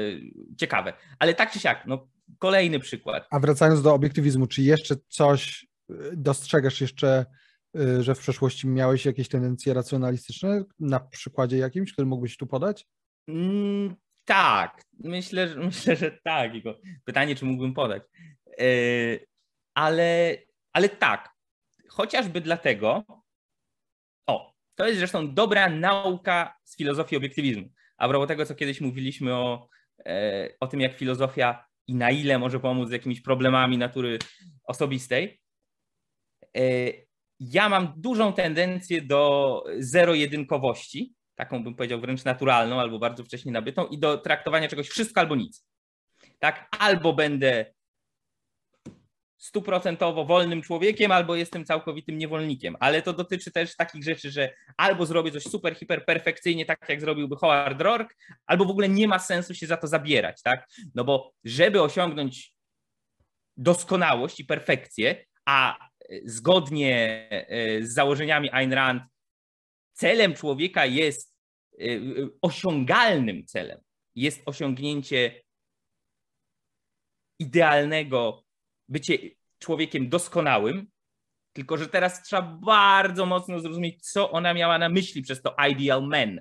ciekawe. 0.56 0.92
Ale 1.18 1.34
tak 1.34 1.52
czy 1.52 1.60
siak, 1.60 1.86
no 1.86 2.08
kolejny 2.38 2.80
przykład. 2.80 3.26
A 3.30 3.40
wracając 3.40 3.82
do 3.82 3.94
obiektywizmu, 3.94 4.46
czy 4.46 4.62
jeszcze 4.62 4.94
coś 5.08 5.66
y, 5.90 5.94
dostrzegasz 6.16 6.80
jeszcze, 6.80 7.26
y, 7.76 8.02
że 8.02 8.14
w 8.14 8.18
przeszłości 8.18 8.68
miałeś 8.68 9.06
jakieś 9.06 9.28
tendencje 9.28 9.74
racjonalistyczne 9.74 10.64
na 10.80 11.00
przykładzie 11.00 11.56
jakimś, 11.56 11.92
który 11.92 12.06
mógłbyś 12.06 12.36
tu 12.36 12.46
podać? 12.46 12.86
Tak, 14.24 14.84
myślę, 14.98 15.54
myślę, 15.66 15.96
że 15.96 16.10
tak. 16.24 16.52
Pytanie, 17.04 17.36
czy 17.36 17.44
mógłbym 17.44 17.74
podać. 17.74 18.02
E, 18.58 18.64
ale, 19.74 20.36
ale 20.72 20.88
tak, 20.88 21.30
chociażby 21.88 22.40
dlatego, 22.40 23.04
o, 24.26 24.54
to 24.74 24.86
jest 24.86 24.98
zresztą 24.98 25.34
dobra 25.34 25.68
nauka 25.68 26.56
z 26.64 26.76
filozofii 26.76 27.16
obiektywizmu. 27.16 27.68
A 27.96 28.08
propos 28.08 28.28
tego, 28.28 28.46
co 28.46 28.54
kiedyś 28.54 28.80
mówiliśmy 28.80 29.34
o, 29.34 29.68
e, 30.06 30.48
o 30.60 30.66
tym, 30.66 30.80
jak 30.80 30.96
filozofia 30.96 31.64
i 31.86 31.94
na 31.94 32.10
ile 32.10 32.38
może 32.38 32.60
pomóc 32.60 32.88
z 32.88 32.92
jakimiś 32.92 33.20
problemami 33.20 33.78
natury 33.78 34.18
osobistej. 34.64 35.40
E, 36.56 36.62
ja 37.40 37.68
mam 37.68 37.92
dużą 37.96 38.32
tendencję 38.32 39.02
do 39.02 39.64
zero-jedynkowości, 39.78 41.14
taką 41.40 41.64
bym 41.64 41.74
powiedział 41.74 42.00
wręcz 42.00 42.24
naturalną 42.24 42.80
albo 42.80 42.98
bardzo 42.98 43.24
wcześnie 43.24 43.52
nabytą 43.52 43.86
i 43.86 43.98
do 43.98 44.18
traktowania 44.18 44.68
czegoś 44.68 44.88
wszystko 44.88 45.20
albo 45.20 45.36
nic. 45.36 45.66
Tak, 46.38 46.68
albo 46.78 47.12
będę 47.12 47.72
stuprocentowo 49.38 50.24
wolnym 50.24 50.62
człowiekiem, 50.62 51.12
albo 51.12 51.36
jestem 51.36 51.64
całkowitym 51.64 52.18
niewolnikiem. 52.18 52.76
Ale 52.80 53.02
to 53.02 53.12
dotyczy 53.12 53.52
też 53.52 53.76
takich 53.76 54.04
rzeczy, 54.04 54.30
że 54.30 54.54
albo 54.76 55.06
zrobię 55.06 55.32
coś 55.32 55.42
super, 55.42 55.74
hiper 55.74 56.04
perfekcyjnie, 56.04 56.66
tak 56.66 56.88
jak 56.88 57.00
zrobiłby 57.00 57.36
Howard 57.36 57.80
Rourke, 57.80 58.14
albo 58.46 58.64
w 58.64 58.70
ogóle 58.70 58.88
nie 58.88 59.08
ma 59.08 59.18
sensu 59.18 59.54
się 59.54 59.66
za 59.66 59.76
to 59.76 59.86
zabierać, 59.86 60.42
tak? 60.42 60.66
No 60.94 61.04
bo 61.04 61.32
żeby 61.44 61.82
osiągnąć 61.82 62.52
doskonałość 63.56 64.40
i 64.40 64.44
perfekcję, 64.44 65.24
a 65.44 65.88
zgodnie 66.24 67.26
e, 67.30 67.82
z 67.82 67.94
założeniami 67.94 68.50
Ayn 68.50 68.72
Rand 68.72 69.02
celem 69.92 70.34
człowieka 70.34 70.86
jest 70.86 71.29
osiągalnym 72.42 73.46
celem 73.46 73.80
jest 74.14 74.42
osiągnięcie 74.46 75.42
idealnego, 77.38 78.44
bycie 78.88 79.18
człowiekiem 79.58 80.08
doskonałym, 80.08 80.86
tylko 81.52 81.76
że 81.76 81.88
teraz 81.88 82.22
trzeba 82.22 82.42
bardzo 82.42 83.26
mocno 83.26 83.60
zrozumieć, 83.60 84.10
co 84.10 84.30
ona 84.30 84.54
miała 84.54 84.78
na 84.78 84.88
myśli 84.88 85.22
przez 85.22 85.42
to 85.42 85.56
ideal 85.70 86.02
man. 86.02 86.40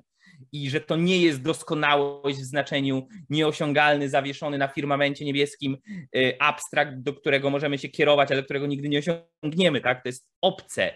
I 0.52 0.70
że 0.70 0.82
to 0.82 0.96
nie 0.96 1.22
jest 1.22 1.42
doskonałość 1.42 2.38
w 2.38 2.44
znaczeniu 2.44 3.08
nieosiągalny, 3.30 4.10
zawieszony 4.10 4.58
na 4.58 4.68
firmamencie 4.68 5.26
niebieskim 5.26 5.78
y, 6.16 6.38
abstrakt, 6.40 6.96
do 6.96 7.14
którego 7.14 7.50
możemy 7.50 7.78
się 7.78 7.90
kierować, 7.90 8.32
ale 8.32 8.44
którego 8.44 8.68
nigdy 8.68 8.90
nie 8.90 9.00
osiągniemy. 9.00 9.82
Tak? 9.82 10.04
To 10.04 10.10
jest 10.10 10.30
obce 10.42 10.94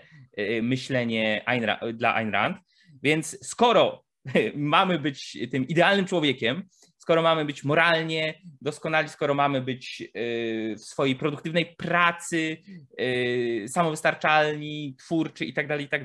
myślenie 0.61 1.45
dla 1.93 2.15
Ayn 2.15 2.31
Rand. 2.31 2.57
Więc 3.03 3.47
skoro 3.47 4.02
mamy 4.55 4.99
być 4.99 5.37
tym 5.51 5.67
idealnym 5.67 6.05
człowiekiem, 6.05 6.63
skoro 6.97 7.21
mamy 7.21 7.45
być 7.45 7.63
moralnie 7.63 8.41
doskonali, 8.61 9.09
skoro 9.09 9.33
mamy 9.33 9.61
być 9.61 10.01
y, 10.01 10.75
w 10.77 10.81
swojej 10.81 11.15
produktywnej 11.15 11.75
pracy 11.77 12.57
y, 12.99 13.65
samowystarczalni, 13.67 14.95
twórczy 14.99 15.45
i 15.45 15.53
tak 15.53 15.67
dalej, 15.67 15.85
i 15.85 15.89
tak 15.89 16.03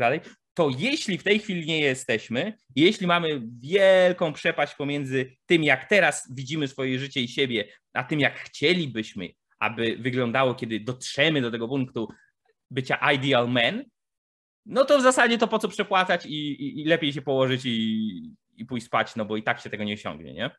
to 0.55 0.71
jeśli 0.79 1.19
w 1.19 1.23
tej 1.23 1.39
chwili 1.39 1.67
nie 1.67 1.81
jesteśmy, 1.81 2.53
jeśli 2.77 3.07
mamy 3.07 3.43
wielką 3.61 4.33
przepaść 4.33 4.75
pomiędzy 4.75 5.37
tym, 5.47 5.65
jak 5.65 5.89
teraz 5.89 6.35
widzimy 6.35 6.69
swoje 6.69 6.99
życie 6.99 7.21
i 7.21 7.29
siebie, 7.29 7.69
a 7.93 8.05
tym, 8.05 8.21
jak 8.21 8.39
chcielibyśmy, 8.39 9.29
aby 9.59 9.97
wyglądało, 10.01 10.55
kiedy 10.55 10.81
dotrzemy 10.81 11.41
do 11.41 11.51
tego 11.51 11.69
punktu 11.69 12.09
bycia 12.71 13.13
ideal 13.13 13.49
man, 13.49 13.85
no 14.69 14.85
to 14.85 14.99
w 14.99 15.03
zasadzie 15.03 15.39
to 15.39 15.49
po 15.49 15.59
co 15.59 15.69
przepłacać 15.69 16.27
i, 16.27 16.31
i, 16.31 16.81
i 16.81 16.85
lepiej 16.85 17.13
się 17.13 17.23
położyć 17.23 17.63
i, 17.65 18.35
i 18.57 18.65
pójść 18.65 18.87
spać, 18.87 19.17
no 19.17 19.25
bo 19.25 19.37
i 19.37 19.43
tak 19.43 19.61
się 19.61 19.71
tego 19.71 19.85
nie 19.85 19.95
osiągnie, 19.95 20.35
nie? 20.35 20.51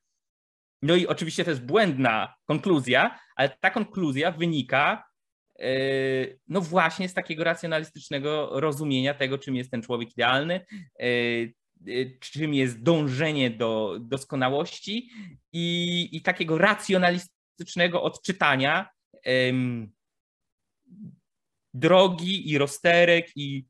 No 0.81 0.95
i 0.95 1.07
oczywiście 1.07 1.43
to 1.43 1.49
jest 1.49 1.65
błędna 1.65 2.33
konkluzja, 2.45 3.19
ale 3.35 3.49
ta 3.59 3.69
konkluzja 3.69 4.31
wynika 4.31 5.03
yy, 5.59 6.39
no 6.47 6.61
właśnie 6.61 7.09
z 7.09 7.13
takiego 7.13 7.43
racjonalistycznego 7.43 8.59
rozumienia 8.59 9.13
tego, 9.13 9.37
czym 9.37 9.55
jest 9.55 9.71
ten 9.71 9.81
człowiek 9.81 10.11
idealny, 10.11 10.65
yy, 10.99 11.53
yy, 11.85 12.17
czym 12.19 12.53
jest 12.53 12.83
dążenie 12.83 13.49
do 13.49 13.97
doskonałości 14.01 15.09
i, 15.53 16.09
i 16.11 16.21
takiego 16.21 16.57
racjonalistycznego 16.57 18.03
odczytania 18.03 18.89
drogi 21.73 22.51
i 22.51 22.57
rozterek 22.57 23.27
i 23.35 23.65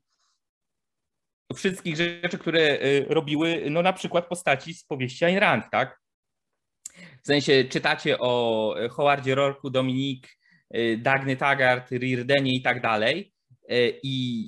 wszystkich 1.54 1.96
rzeczy, 1.96 2.38
które 2.38 2.78
robiły 3.08 3.64
no 3.70 3.82
na 3.82 3.92
przykład 3.92 4.26
postaci 4.26 4.74
z 4.74 4.84
powieści 4.84 5.24
Ayn 5.24 5.38
Rand, 5.38 5.64
tak? 5.70 6.00
W 7.22 7.26
sensie 7.26 7.64
czytacie 7.64 8.18
o 8.18 8.74
Howardzie 8.90 9.34
Rorku, 9.34 9.70
Dominik, 9.70 10.38
Dagny 10.98 11.36
Taggart, 11.36 11.90
Rirdenie 11.90 12.54
i 12.54 12.62
tak 12.62 12.82
dalej 12.82 13.32
i 14.02 14.46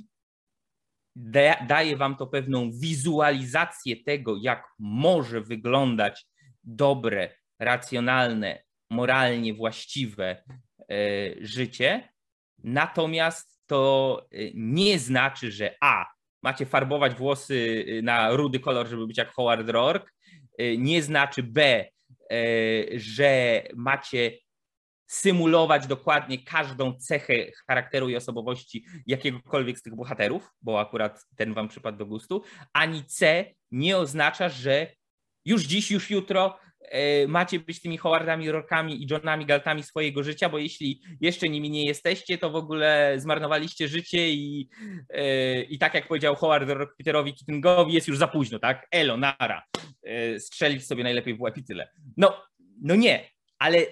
daje 1.68 1.96
wam 1.96 2.16
to 2.16 2.26
pewną 2.26 2.70
wizualizację 2.72 3.96
tego, 3.96 4.36
jak 4.40 4.68
może 4.78 5.40
wyglądać 5.40 6.26
dobre, 6.64 7.34
racjonalne, 7.58 8.62
moralnie 8.90 9.54
właściwe 9.54 10.44
e, 10.80 10.94
życie. 11.40 12.12
Natomiast 12.58 13.62
to 13.66 14.22
e, 14.32 14.36
nie 14.54 14.98
znaczy, 14.98 15.52
że 15.52 15.74
A, 15.80 16.06
macie 16.42 16.66
farbować 16.66 17.14
włosy 17.14 17.84
e, 17.88 18.02
na 18.02 18.30
rudy 18.30 18.60
kolor, 18.60 18.88
żeby 18.88 19.06
być 19.06 19.18
jak 19.18 19.32
Howard 19.32 19.68
Rourke, 19.68 20.12
nie 20.78 21.02
znaczy 21.02 21.42
B, 21.42 21.84
że 22.96 23.62
macie 23.74 24.38
symulować 25.12 25.86
dokładnie 25.86 26.38
każdą 26.38 26.94
cechę 26.98 27.34
charakteru 27.66 28.08
i 28.08 28.16
osobowości 28.16 28.84
jakiegokolwiek 29.06 29.78
z 29.78 29.82
tych 29.82 29.94
bohaterów, 29.94 30.50
bo 30.62 30.80
akurat 30.80 31.26
ten 31.36 31.54
wam 31.54 31.68
przypadł 31.68 31.98
do 31.98 32.06
gustu, 32.06 32.42
ani 32.72 33.04
C 33.04 33.44
nie 33.70 33.96
oznacza, 33.96 34.48
że 34.48 34.86
już 35.44 35.62
dziś, 35.62 35.90
już 35.90 36.10
jutro 36.10 36.58
macie 37.28 37.60
być 37.60 37.82
tymi 37.82 37.98
Howardami, 37.98 38.50
Rorkami 38.50 39.02
i 39.02 39.06
Johnami 39.10 39.46
Galtami 39.46 39.82
swojego 39.82 40.22
życia, 40.22 40.48
bo 40.48 40.58
jeśli 40.58 41.02
jeszcze 41.20 41.48
nimi 41.48 41.70
nie 41.70 41.84
jesteście, 41.84 42.38
to 42.38 42.50
w 42.50 42.56
ogóle 42.56 43.14
zmarnowaliście 43.16 43.88
życie 43.88 44.32
i, 44.32 44.68
e, 45.08 45.62
i 45.62 45.78
tak 45.78 45.94
jak 45.94 46.08
powiedział 46.08 46.36
Howard 46.36 46.68
Rourke 46.68 46.94
Peterowi 46.98 47.34
Keatingowi, 47.34 47.92
jest 47.92 48.08
już 48.08 48.18
za 48.18 48.28
późno, 48.28 48.58
tak? 48.58 48.86
Elo, 48.90 49.16
nara. 49.16 49.62
E, 50.02 50.40
strzelić 50.40 50.86
sobie 50.86 51.02
najlepiej 51.04 51.34
w 51.34 51.40
łeb. 51.40 51.54
No, 52.16 52.42
no 52.82 52.94
nie, 52.94 53.30
ale 53.58 53.86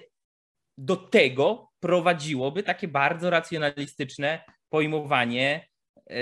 do 0.77 0.95
tego 0.95 1.71
prowadziłoby 1.79 2.63
takie 2.63 2.87
bardzo 2.87 3.29
racjonalistyczne 3.29 4.43
pojmowanie 4.69 5.67
e, 6.09 6.15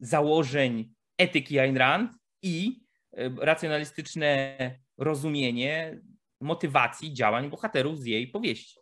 założeń 0.00 0.94
etyki 1.18 1.58
Ayn 1.58 1.76
Rand 1.76 2.12
i 2.42 2.80
e, 3.16 3.30
racjonalistyczne 3.40 4.56
rozumienie 4.98 6.00
motywacji 6.40 7.14
działań 7.14 7.50
bohaterów 7.50 7.98
z 8.00 8.06
jej 8.06 8.28
powieści. 8.28 8.80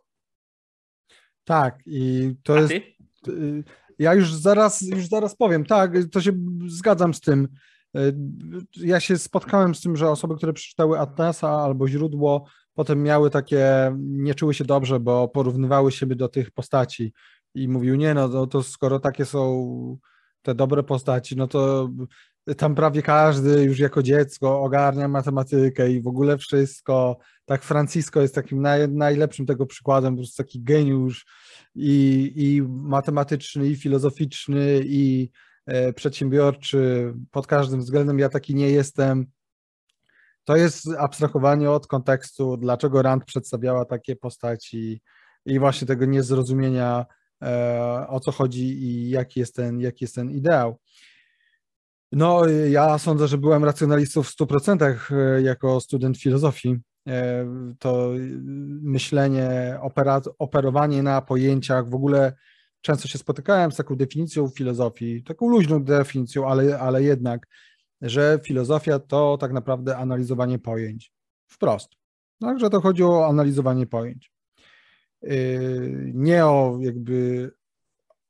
Tak, 1.45 1.79
i 1.87 2.35
to 2.43 2.55
A 2.55 2.61
jest. 2.61 2.75
Ty? 3.23 3.65
Ja 3.99 4.15
już 4.15 4.35
zaraz, 4.35 4.83
już 4.83 5.07
zaraz 5.07 5.37
powiem, 5.37 5.65
tak, 5.65 5.93
to 6.13 6.21
się 6.21 6.33
zgadzam 6.67 7.15
z 7.15 7.21
tym. 7.21 7.49
E, 7.97 8.13
ja 8.77 9.01
się 9.01 9.19
spotkałem 9.19 9.75
z 9.75 9.81
tym, 9.81 9.97
że 9.97 10.11
osoby, 10.11 10.37
które 10.37 10.53
przeczytały 10.53 10.99
Atnasa 10.99 11.51
albo 11.51 11.89
źródło, 11.89 12.47
potem 12.75 13.03
miały 13.03 13.31
takie, 13.31 13.93
nie 13.99 14.35
czuły 14.35 14.55
się 14.55 14.65
dobrze, 14.65 15.01
bo 15.01 15.29
porównywały 15.29 15.93
siebie 15.93 16.17
do 16.17 16.29
tych 16.29 16.51
postaci 16.51 17.13
i 17.55 17.69
mówił, 17.69 17.95
nie 17.95 18.15
no, 18.15 18.29
to, 18.29 18.47
to 18.47 18.63
skoro 18.63 19.01
takie 19.01 19.25
są 19.25 19.99
te 20.43 20.55
dobre 20.55 20.83
postaci, 20.83 21.37
no 21.37 21.47
to 21.47 21.91
tam 22.57 22.75
prawie 22.75 23.03
każdy 23.03 23.65
już 23.65 23.79
jako 23.79 24.03
dziecko 24.03 24.63
ogarnia 24.63 25.09
matematykę 25.09 25.91
i 25.91 26.03
w 26.03 26.07
ogóle 26.07 26.39
wszystko. 26.39 27.19
Tak, 27.45 27.63
Francisco 27.63 28.21
jest 28.21 28.35
takim 28.35 28.63
naj, 28.63 28.89
najlepszym 28.89 29.47
tego 29.47 29.67
przykładem, 29.67 30.15
po 30.15 30.19
prostu 30.19 30.43
taki 30.43 30.63
geniusz 30.63 31.27
i, 31.75 32.33
i 32.37 32.63
matematyczny, 32.63 33.67
i 33.67 33.77
filozoficzny, 33.77 34.81
i 34.85 35.31
e, 35.67 35.93
przedsiębiorczy 35.93 37.15
pod 37.31 37.47
każdym 37.47 37.81
względem. 37.81 38.19
Ja 38.19 38.29
taki 38.29 38.55
nie 38.55 38.71
jestem. 38.71 39.27
To 40.45 40.57
jest 40.57 40.89
abstrahowanie 40.99 41.71
od 41.71 41.87
kontekstu, 41.87 42.57
dlaczego 42.57 43.03
Rand 43.03 43.25
przedstawiała 43.25 43.85
takie 43.85 44.17
postaci 44.17 45.01
i 45.47 45.59
właśnie 45.59 45.87
tego 45.87 46.05
niezrozumienia, 46.05 47.07
e, 47.43 48.07
o 48.09 48.21
co 48.21 48.33
chodzi 48.33 48.65
i 48.65 49.11
jaki 49.11 49.41
jest 49.41 49.57
ten, 49.57 49.81
jaki 49.81 50.05
jest 50.05 50.15
ten 50.15 50.31
ideał. 50.31 50.79
No, 52.15 52.47
ja 52.49 52.99
sądzę, 52.99 53.29
że 53.29 53.39
byłem 53.39 53.65
racjonalistą 53.65 54.23
w 54.23 54.29
100% 54.29 54.97
e, 55.11 55.43
jako 55.43 55.81
student 55.81 56.19
filozofii. 56.19 56.77
E, 57.09 57.47
to 57.79 58.11
myślenie, 58.83 59.79
opera, 59.81 60.21
operowanie 60.39 61.03
na 61.03 61.23
pojęciach, 61.23 61.91
w 61.91 61.95
ogóle 61.95 62.33
często 62.81 63.09
się 63.09 63.19
spotykałem 63.19 63.73
z 63.73 63.77
taką 63.77 63.97
definicją 63.97 64.49
filozofii, 64.49 65.23
taką 65.23 65.49
luźną 65.49 65.85
definicją, 65.85 66.49
ale, 66.49 66.79
ale 66.79 67.03
jednak 67.03 67.47
że 68.03 68.41
filozofia 68.45 68.99
to 68.99 69.39
tak 69.41 69.53
naprawdę 69.53 69.97
analizowanie 69.97 70.59
pojęć. 70.59 71.13
Wprost. 71.47 71.89
Także 72.41 72.71
to 72.71 72.81
chodzi 72.81 73.05
o 73.05 73.27
analizowanie 73.27 73.87
pojęć. 73.87 74.33
Nie 76.15 76.47
o 76.47 76.79
jakby 76.81 77.51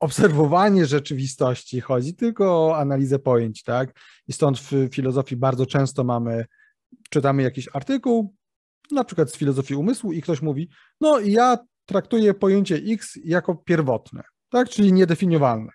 obserwowanie 0.01 0.87
rzeczywistości 0.87 1.81
chodzi, 1.81 2.15
tylko 2.15 2.67
o 2.67 2.77
analizę 2.77 3.19
pojęć, 3.19 3.63
tak? 3.63 4.01
I 4.29 4.33
stąd 4.33 4.59
w 4.59 4.89
filozofii 4.91 5.37
bardzo 5.37 5.67
często 5.67 6.05
mamy, 6.05 6.45
czytamy 7.11 7.43
jakiś 7.43 7.69
artykuł, 7.73 8.35
na 8.91 9.05
przykład 9.05 9.31
z 9.31 9.37
filozofii 9.37 9.75
umysłu 9.75 10.13
i 10.13 10.23
ktoś 10.23 10.43
mówi, 10.43 10.69
no 11.01 11.21
ja 11.21 11.59
traktuję 11.87 12.35
pojęcie 12.35 12.75
X 12.75 13.19
jako 13.25 13.55
pierwotne, 13.55 14.23
tak? 14.49 14.69
Czyli 14.69 14.93
niedefiniowalne. 14.93 15.73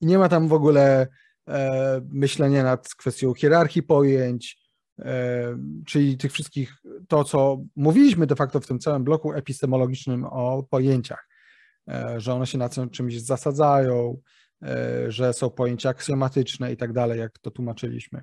I 0.00 0.06
nie 0.06 0.18
ma 0.18 0.28
tam 0.28 0.48
w 0.48 0.52
ogóle 0.52 1.06
E, 1.48 2.00
myślenie 2.08 2.62
nad 2.62 2.94
kwestią 2.94 3.34
hierarchii 3.34 3.82
pojęć, 3.82 4.58
e, 4.98 5.58
czyli 5.86 6.16
tych 6.16 6.32
wszystkich, 6.32 6.74
to 7.08 7.24
co 7.24 7.62
mówiliśmy 7.76 8.26
de 8.26 8.36
facto 8.36 8.60
w 8.60 8.66
tym 8.66 8.78
całym 8.78 9.04
bloku 9.04 9.32
epistemologicznym 9.32 10.24
o 10.24 10.62
pojęciach, 10.70 11.28
że 12.16 12.34
one 12.34 12.46
się 12.46 12.58
na 12.58 12.68
czymś 12.68 13.20
zasadzają, 13.20 14.20
że 15.08 15.32
są 15.32 15.50
pojęcia 15.50 15.88
aksjomatyczne 15.88 16.72
i 16.72 16.76
tak 16.76 16.92
dalej, 16.92 17.20
jak 17.20 17.38
to 17.38 17.50
tłumaczyliśmy. 17.50 18.22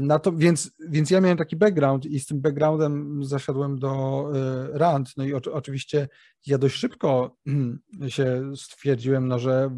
Na 0.00 0.18
to, 0.18 0.32
więc, 0.32 0.72
więc 0.88 1.10
ja 1.10 1.20
miałem 1.20 1.38
taki 1.38 1.56
background 1.56 2.06
i 2.06 2.20
z 2.20 2.26
tym 2.26 2.40
backgroundem 2.40 3.24
zaszedłem 3.24 3.78
do 3.78 4.24
RAND. 4.72 5.16
No 5.16 5.24
i 5.24 5.34
o, 5.34 5.40
oczywiście 5.52 6.08
ja 6.46 6.58
dość 6.58 6.74
szybko 6.74 7.36
się 8.08 8.52
stwierdziłem, 8.56 9.28
no, 9.28 9.38
że 9.38 9.70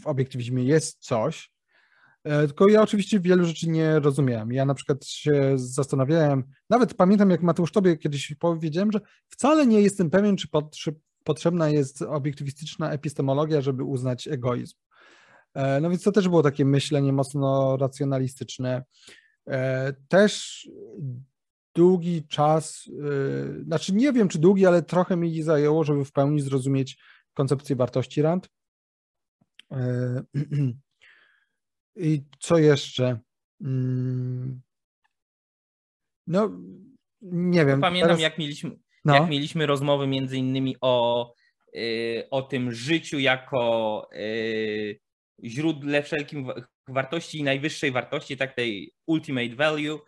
w 0.00 0.06
obiektywizmie 0.06 0.64
jest 0.64 1.04
coś, 1.04 1.52
e, 2.24 2.46
tylko 2.46 2.68
ja 2.68 2.82
oczywiście 2.82 3.20
wielu 3.20 3.44
rzeczy 3.44 3.68
nie 3.68 3.98
rozumiałem. 3.98 4.52
Ja 4.52 4.64
na 4.64 4.74
przykład 4.74 5.06
się 5.06 5.52
zastanawiałem, 5.56 6.44
nawet 6.70 6.94
pamiętam 6.94 7.30
jak 7.30 7.42
Mateusz 7.42 7.72
Tobie 7.72 7.96
kiedyś 7.96 8.34
powiedziałem, 8.38 8.92
że 8.92 9.00
wcale 9.28 9.66
nie 9.66 9.80
jestem 9.80 10.10
pewien, 10.10 10.36
czy 10.36 10.48
potrzebna 11.30 11.68
jest 11.68 12.02
obiektywistyczna 12.02 12.92
epistemologia, 12.92 13.60
żeby 13.60 13.84
uznać 13.84 14.28
egoizm. 14.28 14.76
E, 15.54 15.80
no 15.80 15.90
więc 15.90 16.02
to 16.02 16.12
też 16.12 16.28
było 16.28 16.42
takie 16.42 16.64
myślenie 16.64 17.12
mocno 17.12 17.76
racjonalistyczne. 17.76 18.84
E, 19.48 19.92
też 20.08 20.68
długi 21.74 22.26
czas, 22.28 22.88
e, 22.88 23.64
znaczy 23.64 23.94
nie 23.94 24.12
wiem 24.12 24.28
czy 24.28 24.38
długi, 24.38 24.66
ale 24.66 24.82
trochę 24.82 25.16
mi 25.16 25.42
zajęło, 25.42 25.84
żeby 25.84 26.04
w 26.04 26.12
pełni 26.12 26.40
zrozumieć 26.40 26.98
koncepcję 27.34 27.76
wartości 27.76 28.22
rand. 28.22 28.48
I 31.96 32.22
co 32.40 32.58
jeszcze? 32.58 33.20
Mm, 33.60 34.60
no, 36.26 36.50
nie 37.22 37.66
wiem. 37.66 37.80
Pamiętam, 37.80 38.08
teraz... 38.08 38.20
jak, 38.20 38.38
mieliśmy, 38.38 38.76
no. 39.04 39.14
jak 39.14 39.28
mieliśmy 39.28 39.66
rozmowy 39.66 40.06
między 40.06 40.36
innymi 40.36 40.76
o, 40.80 41.34
o 42.30 42.42
tym 42.42 42.72
życiu 42.72 43.18
jako 43.18 44.08
źródle 45.44 46.02
wszelkich 46.02 46.38
wartości 46.88 47.38
i 47.38 47.42
najwyższej 47.42 47.92
wartości, 47.92 48.36
tak 48.36 48.54
tej 48.54 48.92
ultimate 49.06 49.54
value, 49.54 49.98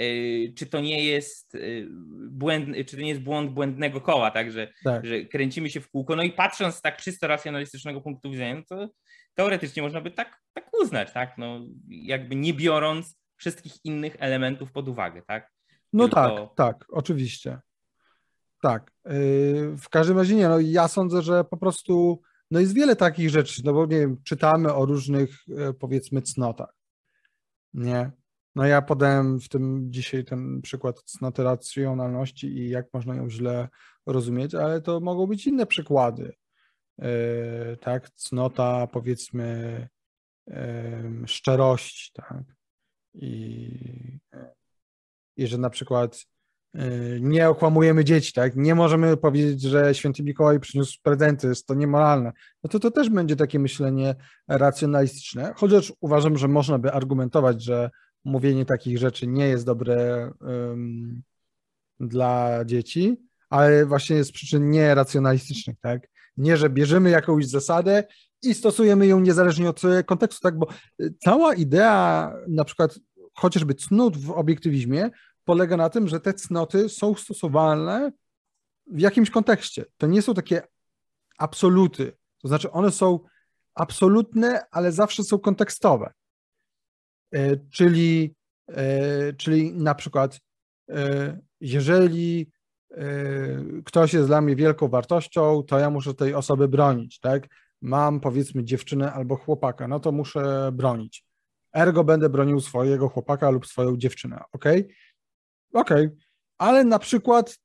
y, 0.00 0.52
czy 0.56 0.66
to 0.66 0.80
nie 0.80 1.04
jest 1.04 1.54
y, 1.54 1.88
błęd, 2.30 2.76
czy 2.86 2.96
to 2.96 3.02
nie 3.02 3.08
jest 3.08 3.20
błąd 3.20 3.50
błędnego 3.50 4.00
koła, 4.00 4.30
tak, 4.30 4.52
że, 4.52 4.72
tak. 4.84 5.06
że 5.06 5.24
kręcimy 5.24 5.70
się 5.70 5.80
w 5.80 5.90
kółko. 5.90 6.16
No 6.16 6.22
i 6.22 6.32
patrząc 6.32 6.74
z 6.74 6.82
tak 6.82 6.96
czysto 6.96 7.26
racjonalistycznego 7.26 8.00
punktu 8.00 8.30
widzenia, 8.30 8.54
no 8.54 8.62
to 8.68 8.88
teoretycznie 9.34 9.82
można 9.82 10.00
by 10.00 10.10
tak, 10.10 10.38
tak 10.52 10.70
uznać, 10.82 11.12
tak, 11.12 11.38
no 11.38 11.60
jakby 11.88 12.36
nie 12.36 12.54
biorąc 12.54 13.18
wszystkich 13.36 13.72
innych 13.84 14.16
elementów 14.18 14.72
pod 14.72 14.88
uwagę, 14.88 15.22
tak. 15.26 15.52
No 15.92 16.04
Tylko... 16.04 16.50
tak, 16.56 16.56
tak, 16.56 16.84
oczywiście. 16.88 17.58
Tak. 18.62 18.92
Y, 19.10 19.76
w 19.78 19.88
każdym 19.88 20.18
razie 20.18 20.34
nie, 20.34 20.48
no 20.48 20.60
ja 20.60 20.88
sądzę, 20.88 21.22
że 21.22 21.44
po 21.44 21.56
prostu 21.56 22.22
no 22.50 22.60
jest 22.60 22.74
wiele 22.74 22.96
takich 22.96 23.30
rzeczy, 23.30 23.62
no 23.64 23.72
bo 23.72 23.86
nie 23.86 23.98
wiem, 23.98 24.22
czytamy 24.24 24.74
o 24.74 24.86
różnych 24.86 25.30
e, 25.58 25.72
powiedzmy 25.72 26.22
cnotach, 26.22 26.74
nie? 27.74 28.10
No 28.54 28.66
ja 28.66 28.82
podałem 28.82 29.40
w 29.40 29.48
tym 29.48 29.92
dzisiaj 29.92 30.24
ten 30.24 30.62
przykład 30.62 31.02
cnoty 31.02 31.42
racjonalności 31.42 32.46
i 32.46 32.68
jak 32.68 32.86
można 32.94 33.14
ją 33.14 33.30
źle 33.30 33.68
rozumieć, 34.06 34.54
ale 34.54 34.80
to 34.80 35.00
mogą 35.00 35.26
być 35.26 35.46
inne 35.46 35.66
przykłady, 35.66 36.32
yy, 36.98 37.06
tak? 37.80 38.10
Cnota 38.10 38.86
powiedzmy 38.86 39.88
szczerość, 41.26 42.12
tak? 42.12 42.42
I, 43.14 44.18
I 45.36 45.46
że 45.46 45.58
na 45.58 45.70
przykład 45.70 46.31
nie 47.20 47.48
okłamujemy 47.48 48.04
dzieci, 48.04 48.32
tak? 48.32 48.56
Nie 48.56 48.74
możemy 48.74 49.16
powiedzieć, 49.16 49.62
że 49.62 49.94
święty 49.94 50.22
Mikołaj 50.22 50.60
przyniósł 50.60 50.98
prezenty, 51.02 51.48
jest 51.48 51.66
to 51.66 51.74
niemoralne. 51.74 52.32
No 52.64 52.70
to 52.70 52.78
to 52.78 52.90
też 52.90 53.10
będzie 53.10 53.36
takie 53.36 53.58
myślenie 53.58 54.14
racjonalistyczne, 54.48 55.52
chociaż 55.56 55.92
uważam, 56.00 56.38
że 56.38 56.48
można 56.48 56.78
by 56.78 56.92
argumentować, 56.92 57.62
że 57.62 57.90
mówienie 58.24 58.64
takich 58.64 58.98
rzeczy 58.98 59.26
nie 59.26 59.48
jest 59.48 59.66
dobre 59.66 60.30
um, 60.40 61.22
dla 62.00 62.64
dzieci, 62.64 63.16
ale 63.50 63.86
właśnie 63.86 64.24
z 64.24 64.32
przyczyn 64.32 64.70
nieracjonalistycznych, 64.70 65.76
tak? 65.80 66.08
Nie, 66.36 66.56
że 66.56 66.70
bierzemy 66.70 67.10
jakąś 67.10 67.46
zasadę 67.46 68.04
i 68.42 68.54
stosujemy 68.54 69.06
ją 69.06 69.20
niezależnie 69.20 69.68
od 69.68 69.82
kontekstu, 70.06 70.40
tak? 70.42 70.58
Bo 70.58 70.68
y, 71.02 71.14
cała 71.18 71.54
idea 71.54 72.34
na 72.48 72.64
przykład 72.64 72.98
chociażby 73.34 73.74
cnót 73.74 74.16
w 74.16 74.30
obiektywizmie 74.30 75.10
polega 75.44 75.76
na 75.76 75.90
tym, 75.90 76.08
że 76.08 76.20
te 76.20 76.34
cnoty 76.34 76.88
są 76.88 77.14
stosowalne 77.14 78.12
w 78.86 79.00
jakimś 79.00 79.30
kontekście. 79.30 79.84
To 79.96 80.06
nie 80.06 80.22
są 80.22 80.34
takie 80.34 80.62
absoluty. 81.38 82.16
To 82.42 82.48
znaczy 82.48 82.70
one 82.70 82.90
są 82.90 83.20
absolutne, 83.74 84.60
ale 84.70 84.92
zawsze 84.92 85.24
są 85.24 85.38
kontekstowe. 85.38 86.12
E, 87.32 87.56
czyli, 87.56 88.34
e, 88.68 89.32
czyli 89.32 89.72
na 89.72 89.94
przykład, 89.94 90.40
e, 90.90 91.38
jeżeli 91.60 92.52
ktoś 93.84 94.14
jest 94.14 94.26
dla 94.26 94.40
mnie 94.40 94.56
wielką 94.56 94.88
wartością, 94.88 95.62
to 95.62 95.78
ja 95.78 95.90
muszę 95.90 96.14
tej 96.14 96.34
osoby 96.34 96.68
bronić, 96.68 97.20
tak? 97.20 97.48
Mam 97.82 98.20
powiedzmy 98.20 98.64
dziewczynę 98.64 99.12
albo 99.12 99.36
chłopaka, 99.36 99.88
no 99.88 100.00
to 100.00 100.12
muszę 100.12 100.70
bronić. 100.72 101.24
Ergo 101.74 102.04
będę 102.04 102.28
bronił 102.28 102.60
swojego 102.60 103.08
chłopaka 103.08 103.50
lub 103.50 103.66
swoją 103.66 103.96
dziewczynę, 103.96 104.40
ok? 104.52 104.64
Ok, 105.72 105.90
ale 106.58 106.84
na 106.84 106.98
przykład 106.98 107.58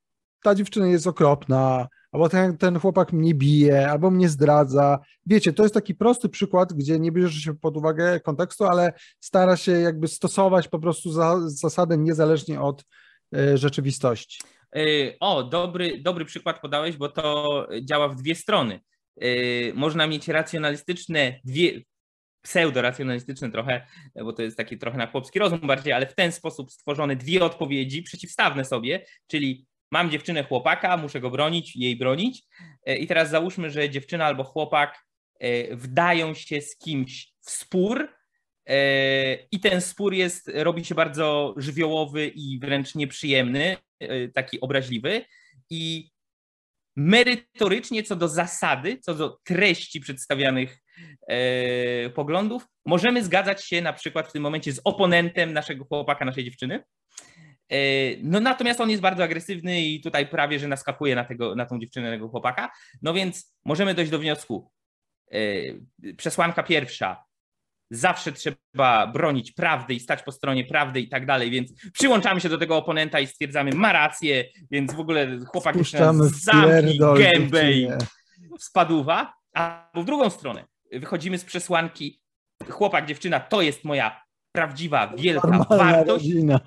ta 0.43 0.55
dziewczyna 0.55 0.87
jest 0.87 1.07
okropna, 1.07 1.87
albo 2.11 2.29
ten, 2.29 2.57
ten 2.57 2.79
chłopak 2.79 3.13
mnie 3.13 3.33
bije, 3.33 3.91
albo 3.91 4.11
mnie 4.11 4.29
zdradza. 4.29 4.99
Wiecie, 5.25 5.53
to 5.53 5.63
jest 5.63 5.75
taki 5.75 5.95
prosty 5.95 6.29
przykład, 6.29 6.73
gdzie 6.73 6.99
nie 6.99 7.11
bierze 7.11 7.41
się 7.41 7.55
pod 7.55 7.77
uwagę 7.77 8.19
kontekstu, 8.19 8.65
ale 8.65 8.93
stara 9.19 9.57
się 9.57 9.71
jakby 9.71 10.07
stosować 10.07 10.67
po 10.67 10.79
prostu 10.79 11.11
za, 11.11 11.49
zasadę 11.49 11.97
niezależnie 11.97 12.61
od 12.61 12.83
y, 13.35 13.57
rzeczywistości. 13.57 14.39
E, 14.75 14.79
o, 15.19 15.43
dobry, 15.43 16.01
dobry 16.01 16.25
przykład 16.25 16.61
podałeś, 16.61 16.97
bo 16.97 17.09
to 17.09 17.67
działa 17.81 18.07
w 18.07 18.15
dwie 18.15 18.35
strony. 18.35 18.79
Y, 19.23 19.71
można 19.75 20.07
mieć 20.07 20.27
racjonalistyczne, 20.27 21.39
dwie, 21.43 21.81
pseudo-racjonalistyczne 22.47 23.51
trochę, 23.51 23.87
bo 24.15 24.33
to 24.33 24.41
jest 24.41 24.57
taki 24.57 24.77
trochę 24.77 24.97
na 24.97 25.07
chłopski 25.07 25.39
rozum 25.39 25.59
bardziej, 25.59 25.93
ale 25.93 26.07
w 26.07 26.15
ten 26.15 26.31
sposób 26.31 26.71
stworzone 26.71 27.15
dwie 27.15 27.45
odpowiedzi 27.45 28.03
przeciwstawne 28.03 28.65
sobie, 28.65 29.05
czyli 29.27 29.67
mam 29.91 30.11
dziewczynę, 30.11 30.43
chłopaka, 30.43 30.97
muszę 30.97 31.19
go 31.19 31.29
bronić, 31.29 31.75
jej 31.75 31.95
bronić. 31.95 32.43
E, 32.85 32.97
I 32.97 33.07
teraz 33.07 33.29
załóżmy, 33.29 33.69
że 33.69 33.89
dziewczyna 33.89 34.25
albo 34.25 34.43
chłopak 34.43 35.05
e, 35.39 35.75
wdają 35.75 36.33
się 36.33 36.61
z 36.61 36.77
kimś 36.77 37.33
w 37.41 37.51
spór, 37.51 38.09
e, 38.69 39.35
i 39.51 39.59
ten 39.59 39.81
spór 39.81 40.13
jest, 40.13 40.51
robi 40.53 40.85
się 40.85 40.95
bardzo 40.95 41.53
żywiołowy 41.57 42.27
i 42.27 42.59
wręcz 42.59 42.95
nieprzyjemny, 42.95 43.77
taki 44.33 44.61
obraźliwy. 44.61 45.25
I 45.69 46.09
merytorycznie 46.97 48.03
co 48.03 48.15
do 48.15 48.27
zasady, 48.27 48.97
co 49.01 49.13
do 49.13 49.37
treści 49.43 49.99
przedstawianych 49.99 50.77
poglądów, 52.15 52.67
możemy 52.85 53.23
zgadzać 53.23 53.65
się 53.65 53.81
na 53.81 53.93
przykład 53.93 54.27
w 54.27 54.31
tym 54.31 54.43
momencie 54.43 54.73
z 54.73 54.81
oponentem 54.83 55.53
naszego 55.53 55.85
chłopaka, 55.85 56.25
naszej 56.25 56.43
dziewczyny, 56.43 56.83
E, 57.69 57.77
no 58.23 58.39
natomiast 58.39 58.81
on 58.81 58.89
jest 58.89 59.01
bardzo 59.01 59.23
agresywny 59.23 59.81
i 59.81 60.01
tutaj 60.01 60.27
prawie, 60.27 60.59
że 60.59 60.67
naskakuje 60.67 61.15
na, 61.15 61.23
tego, 61.23 61.55
na 61.55 61.65
tą 61.65 61.79
dziewczynę, 61.79 62.11
tego 62.11 62.29
chłopaka. 62.29 62.71
No 63.01 63.13
więc 63.13 63.55
możemy 63.65 63.93
dojść 63.93 64.11
do 64.11 64.19
wniosku. 64.19 64.71
E, 65.31 65.37
przesłanka 66.17 66.63
pierwsza. 66.63 67.23
Zawsze 67.89 68.31
trzeba 68.31 69.07
bronić 69.07 69.51
prawdy 69.51 69.93
i 69.93 69.99
stać 69.99 70.23
po 70.23 70.31
stronie 70.31 70.65
prawdy 70.65 71.01
i 71.01 71.09
tak 71.09 71.25
dalej, 71.25 71.51
więc 71.51 71.71
przyłączamy 71.93 72.41
się 72.41 72.49
do 72.49 72.57
tego 72.57 72.77
oponenta 72.77 73.19
i 73.19 73.27
stwierdzamy, 73.27 73.71
ma 73.71 73.93
rację, 73.93 74.45
więc 74.71 74.93
w 74.93 74.99
ogóle 74.99 75.39
chłopak 75.45 75.75
jeszcze 75.75 76.11
zamknij 76.43 76.99
gębę 77.17 77.71
i 77.71 77.88
spadła. 78.59 79.33
A 79.55 79.91
w 79.95 80.05
drugą 80.05 80.29
stronę 80.29 80.65
wychodzimy 80.91 81.38
z 81.38 81.45
przesłanki 81.45 82.21
chłopak, 82.69 83.05
dziewczyna, 83.05 83.39
to 83.39 83.61
jest 83.61 83.83
moja 83.83 84.27
prawdziwa, 84.51 85.13
wielka 85.17 85.47
normalna 85.47 85.93
wartość. 85.93 86.25
Rodzina. 86.25 86.59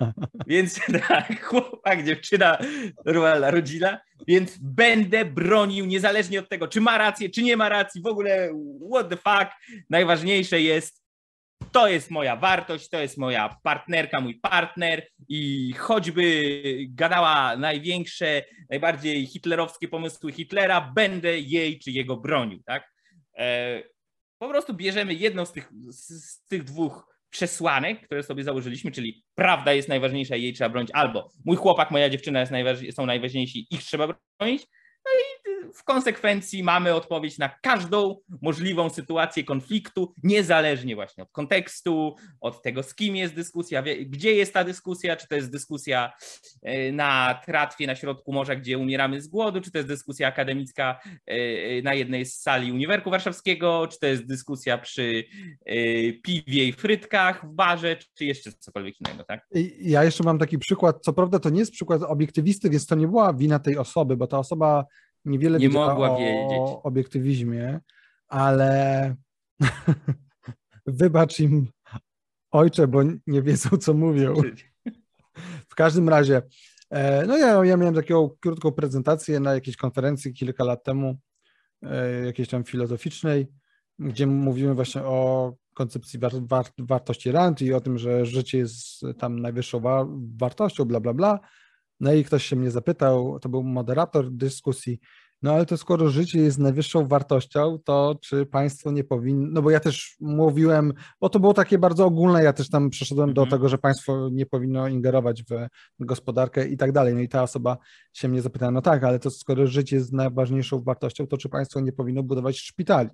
Więc 0.47 0.79
tak, 1.07 1.43
chłopak, 1.43 2.05
dziewczyna, 2.05 2.57
normalna 3.05 3.51
rodzina, 3.51 3.99
więc 4.27 4.57
będę 4.57 5.25
bronił 5.25 5.85
niezależnie 5.85 6.39
od 6.39 6.49
tego, 6.49 6.67
czy 6.67 6.81
ma 6.81 6.97
rację, 6.97 7.29
czy 7.29 7.43
nie 7.43 7.57
ma 7.57 7.69
racji, 7.69 8.01
w 8.01 8.05
ogóle 8.05 8.49
what 8.91 9.09
the 9.09 9.17
fuck. 9.17 9.51
Najważniejsze 9.89 10.61
jest, 10.61 11.01
to 11.71 11.87
jest 11.87 12.11
moja 12.11 12.35
wartość, 12.35 12.89
to 12.89 12.99
jest 12.99 13.17
moja 13.17 13.57
partnerka, 13.63 14.21
mój 14.21 14.35
partner 14.35 15.07
i 15.27 15.73
choćby 15.77 16.53
gadała 16.89 17.57
największe, 17.57 18.43
najbardziej 18.69 19.25
hitlerowskie 19.25 19.87
pomysły 19.87 20.31
Hitlera, 20.31 20.91
będę 20.95 21.39
jej 21.39 21.79
czy 21.79 21.91
jego 21.91 22.17
bronił, 22.17 22.63
tak? 22.65 22.91
E, 23.37 23.83
po 24.37 24.49
prostu 24.49 24.73
bierzemy 24.73 25.13
jedną 25.13 25.45
z 25.45 25.51
tych, 25.51 25.69
z 25.89 26.45
tych 26.47 26.63
dwóch 26.63 27.17
przesłanek, 27.29 28.05
które 28.05 28.23
sobie 28.23 28.43
założyliśmy, 28.43 28.91
czyli 28.91 29.23
prawda 29.35 29.73
jest 29.73 29.89
najważniejsza 29.89 30.35
i 30.35 30.43
jej 30.43 30.53
trzeba 30.53 30.69
bronić, 30.69 30.91
albo 30.93 31.31
mój 31.45 31.55
chłopak, 31.55 31.91
moja 31.91 32.09
dziewczyna 32.09 32.39
jest 32.39 32.51
najważ- 32.51 32.91
są 32.91 33.05
najważniejsi, 33.05 33.67
ich 33.69 33.83
trzeba 33.83 34.07
bronić, 34.39 34.67
no 35.05 35.11
i 35.11 35.41
w 35.73 35.83
konsekwencji 35.83 36.63
mamy 36.63 36.93
odpowiedź 36.93 37.37
na 37.37 37.49
każdą 37.49 38.15
możliwą 38.41 38.89
sytuację 38.89 39.43
konfliktu, 39.43 40.13
niezależnie 40.23 40.95
właśnie 40.95 41.23
od 41.23 41.31
kontekstu, 41.31 42.15
od 42.41 42.61
tego, 42.61 42.83
z 42.83 42.95
kim 42.95 43.15
jest 43.15 43.35
dyskusja, 43.35 43.83
gdzie 44.05 44.33
jest 44.33 44.53
ta 44.53 44.63
dyskusja, 44.63 45.15
czy 45.15 45.27
to 45.27 45.35
jest 45.35 45.51
dyskusja 45.51 46.13
e, 46.61 46.91
na 46.91 47.41
tratwie 47.45 47.87
na 47.87 47.95
środku 47.95 48.33
morza, 48.33 48.55
gdzie 48.55 48.77
umieramy 48.77 49.21
z 49.21 49.27
głodu, 49.27 49.61
czy 49.61 49.71
to 49.71 49.77
jest 49.77 49.87
dyskusja 49.87 50.27
akademicka 50.27 50.99
e, 51.25 51.81
na 51.81 51.93
jednej 51.93 52.25
z 52.25 52.41
sali 52.41 52.71
Uniwerku 52.71 53.09
Warszawskiego, 53.09 53.87
czy 53.91 53.99
to 53.99 54.07
jest 54.07 54.27
dyskusja 54.27 54.77
przy 54.77 55.23
piwie 56.23 56.65
i 56.65 56.73
frytkach 56.73 57.45
w 57.45 57.53
barze, 57.53 57.97
czy 58.13 58.25
jeszcze 58.25 58.51
cokolwiek 58.59 58.95
innego, 59.01 59.23
tak? 59.23 59.47
Ja 59.79 60.03
jeszcze 60.03 60.23
mam 60.23 60.39
taki 60.39 60.59
przykład, 60.59 60.97
co 61.01 61.13
prawda 61.13 61.39
to 61.39 61.49
nie 61.49 61.59
jest 61.59 61.71
przykład 61.71 62.03
obiektywisty, 62.03 62.69
więc 62.69 62.85
to 62.85 62.95
nie 62.95 63.07
była 63.07 63.33
wina 63.33 63.59
tej 63.59 63.77
osoby, 63.77 64.17
bo 64.17 64.27
ta 64.27 64.39
osoba 64.39 64.85
niewiele 65.25 65.59
nie 65.59 65.69
mogła 65.69 66.11
o 66.11 66.17
wiedzieć. 66.17 66.79
obiektywizmie, 66.83 67.79
ale 68.27 69.15
wybacz 70.85 71.39
im 71.39 71.67
ojcze, 72.51 72.87
bo 72.87 72.99
nie 73.27 73.41
wiedzą, 73.41 73.69
co 73.77 73.93
mówią. 73.93 74.33
W 75.69 75.75
każdym 75.75 76.09
razie, 76.09 76.41
e, 76.89 77.25
no 77.25 77.37
ja, 77.37 77.65
ja 77.65 77.77
miałem 77.77 77.95
taką 77.95 78.29
krótką 78.39 78.71
prezentację 78.71 79.39
na 79.39 79.53
jakiejś 79.53 79.77
konferencji 79.77 80.33
kilka 80.33 80.63
lat 80.63 80.83
temu, 80.83 81.17
e, 81.83 82.25
jakiejś 82.25 82.49
tam 82.49 82.63
filozoficznej, 82.63 83.47
gdzie 83.99 84.27
mówimy 84.27 84.75
właśnie 84.75 85.01
o 85.01 85.53
koncepcji 85.73 86.19
war, 86.19 86.31
war, 86.41 86.65
wartości 86.79 87.31
rand 87.31 87.61
i 87.61 87.73
o 87.73 87.81
tym, 87.81 87.97
że 87.97 88.25
życie 88.25 88.57
jest 88.57 89.01
tam 89.19 89.39
najwyższą 89.39 89.79
war, 89.79 90.05
wartością, 90.37 90.85
bla, 90.85 90.99
bla, 90.99 91.13
bla. 91.13 91.39
No 92.01 92.13
i 92.13 92.23
ktoś 92.23 92.45
się 92.45 92.55
mnie 92.55 92.71
zapytał, 92.71 93.39
to 93.39 93.49
był 93.49 93.63
moderator 93.63 94.31
dyskusji, 94.31 94.99
no 95.41 95.53
ale 95.53 95.65
to 95.65 95.77
skoro 95.77 96.09
życie 96.09 96.39
jest 96.39 96.59
najwyższą 96.59 97.07
wartością, 97.07 97.79
to 97.83 98.15
czy 98.21 98.45
państwo 98.45 98.91
nie 98.91 99.03
powinno, 99.03 99.47
no 99.51 99.61
bo 99.61 99.69
ja 99.69 99.79
też 99.79 100.15
mówiłem, 100.19 100.93
bo 101.21 101.29
to 101.29 101.39
było 101.39 101.53
takie 101.53 101.77
bardzo 101.77 102.05
ogólne, 102.05 102.43
ja 102.43 102.53
też 102.53 102.69
tam 102.69 102.89
przeszedłem 102.89 103.33
do 103.33 103.41
mhm. 103.41 103.51
tego, 103.51 103.69
że 103.69 103.77
państwo 103.77 104.29
nie 104.31 104.45
powinno 104.45 104.87
ingerować 104.87 105.43
w 105.43 105.67
gospodarkę 105.99 106.67
i 106.67 106.77
tak 106.77 106.91
dalej. 106.91 107.13
No 107.13 107.19
i 107.19 107.29
ta 107.29 107.43
osoba 107.43 107.77
się 108.13 108.27
mnie 108.27 108.41
zapytała, 108.41 108.71
no 108.71 108.81
tak, 108.81 109.03
ale 109.03 109.19
to 109.19 109.31
skoro 109.31 109.67
życie 109.67 109.95
jest 109.95 110.13
najważniejszą 110.13 110.81
wartością, 110.81 111.27
to 111.27 111.37
czy 111.37 111.49
państwo 111.49 111.79
nie 111.79 111.91
powinno 111.91 112.23
budować 112.23 112.59
szpitali? 112.59 113.09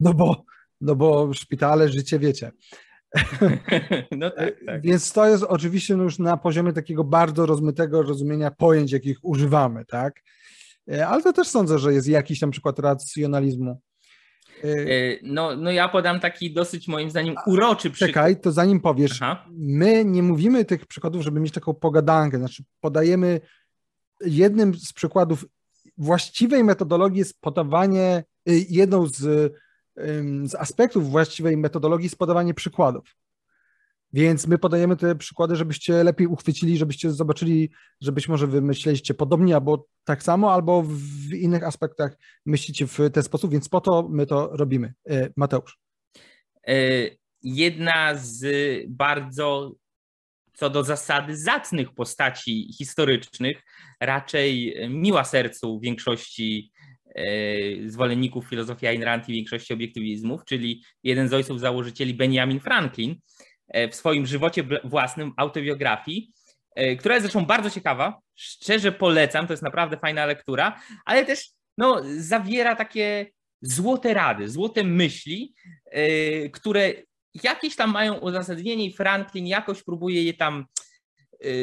No 0.00 0.14
bo, 0.14 0.44
no 0.80 0.96
bo 0.96 1.32
szpitale, 1.32 1.88
życie 1.88 2.18
wiecie. 2.18 2.52
No 4.18 4.30
tak, 4.30 4.54
tak. 4.66 4.82
Więc 4.82 5.12
to 5.12 5.26
jest 5.26 5.42
oczywiście 5.42 5.96
no 5.96 6.02
już 6.02 6.18
na 6.18 6.36
poziomie 6.36 6.72
takiego 6.72 7.04
bardzo 7.04 7.46
rozmytego 7.46 8.02
rozumienia 8.02 8.50
pojęć, 8.50 8.92
jakich 8.92 9.18
używamy, 9.22 9.84
tak? 9.84 10.22
E, 10.92 11.06
ale 11.06 11.22
to 11.22 11.32
też 11.32 11.48
sądzę, 11.48 11.78
że 11.78 11.92
jest 11.92 12.08
jakiś 12.08 12.40
tam 12.40 12.50
przykład 12.50 12.78
racjonalizmu. 12.78 13.80
E, 14.64 14.68
e, 14.68 15.18
no, 15.22 15.56
no 15.56 15.70
ja 15.70 15.88
podam 15.88 16.20
taki 16.20 16.52
dosyć 16.52 16.88
moim 16.88 17.10
zdaniem 17.10 17.34
uroczy 17.46 17.90
przykład. 17.90 18.08
Czekaj, 18.08 18.40
to 18.40 18.52
zanim 18.52 18.80
powiesz, 18.80 19.22
Aha. 19.22 19.46
my 19.50 20.04
nie 20.04 20.22
mówimy 20.22 20.64
tych 20.64 20.86
przykładów, 20.86 21.22
żeby 21.22 21.40
mieć 21.40 21.52
taką 21.52 21.74
pogadankę, 21.74 22.38
znaczy 22.38 22.64
podajemy 22.80 23.40
jednym 24.20 24.74
z 24.74 24.92
przykładów 24.92 25.46
właściwej 25.98 26.64
metodologii 26.64 27.18
jest 27.18 27.40
podawanie, 27.40 28.24
jedną 28.68 29.06
z 29.06 29.52
z 30.44 30.54
aspektów 30.54 31.10
właściwej 31.10 31.56
metodologii 31.56 32.04
jest 32.04 32.18
podawanie 32.18 32.54
przykładów. 32.54 33.16
Więc 34.12 34.46
my 34.46 34.58
podajemy 34.58 34.96
te 34.96 35.16
przykłady, 35.16 35.56
żebyście 35.56 36.04
lepiej 36.04 36.26
uchwycili, 36.26 36.78
żebyście 36.78 37.10
zobaczyli, 37.10 37.70
że 38.00 38.12
być 38.12 38.28
może 38.28 38.46
wy 38.46 38.62
myśleliście 38.62 39.14
podobnie 39.14 39.54
albo 39.54 39.86
tak 40.04 40.22
samo, 40.22 40.52
albo 40.52 40.82
w 40.82 41.32
innych 41.32 41.64
aspektach 41.64 42.16
myślicie 42.46 42.86
w 42.86 42.98
ten 43.12 43.22
sposób, 43.22 43.52
więc 43.52 43.68
po 43.68 43.80
to 43.80 44.08
my 44.10 44.26
to 44.26 44.50
robimy. 44.52 44.94
E, 45.10 45.28
Mateusz. 45.36 45.78
E, 46.66 46.74
jedna 47.42 48.14
z 48.14 48.46
bardzo 48.88 49.74
co 50.54 50.70
do 50.70 50.84
zasady 50.84 51.36
zacnych 51.36 51.94
postaci 51.94 52.72
historycznych, 52.78 53.62
raczej 54.00 54.76
miła 54.90 55.24
sercu 55.24 55.80
większości 55.80 56.72
zwolenników 57.86 58.46
filozofii 58.46 58.86
Ayn 58.86 59.02
Rand 59.02 59.28
i 59.28 59.32
większości 59.32 59.74
obiektywizmów, 59.74 60.44
czyli 60.44 60.84
jeden 61.02 61.28
z 61.28 61.34
ojców 61.34 61.60
założycieli 61.60 62.14
Benjamin 62.14 62.60
Franklin 62.60 63.16
e, 63.68 63.88
w 63.88 63.94
swoim 63.94 64.26
żywocie 64.26 64.64
własnym 64.84 65.32
autobiografii, 65.36 66.32
e, 66.74 66.96
która 66.96 67.14
jest 67.14 67.22
zresztą 67.22 67.46
bardzo 67.46 67.70
ciekawa, 67.70 68.20
szczerze 68.34 68.92
polecam, 68.92 69.46
to 69.46 69.52
jest 69.52 69.62
naprawdę 69.62 69.96
fajna 69.96 70.26
lektura, 70.26 70.80
ale 71.04 71.24
też 71.24 71.50
no, 71.78 72.02
zawiera 72.18 72.76
takie 72.76 73.26
złote 73.60 74.14
rady, 74.14 74.48
złote 74.48 74.84
myśli, 74.84 75.54
które 76.52 76.92
jakieś 77.42 77.76
tam 77.76 77.90
mają 77.90 78.14
uzasadnienie 78.14 78.86
i 78.86 78.92
Franklin 78.92 79.46
jakoś 79.46 79.82
próbuje 79.82 80.22
je 80.22 80.34
tam 80.34 80.64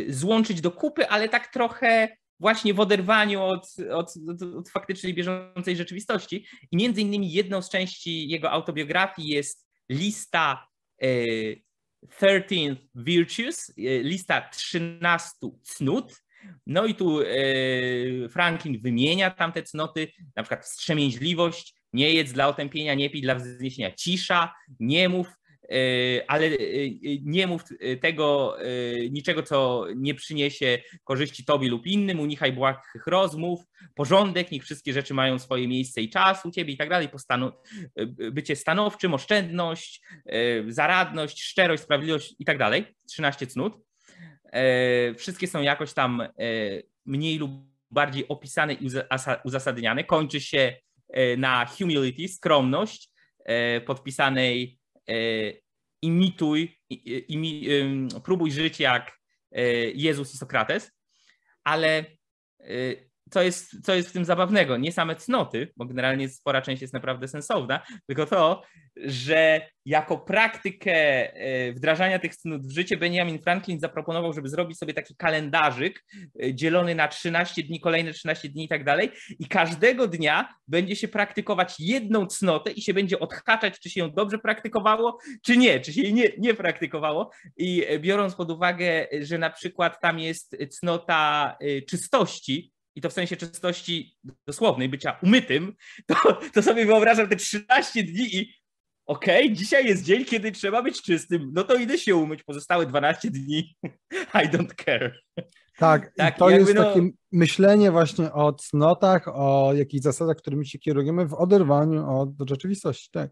złączyć 0.08 0.62
do 0.62 0.72
kupy, 0.72 1.08
ale 1.08 1.30
tak 1.30 1.48
trochę 1.48 2.18
właśnie 2.44 2.74
w 2.74 2.80
oderwaniu 2.80 3.42
od, 3.44 3.68
od, 3.92 4.14
od, 4.30 4.42
od 4.42 4.70
faktycznej 4.70 5.14
bieżącej 5.14 5.76
rzeczywistości. 5.76 6.46
I 6.72 6.78
między 6.78 7.02
innymi 7.02 7.32
jedną 7.32 7.62
z 7.62 7.70
części 7.70 8.30
jego 8.30 8.52
autobiografii 8.52 9.28
jest 9.28 9.68
lista 9.90 10.68
y, 11.04 11.64
13 12.10 12.76
Virtues, 12.96 13.70
y, 13.70 13.74
lista 14.04 14.50
13 14.50 15.30
cnót. 15.62 16.24
No 16.68 16.86
i 16.86 16.96
tu 16.96 17.20
Franklin 18.30 18.82
wymienia 18.82 19.32
tam 19.32 19.52
te 19.52 19.64
cnoty, 19.64 20.08
na 20.36 20.44
przykład 20.44 20.66
wstrzemięźliwość, 20.66 21.76
nie 21.94 22.14
jedz 22.14 22.32
dla 22.32 22.48
otępienia, 22.48 22.94
nie 22.94 23.10
pij 23.10 23.22
dla 23.22 23.36
wzniesienia, 23.36 23.92
cisza, 23.92 24.54
nie 24.80 25.10
mów, 25.10 25.28
E, 25.28 25.43
ale 26.28 26.46
e, 26.46 26.58
nie 27.22 27.48
mów 27.48 27.64
tego 28.02 28.58
e, 28.62 28.66
niczego, 29.10 29.44
co 29.44 29.86
nie 29.96 30.16
przyniesie 30.16 30.80
korzyści 31.04 31.46
tobie 31.46 31.70
lub 31.70 31.88
innym, 31.88 32.20
unikaj 32.20 32.54
błahych 32.54 33.08
rozmów, 33.08 33.64
porządek, 33.96 34.52
niech 34.52 34.64
wszystkie 34.64 34.94
rzeczy 34.94 35.14
mają 35.14 35.40
swoje 35.40 35.68
miejsce 35.68 36.02
i 36.02 36.10
czas 36.10 36.46
u 36.46 36.52
ciebie 36.52 36.74
i 36.74 36.78
tak 36.78 36.90
dalej, 36.90 37.10
bycie 38.32 38.56
stanowczym, 38.56 39.14
oszczędność, 39.14 40.02
zaradność, 40.68 41.44
szczerość, 41.44 41.84
sprawiedliwość 41.84 42.36
i 42.40 42.46
tak 42.46 42.58
dalej, 42.58 42.86
13 43.08 43.48
cnót. 43.48 43.78
Wszystkie 45.18 45.48
są 45.48 45.62
jakoś 45.62 45.94
tam 45.94 46.24
mniej 47.06 47.38
lub 47.38 47.52
bardziej 47.92 48.28
opisane 48.28 48.74
i 48.74 48.90
uzasadniane. 49.44 50.04
Kończy 50.04 50.42
się 50.42 50.78
na 51.38 51.66
humility, 51.66 52.28
skromność, 52.28 53.10
podpisanej 53.86 54.80
E, 55.10 55.16
imituj, 56.04 56.78
imi, 57.28 57.68
próbuj 58.24 58.52
żyć 58.52 58.80
jak 58.80 59.20
e, 59.52 59.64
Jezus 59.92 60.34
i 60.34 60.38
Sokrates, 60.38 60.92
ale 61.64 62.06
e, 62.60 62.96
co 63.34 63.42
jest, 63.42 63.86
co 63.86 63.96
jest 63.96 64.10
w 64.10 64.14
tym 64.14 64.26
zabawnego? 64.26 64.78
Nie 64.78 64.92
same 64.92 65.16
cnoty, 65.16 65.72
bo 65.78 65.86
generalnie 65.86 66.30
spora 66.30 66.62
część 66.62 66.82
jest 66.82 66.94
naprawdę 66.94 67.28
sensowna, 67.28 67.82
tylko 68.08 68.26
to, 68.26 68.62
że 68.96 69.62
jako 69.86 70.18
praktykę 70.18 70.94
e, 71.34 71.74
wdrażania 71.74 72.20
tych 72.20 72.36
cnót 72.36 72.68
w 72.68 72.72
życie 72.72 72.98
Benjamin 72.98 73.40
Franklin 73.40 73.80
zaproponował, 73.80 74.34
żeby 74.34 74.50
zrobić 74.50 74.78
sobie 74.78 74.94
taki 74.94 75.16
kalendarzyk 75.16 76.04
e, 76.44 76.54
dzielony 76.54 76.96
na 76.96 77.08
13 77.08 77.64
dni, 77.64 77.80
kolejne 77.80 78.14
13 78.14 78.50
dni 78.50 78.66
i 78.66 78.68
tak 78.68 78.84
dalej 78.84 79.12
i 79.40 79.48
każdego 79.48 80.08
dnia 80.08 80.54
będzie 80.68 80.96
się 80.96 81.08
praktykować 81.08 81.80
jedną 81.80 82.28
cnotę 82.28 82.72
i 82.72 82.82
się 82.82 82.94
będzie 82.94 83.20
odhaczać, 83.20 83.80
czy 83.80 83.90
się 83.90 84.00
ją 84.00 84.12
dobrze 84.12 84.38
praktykowało, 84.40 85.18
czy 85.46 85.58
nie, 85.58 85.80
czy 85.80 85.94
się 85.94 86.02
jej 86.02 86.14
nie, 86.14 86.30
nie 86.38 86.54
praktykowało 86.54 87.32
i 87.58 87.86
e, 87.88 88.00
biorąc 88.00 88.36
pod 88.36 88.52
uwagę, 88.52 89.08
że 89.22 89.38
na 89.38 89.50
przykład 89.50 90.02
tam 90.02 90.20
jest 90.20 90.58
cnota 90.70 91.58
czystości, 91.88 92.74
i 92.96 93.02
to 93.02 93.10
w 93.10 93.14
sensie 93.14 93.38
czystości 93.38 94.18
dosłownej, 94.48 94.90
bycia 94.90 95.20
umytym, 95.24 95.76
to, 96.08 96.16
to 96.54 96.64
sobie 96.64 96.86
wyobrażam 96.86 97.30
te 97.30 97.36
13 97.36 98.04
dni 98.04 98.36
i 98.36 98.54
okej, 99.06 99.46
okay, 99.46 99.56
dzisiaj 99.56 99.86
jest 99.86 100.04
dzień, 100.04 100.26
kiedy 100.26 100.52
trzeba 100.52 100.82
być 100.82 101.02
czystym, 101.02 101.52
no 101.54 101.64
to 101.64 101.76
idę 101.76 101.98
się 101.98 102.16
umyć, 102.16 102.44
pozostałe 102.44 102.86
12 102.86 103.32
dni 103.32 103.76
I 104.44 104.50
don't 104.50 104.86
care. 104.86 105.20
Tak, 105.78 106.14
tak 106.16 106.38
to 106.38 106.50
jest 106.50 106.74
no... 106.74 106.84
takie 106.84 107.10
myślenie 107.32 107.92
właśnie 107.92 108.34
o 108.34 108.54
cnotach, 108.54 109.28
o 109.28 109.74
jakichś 109.74 110.04
zasadach, 110.04 110.38
którymi 110.38 110.68
się 110.68 110.80
kierujemy 110.80 111.28
w 111.28 111.34
oderwaniu 111.34 112.20
od 112.20 112.50
rzeczywistości, 112.50 113.10
tak. 113.12 113.32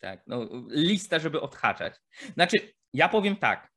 Tak, 0.00 0.22
no 0.26 0.48
lista, 0.68 1.18
żeby 1.18 1.40
odhaczać. 1.40 1.94
Znaczy, 2.34 2.72
ja 2.92 3.08
powiem 3.08 3.36
tak, 3.36 3.70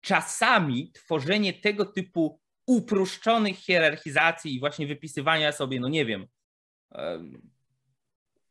czasami 0.00 0.92
tworzenie 0.92 1.52
tego 1.52 1.84
typu 1.84 2.40
uproszczonych 2.66 3.56
hierarchizacji 3.56 4.54
i 4.54 4.60
właśnie 4.60 4.86
wypisywania 4.86 5.52
sobie, 5.52 5.80
no 5.80 5.88
nie 5.88 6.06
wiem, 6.06 6.26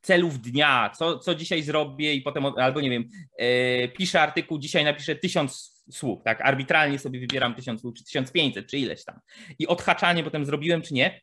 celów 0.05 0.41
dnia, 0.41 0.91
co, 0.97 1.20
co 1.20 1.36
dzisiaj 1.36 1.63
zrobię 1.63 2.13
i 2.13 2.22
potem, 2.22 2.45
albo 2.45 2.82
nie 2.82 2.89
wiem, 2.89 3.09
e, 3.38 3.88
piszę 3.88 4.22
artykuł, 4.22 4.59
dzisiaj 4.59 4.84
napiszę 4.84 5.16
tysiąc 5.16 5.84
słów, 5.91 6.24
tak, 6.24 6.41
arbitralnie 6.41 6.99
sobie 6.99 7.20
wybieram 7.20 7.55
tysiąc 7.55 7.82
słów, 7.82 7.95
czy 7.97 8.03
1500, 8.03 8.68
czy 8.68 8.78
ileś 8.78 9.03
tam. 9.03 9.20
I 9.59 9.68
odhaczanie 9.68 10.24
potem 10.24 10.45
zrobiłem, 10.45 10.82
czy 10.82 10.93
nie, 10.93 11.22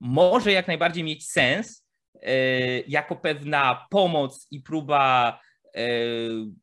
może 0.00 0.52
jak 0.52 0.66
najbardziej 0.66 1.04
mieć 1.04 1.30
sens 1.30 1.86
e, 2.22 2.36
jako 2.80 3.16
pewna 3.16 3.86
pomoc 3.90 4.46
i 4.50 4.60
próba 4.60 5.40
e, 5.74 5.80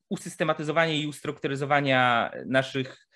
usystematyzowania 0.09 0.93
i 0.93 1.07
ustrukturyzowania 1.07 2.32
naszych 2.45 3.09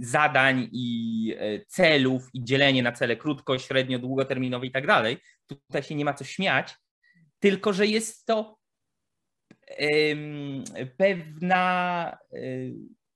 zadań 0.00 0.68
i 0.72 1.36
e, 1.38 1.66
celów 1.66 2.28
i 2.34 2.44
dzielenie 2.44 2.82
na 2.82 2.92
cele 2.92 3.16
krótko, 3.16 3.58
średnio, 3.58 3.98
długoterminowe 3.98 4.66
i 4.66 4.70
tak 4.70 4.86
dalej. 4.86 5.16
Tutaj 5.46 5.82
się 5.82 5.94
nie 5.94 6.04
ma 6.04 6.14
co 6.14 6.24
śmiać, 6.24 6.74
tylko 7.38 7.72
że 7.72 7.86
jest 7.86 8.26
to 8.26 8.58
pewna, 10.96 12.18
e, 12.32 12.38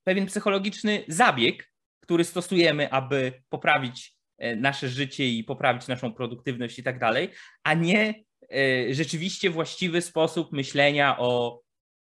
pewien 0.04 0.26
psychologiczny 0.26 1.04
zabieg, 1.09 1.70
który 2.00 2.24
stosujemy, 2.24 2.90
aby 2.90 3.32
poprawić 3.48 4.18
nasze 4.56 4.88
życie 4.88 5.28
i 5.28 5.44
poprawić 5.44 5.86
naszą 5.86 6.12
produktywność 6.14 6.78
i 6.78 6.82
tak 6.82 6.98
dalej, 6.98 7.30
a 7.62 7.74
nie 7.74 8.14
rzeczywiście 8.90 9.50
właściwy 9.50 10.02
sposób 10.02 10.52
myślenia 10.52 11.18
o 11.18 11.61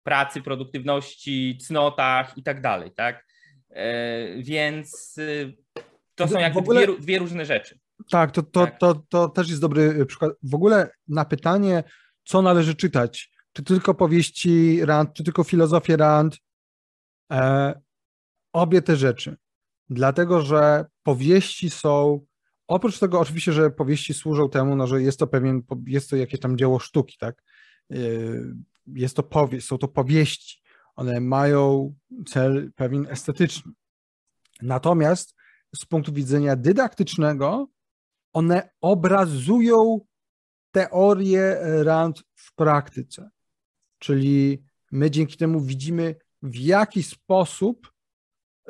pracy, 0.03 0.43
produktywności, 0.43 1.59
cnotach 1.59 2.39
i 2.39 2.43
tak 2.43 2.61
dalej, 2.61 2.91
tak? 2.97 3.27
E, 3.73 4.43
więc 4.43 5.19
y, 5.19 5.57
to 6.15 6.29
są 6.29 6.39
jakby 6.39 6.59
ogóle, 6.59 6.87
dwie, 6.87 6.99
dwie, 6.99 7.19
różne 7.19 7.47
rzeczy. 7.47 7.79
Tak, 8.11 8.31
to, 8.31 8.43
to, 8.43 8.67
tak. 8.67 8.79
To, 8.79 8.95
to 9.09 9.29
też 9.29 9.49
jest 9.49 9.61
dobry 9.61 10.07
przykład. 10.07 10.33
W 10.43 10.55
ogóle 10.55 10.91
na 11.09 11.25
pytanie, 11.25 11.85
co 12.25 12.43
należy 12.43 12.75
czytać, 12.75 13.31
czy 13.53 13.63
tylko 13.63 13.95
powieści 13.95 14.85
Rand, 14.85 15.15
czy 15.15 15.25
tylko 15.25 15.45
filozofię 15.45 15.97
Rand, 15.97 16.37
e, 17.33 17.81
obie 18.53 18.83
te 18.83 18.97
rzeczy. 18.97 19.37
Dlatego, 19.91 20.43
że 20.43 20.85
powieści 21.03 21.71
są, 21.71 22.27
oprócz 22.67 22.99
tego 22.99 23.21
oczywiście, 23.21 23.53
że 23.53 23.71
powieści 23.71 24.15
służą 24.15 24.49
temu, 24.49 24.77
no, 24.77 24.87
że 24.87 25.03
jest 25.03 25.19
to 25.19 25.27
pewien, 25.27 25.63
jest 25.87 26.11
to 26.11 26.17
jakieś 26.17 26.41
tam 26.41 26.59
dzieło 26.59 26.79
sztuki, 26.79 27.17
tak? 27.19 27.43
E, 27.91 27.97
jest 28.87 29.17
to 29.17 29.23
powieść, 29.23 29.67
są 29.67 29.79
to 29.79 29.89
powieści, 29.89 30.62
one 30.97 31.21
mają 31.21 31.95
cel 32.27 32.73
pewien 32.77 33.07
estetyczny. 33.11 33.73
Natomiast 34.63 35.35
z 35.77 35.85
punktu 35.85 36.13
widzenia 36.13 36.57
dydaktycznego, 36.57 37.69
one 38.33 38.71
obrazują 38.81 40.01
teorię 40.71 41.57
Rand 41.83 42.23
w 42.35 42.55
praktyce. 42.55 43.31
Czyli 43.99 44.63
my 44.93 45.11
dzięki 45.11 45.37
temu 45.37 45.61
widzimy, 45.61 46.17
w 46.43 46.57
jaki 46.57 47.03
sposób, 47.03 47.93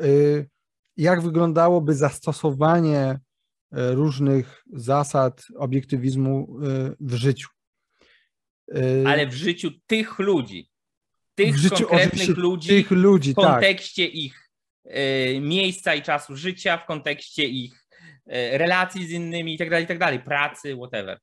y, 0.01 0.51
jak 0.97 1.23
wyglądałoby 1.23 1.95
zastosowanie 1.95 3.11
y, 3.13 3.19
różnych 3.95 4.65
zasad 4.73 5.45
obiektywizmu 5.57 6.59
y, 6.63 6.97
w 7.01 7.15
życiu. 7.15 7.49
Ale 9.07 9.27
w 9.27 9.35
życiu 9.35 9.71
tych 9.87 10.19
ludzi, 10.19 10.72
tych 11.35 11.57
konkretnych 11.71 12.37
ludzi, 12.37 12.69
tych 12.69 12.91
ludzi 12.91 13.33
w 13.33 13.37
tak. 13.37 13.45
kontekście 13.45 14.07
tak. 14.07 14.15
ich 14.15 14.51
y, 14.87 15.41
miejsca 15.41 15.95
i 15.95 16.03
czasu 16.03 16.37
życia, 16.37 16.79
w 16.79 16.87
kontekście 16.87 17.45
ich 17.45 17.87
y, 18.27 18.59
relacji 18.59 19.07
z 19.07 19.11
innymi 19.11 19.55
i 19.55 19.59
tak 19.59 19.71
dalej, 19.71 19.85
i 19.85 19.89
tak 19.89 19.99
dalej, 19.99 20.21
pracy, 20.21 20.77
whatever. 20.77 21.19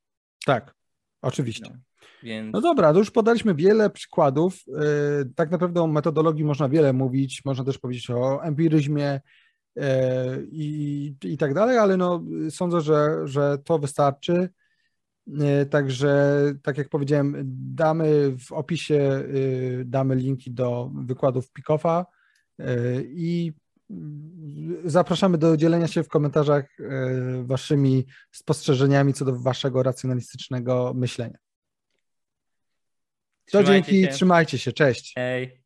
Tak, 0.45 0.74
Oczywiście. 1.22 1.66
No, 1.70 1.78
więc... 2.24 2.53
No 2.53 2.62
dobra, 2.62 2.93
to 2.93 2.99
już 2.99 3.12
podaliśmy 3.12 3.55
wiele 3.55 3.89
przykładów. 3.89 4.64
Yy, 4.68 5.32
Tak 5.36 5.51
naprawdę 5.51 5.82
o 5.82 5.88
metodologii 5.88 6.43
można 6.43 6.70
wiele 6.70 6.93
mówić, 6.93 7.45
można 7.45 7.64
też 7.64 7.78
powiedzieć 7.78 8.10
o 8.10 8.43
empiryzmie 8.43 9.22
yy, 9.76 9.84
i, 10.51 11.14
i 11.24 11.38
tak 11.38 11.53
dalej, 11.53 11.78
ale 11.78 11.97
no, 11.97 12.24
sądzę, 12.49 12.82
że, 12.82 13.28
że 13.28 13.57
to 13.66 13.80
wystarczy. 13.80 14.49
Yy, 15.28 15.65
Także, 15.65 16.41
tak 16.63 16.78
jak 16.78 16.89
powiedziałem, 16.89 17.36
damy 17.76 18.38
w 18.38 18.51
opisie 18.51 19.24
yy, 19.34 19.84
damy 19.86 20.15
linki 20.15 20.51
do 20.51 20.91
wykładów 20.95 21.51
Pikoffa 21.51 22.05
yy, 22.59 22.65
i 23.07 23.53
zapraszamy 24.84 25.38
do 25.38 25.57
dzielenia 25.57 25.88
się 25.88 26.03
w 26.03 26.07
komentarzach 26.07 26.80
yy, 26.80 27.43
waszymi 27.45 28.05
spostrzeżeniami 28.32 29.13
co 29.13 29.26
do 29.26 29.39
waszego 29.39 29.84
racjonalistycznego 29.84 30.93
myślenia. 30.95 31.38
To 33.51 33.63
Trzymajcie 33.63 33.91
dzięki, 33.91 34.05
się. 34.05 34.07
trzymajcie 34.07 34.57
się, 34.57 34.74
cześć. 34.74 35.13
Hej. 35.15 35.59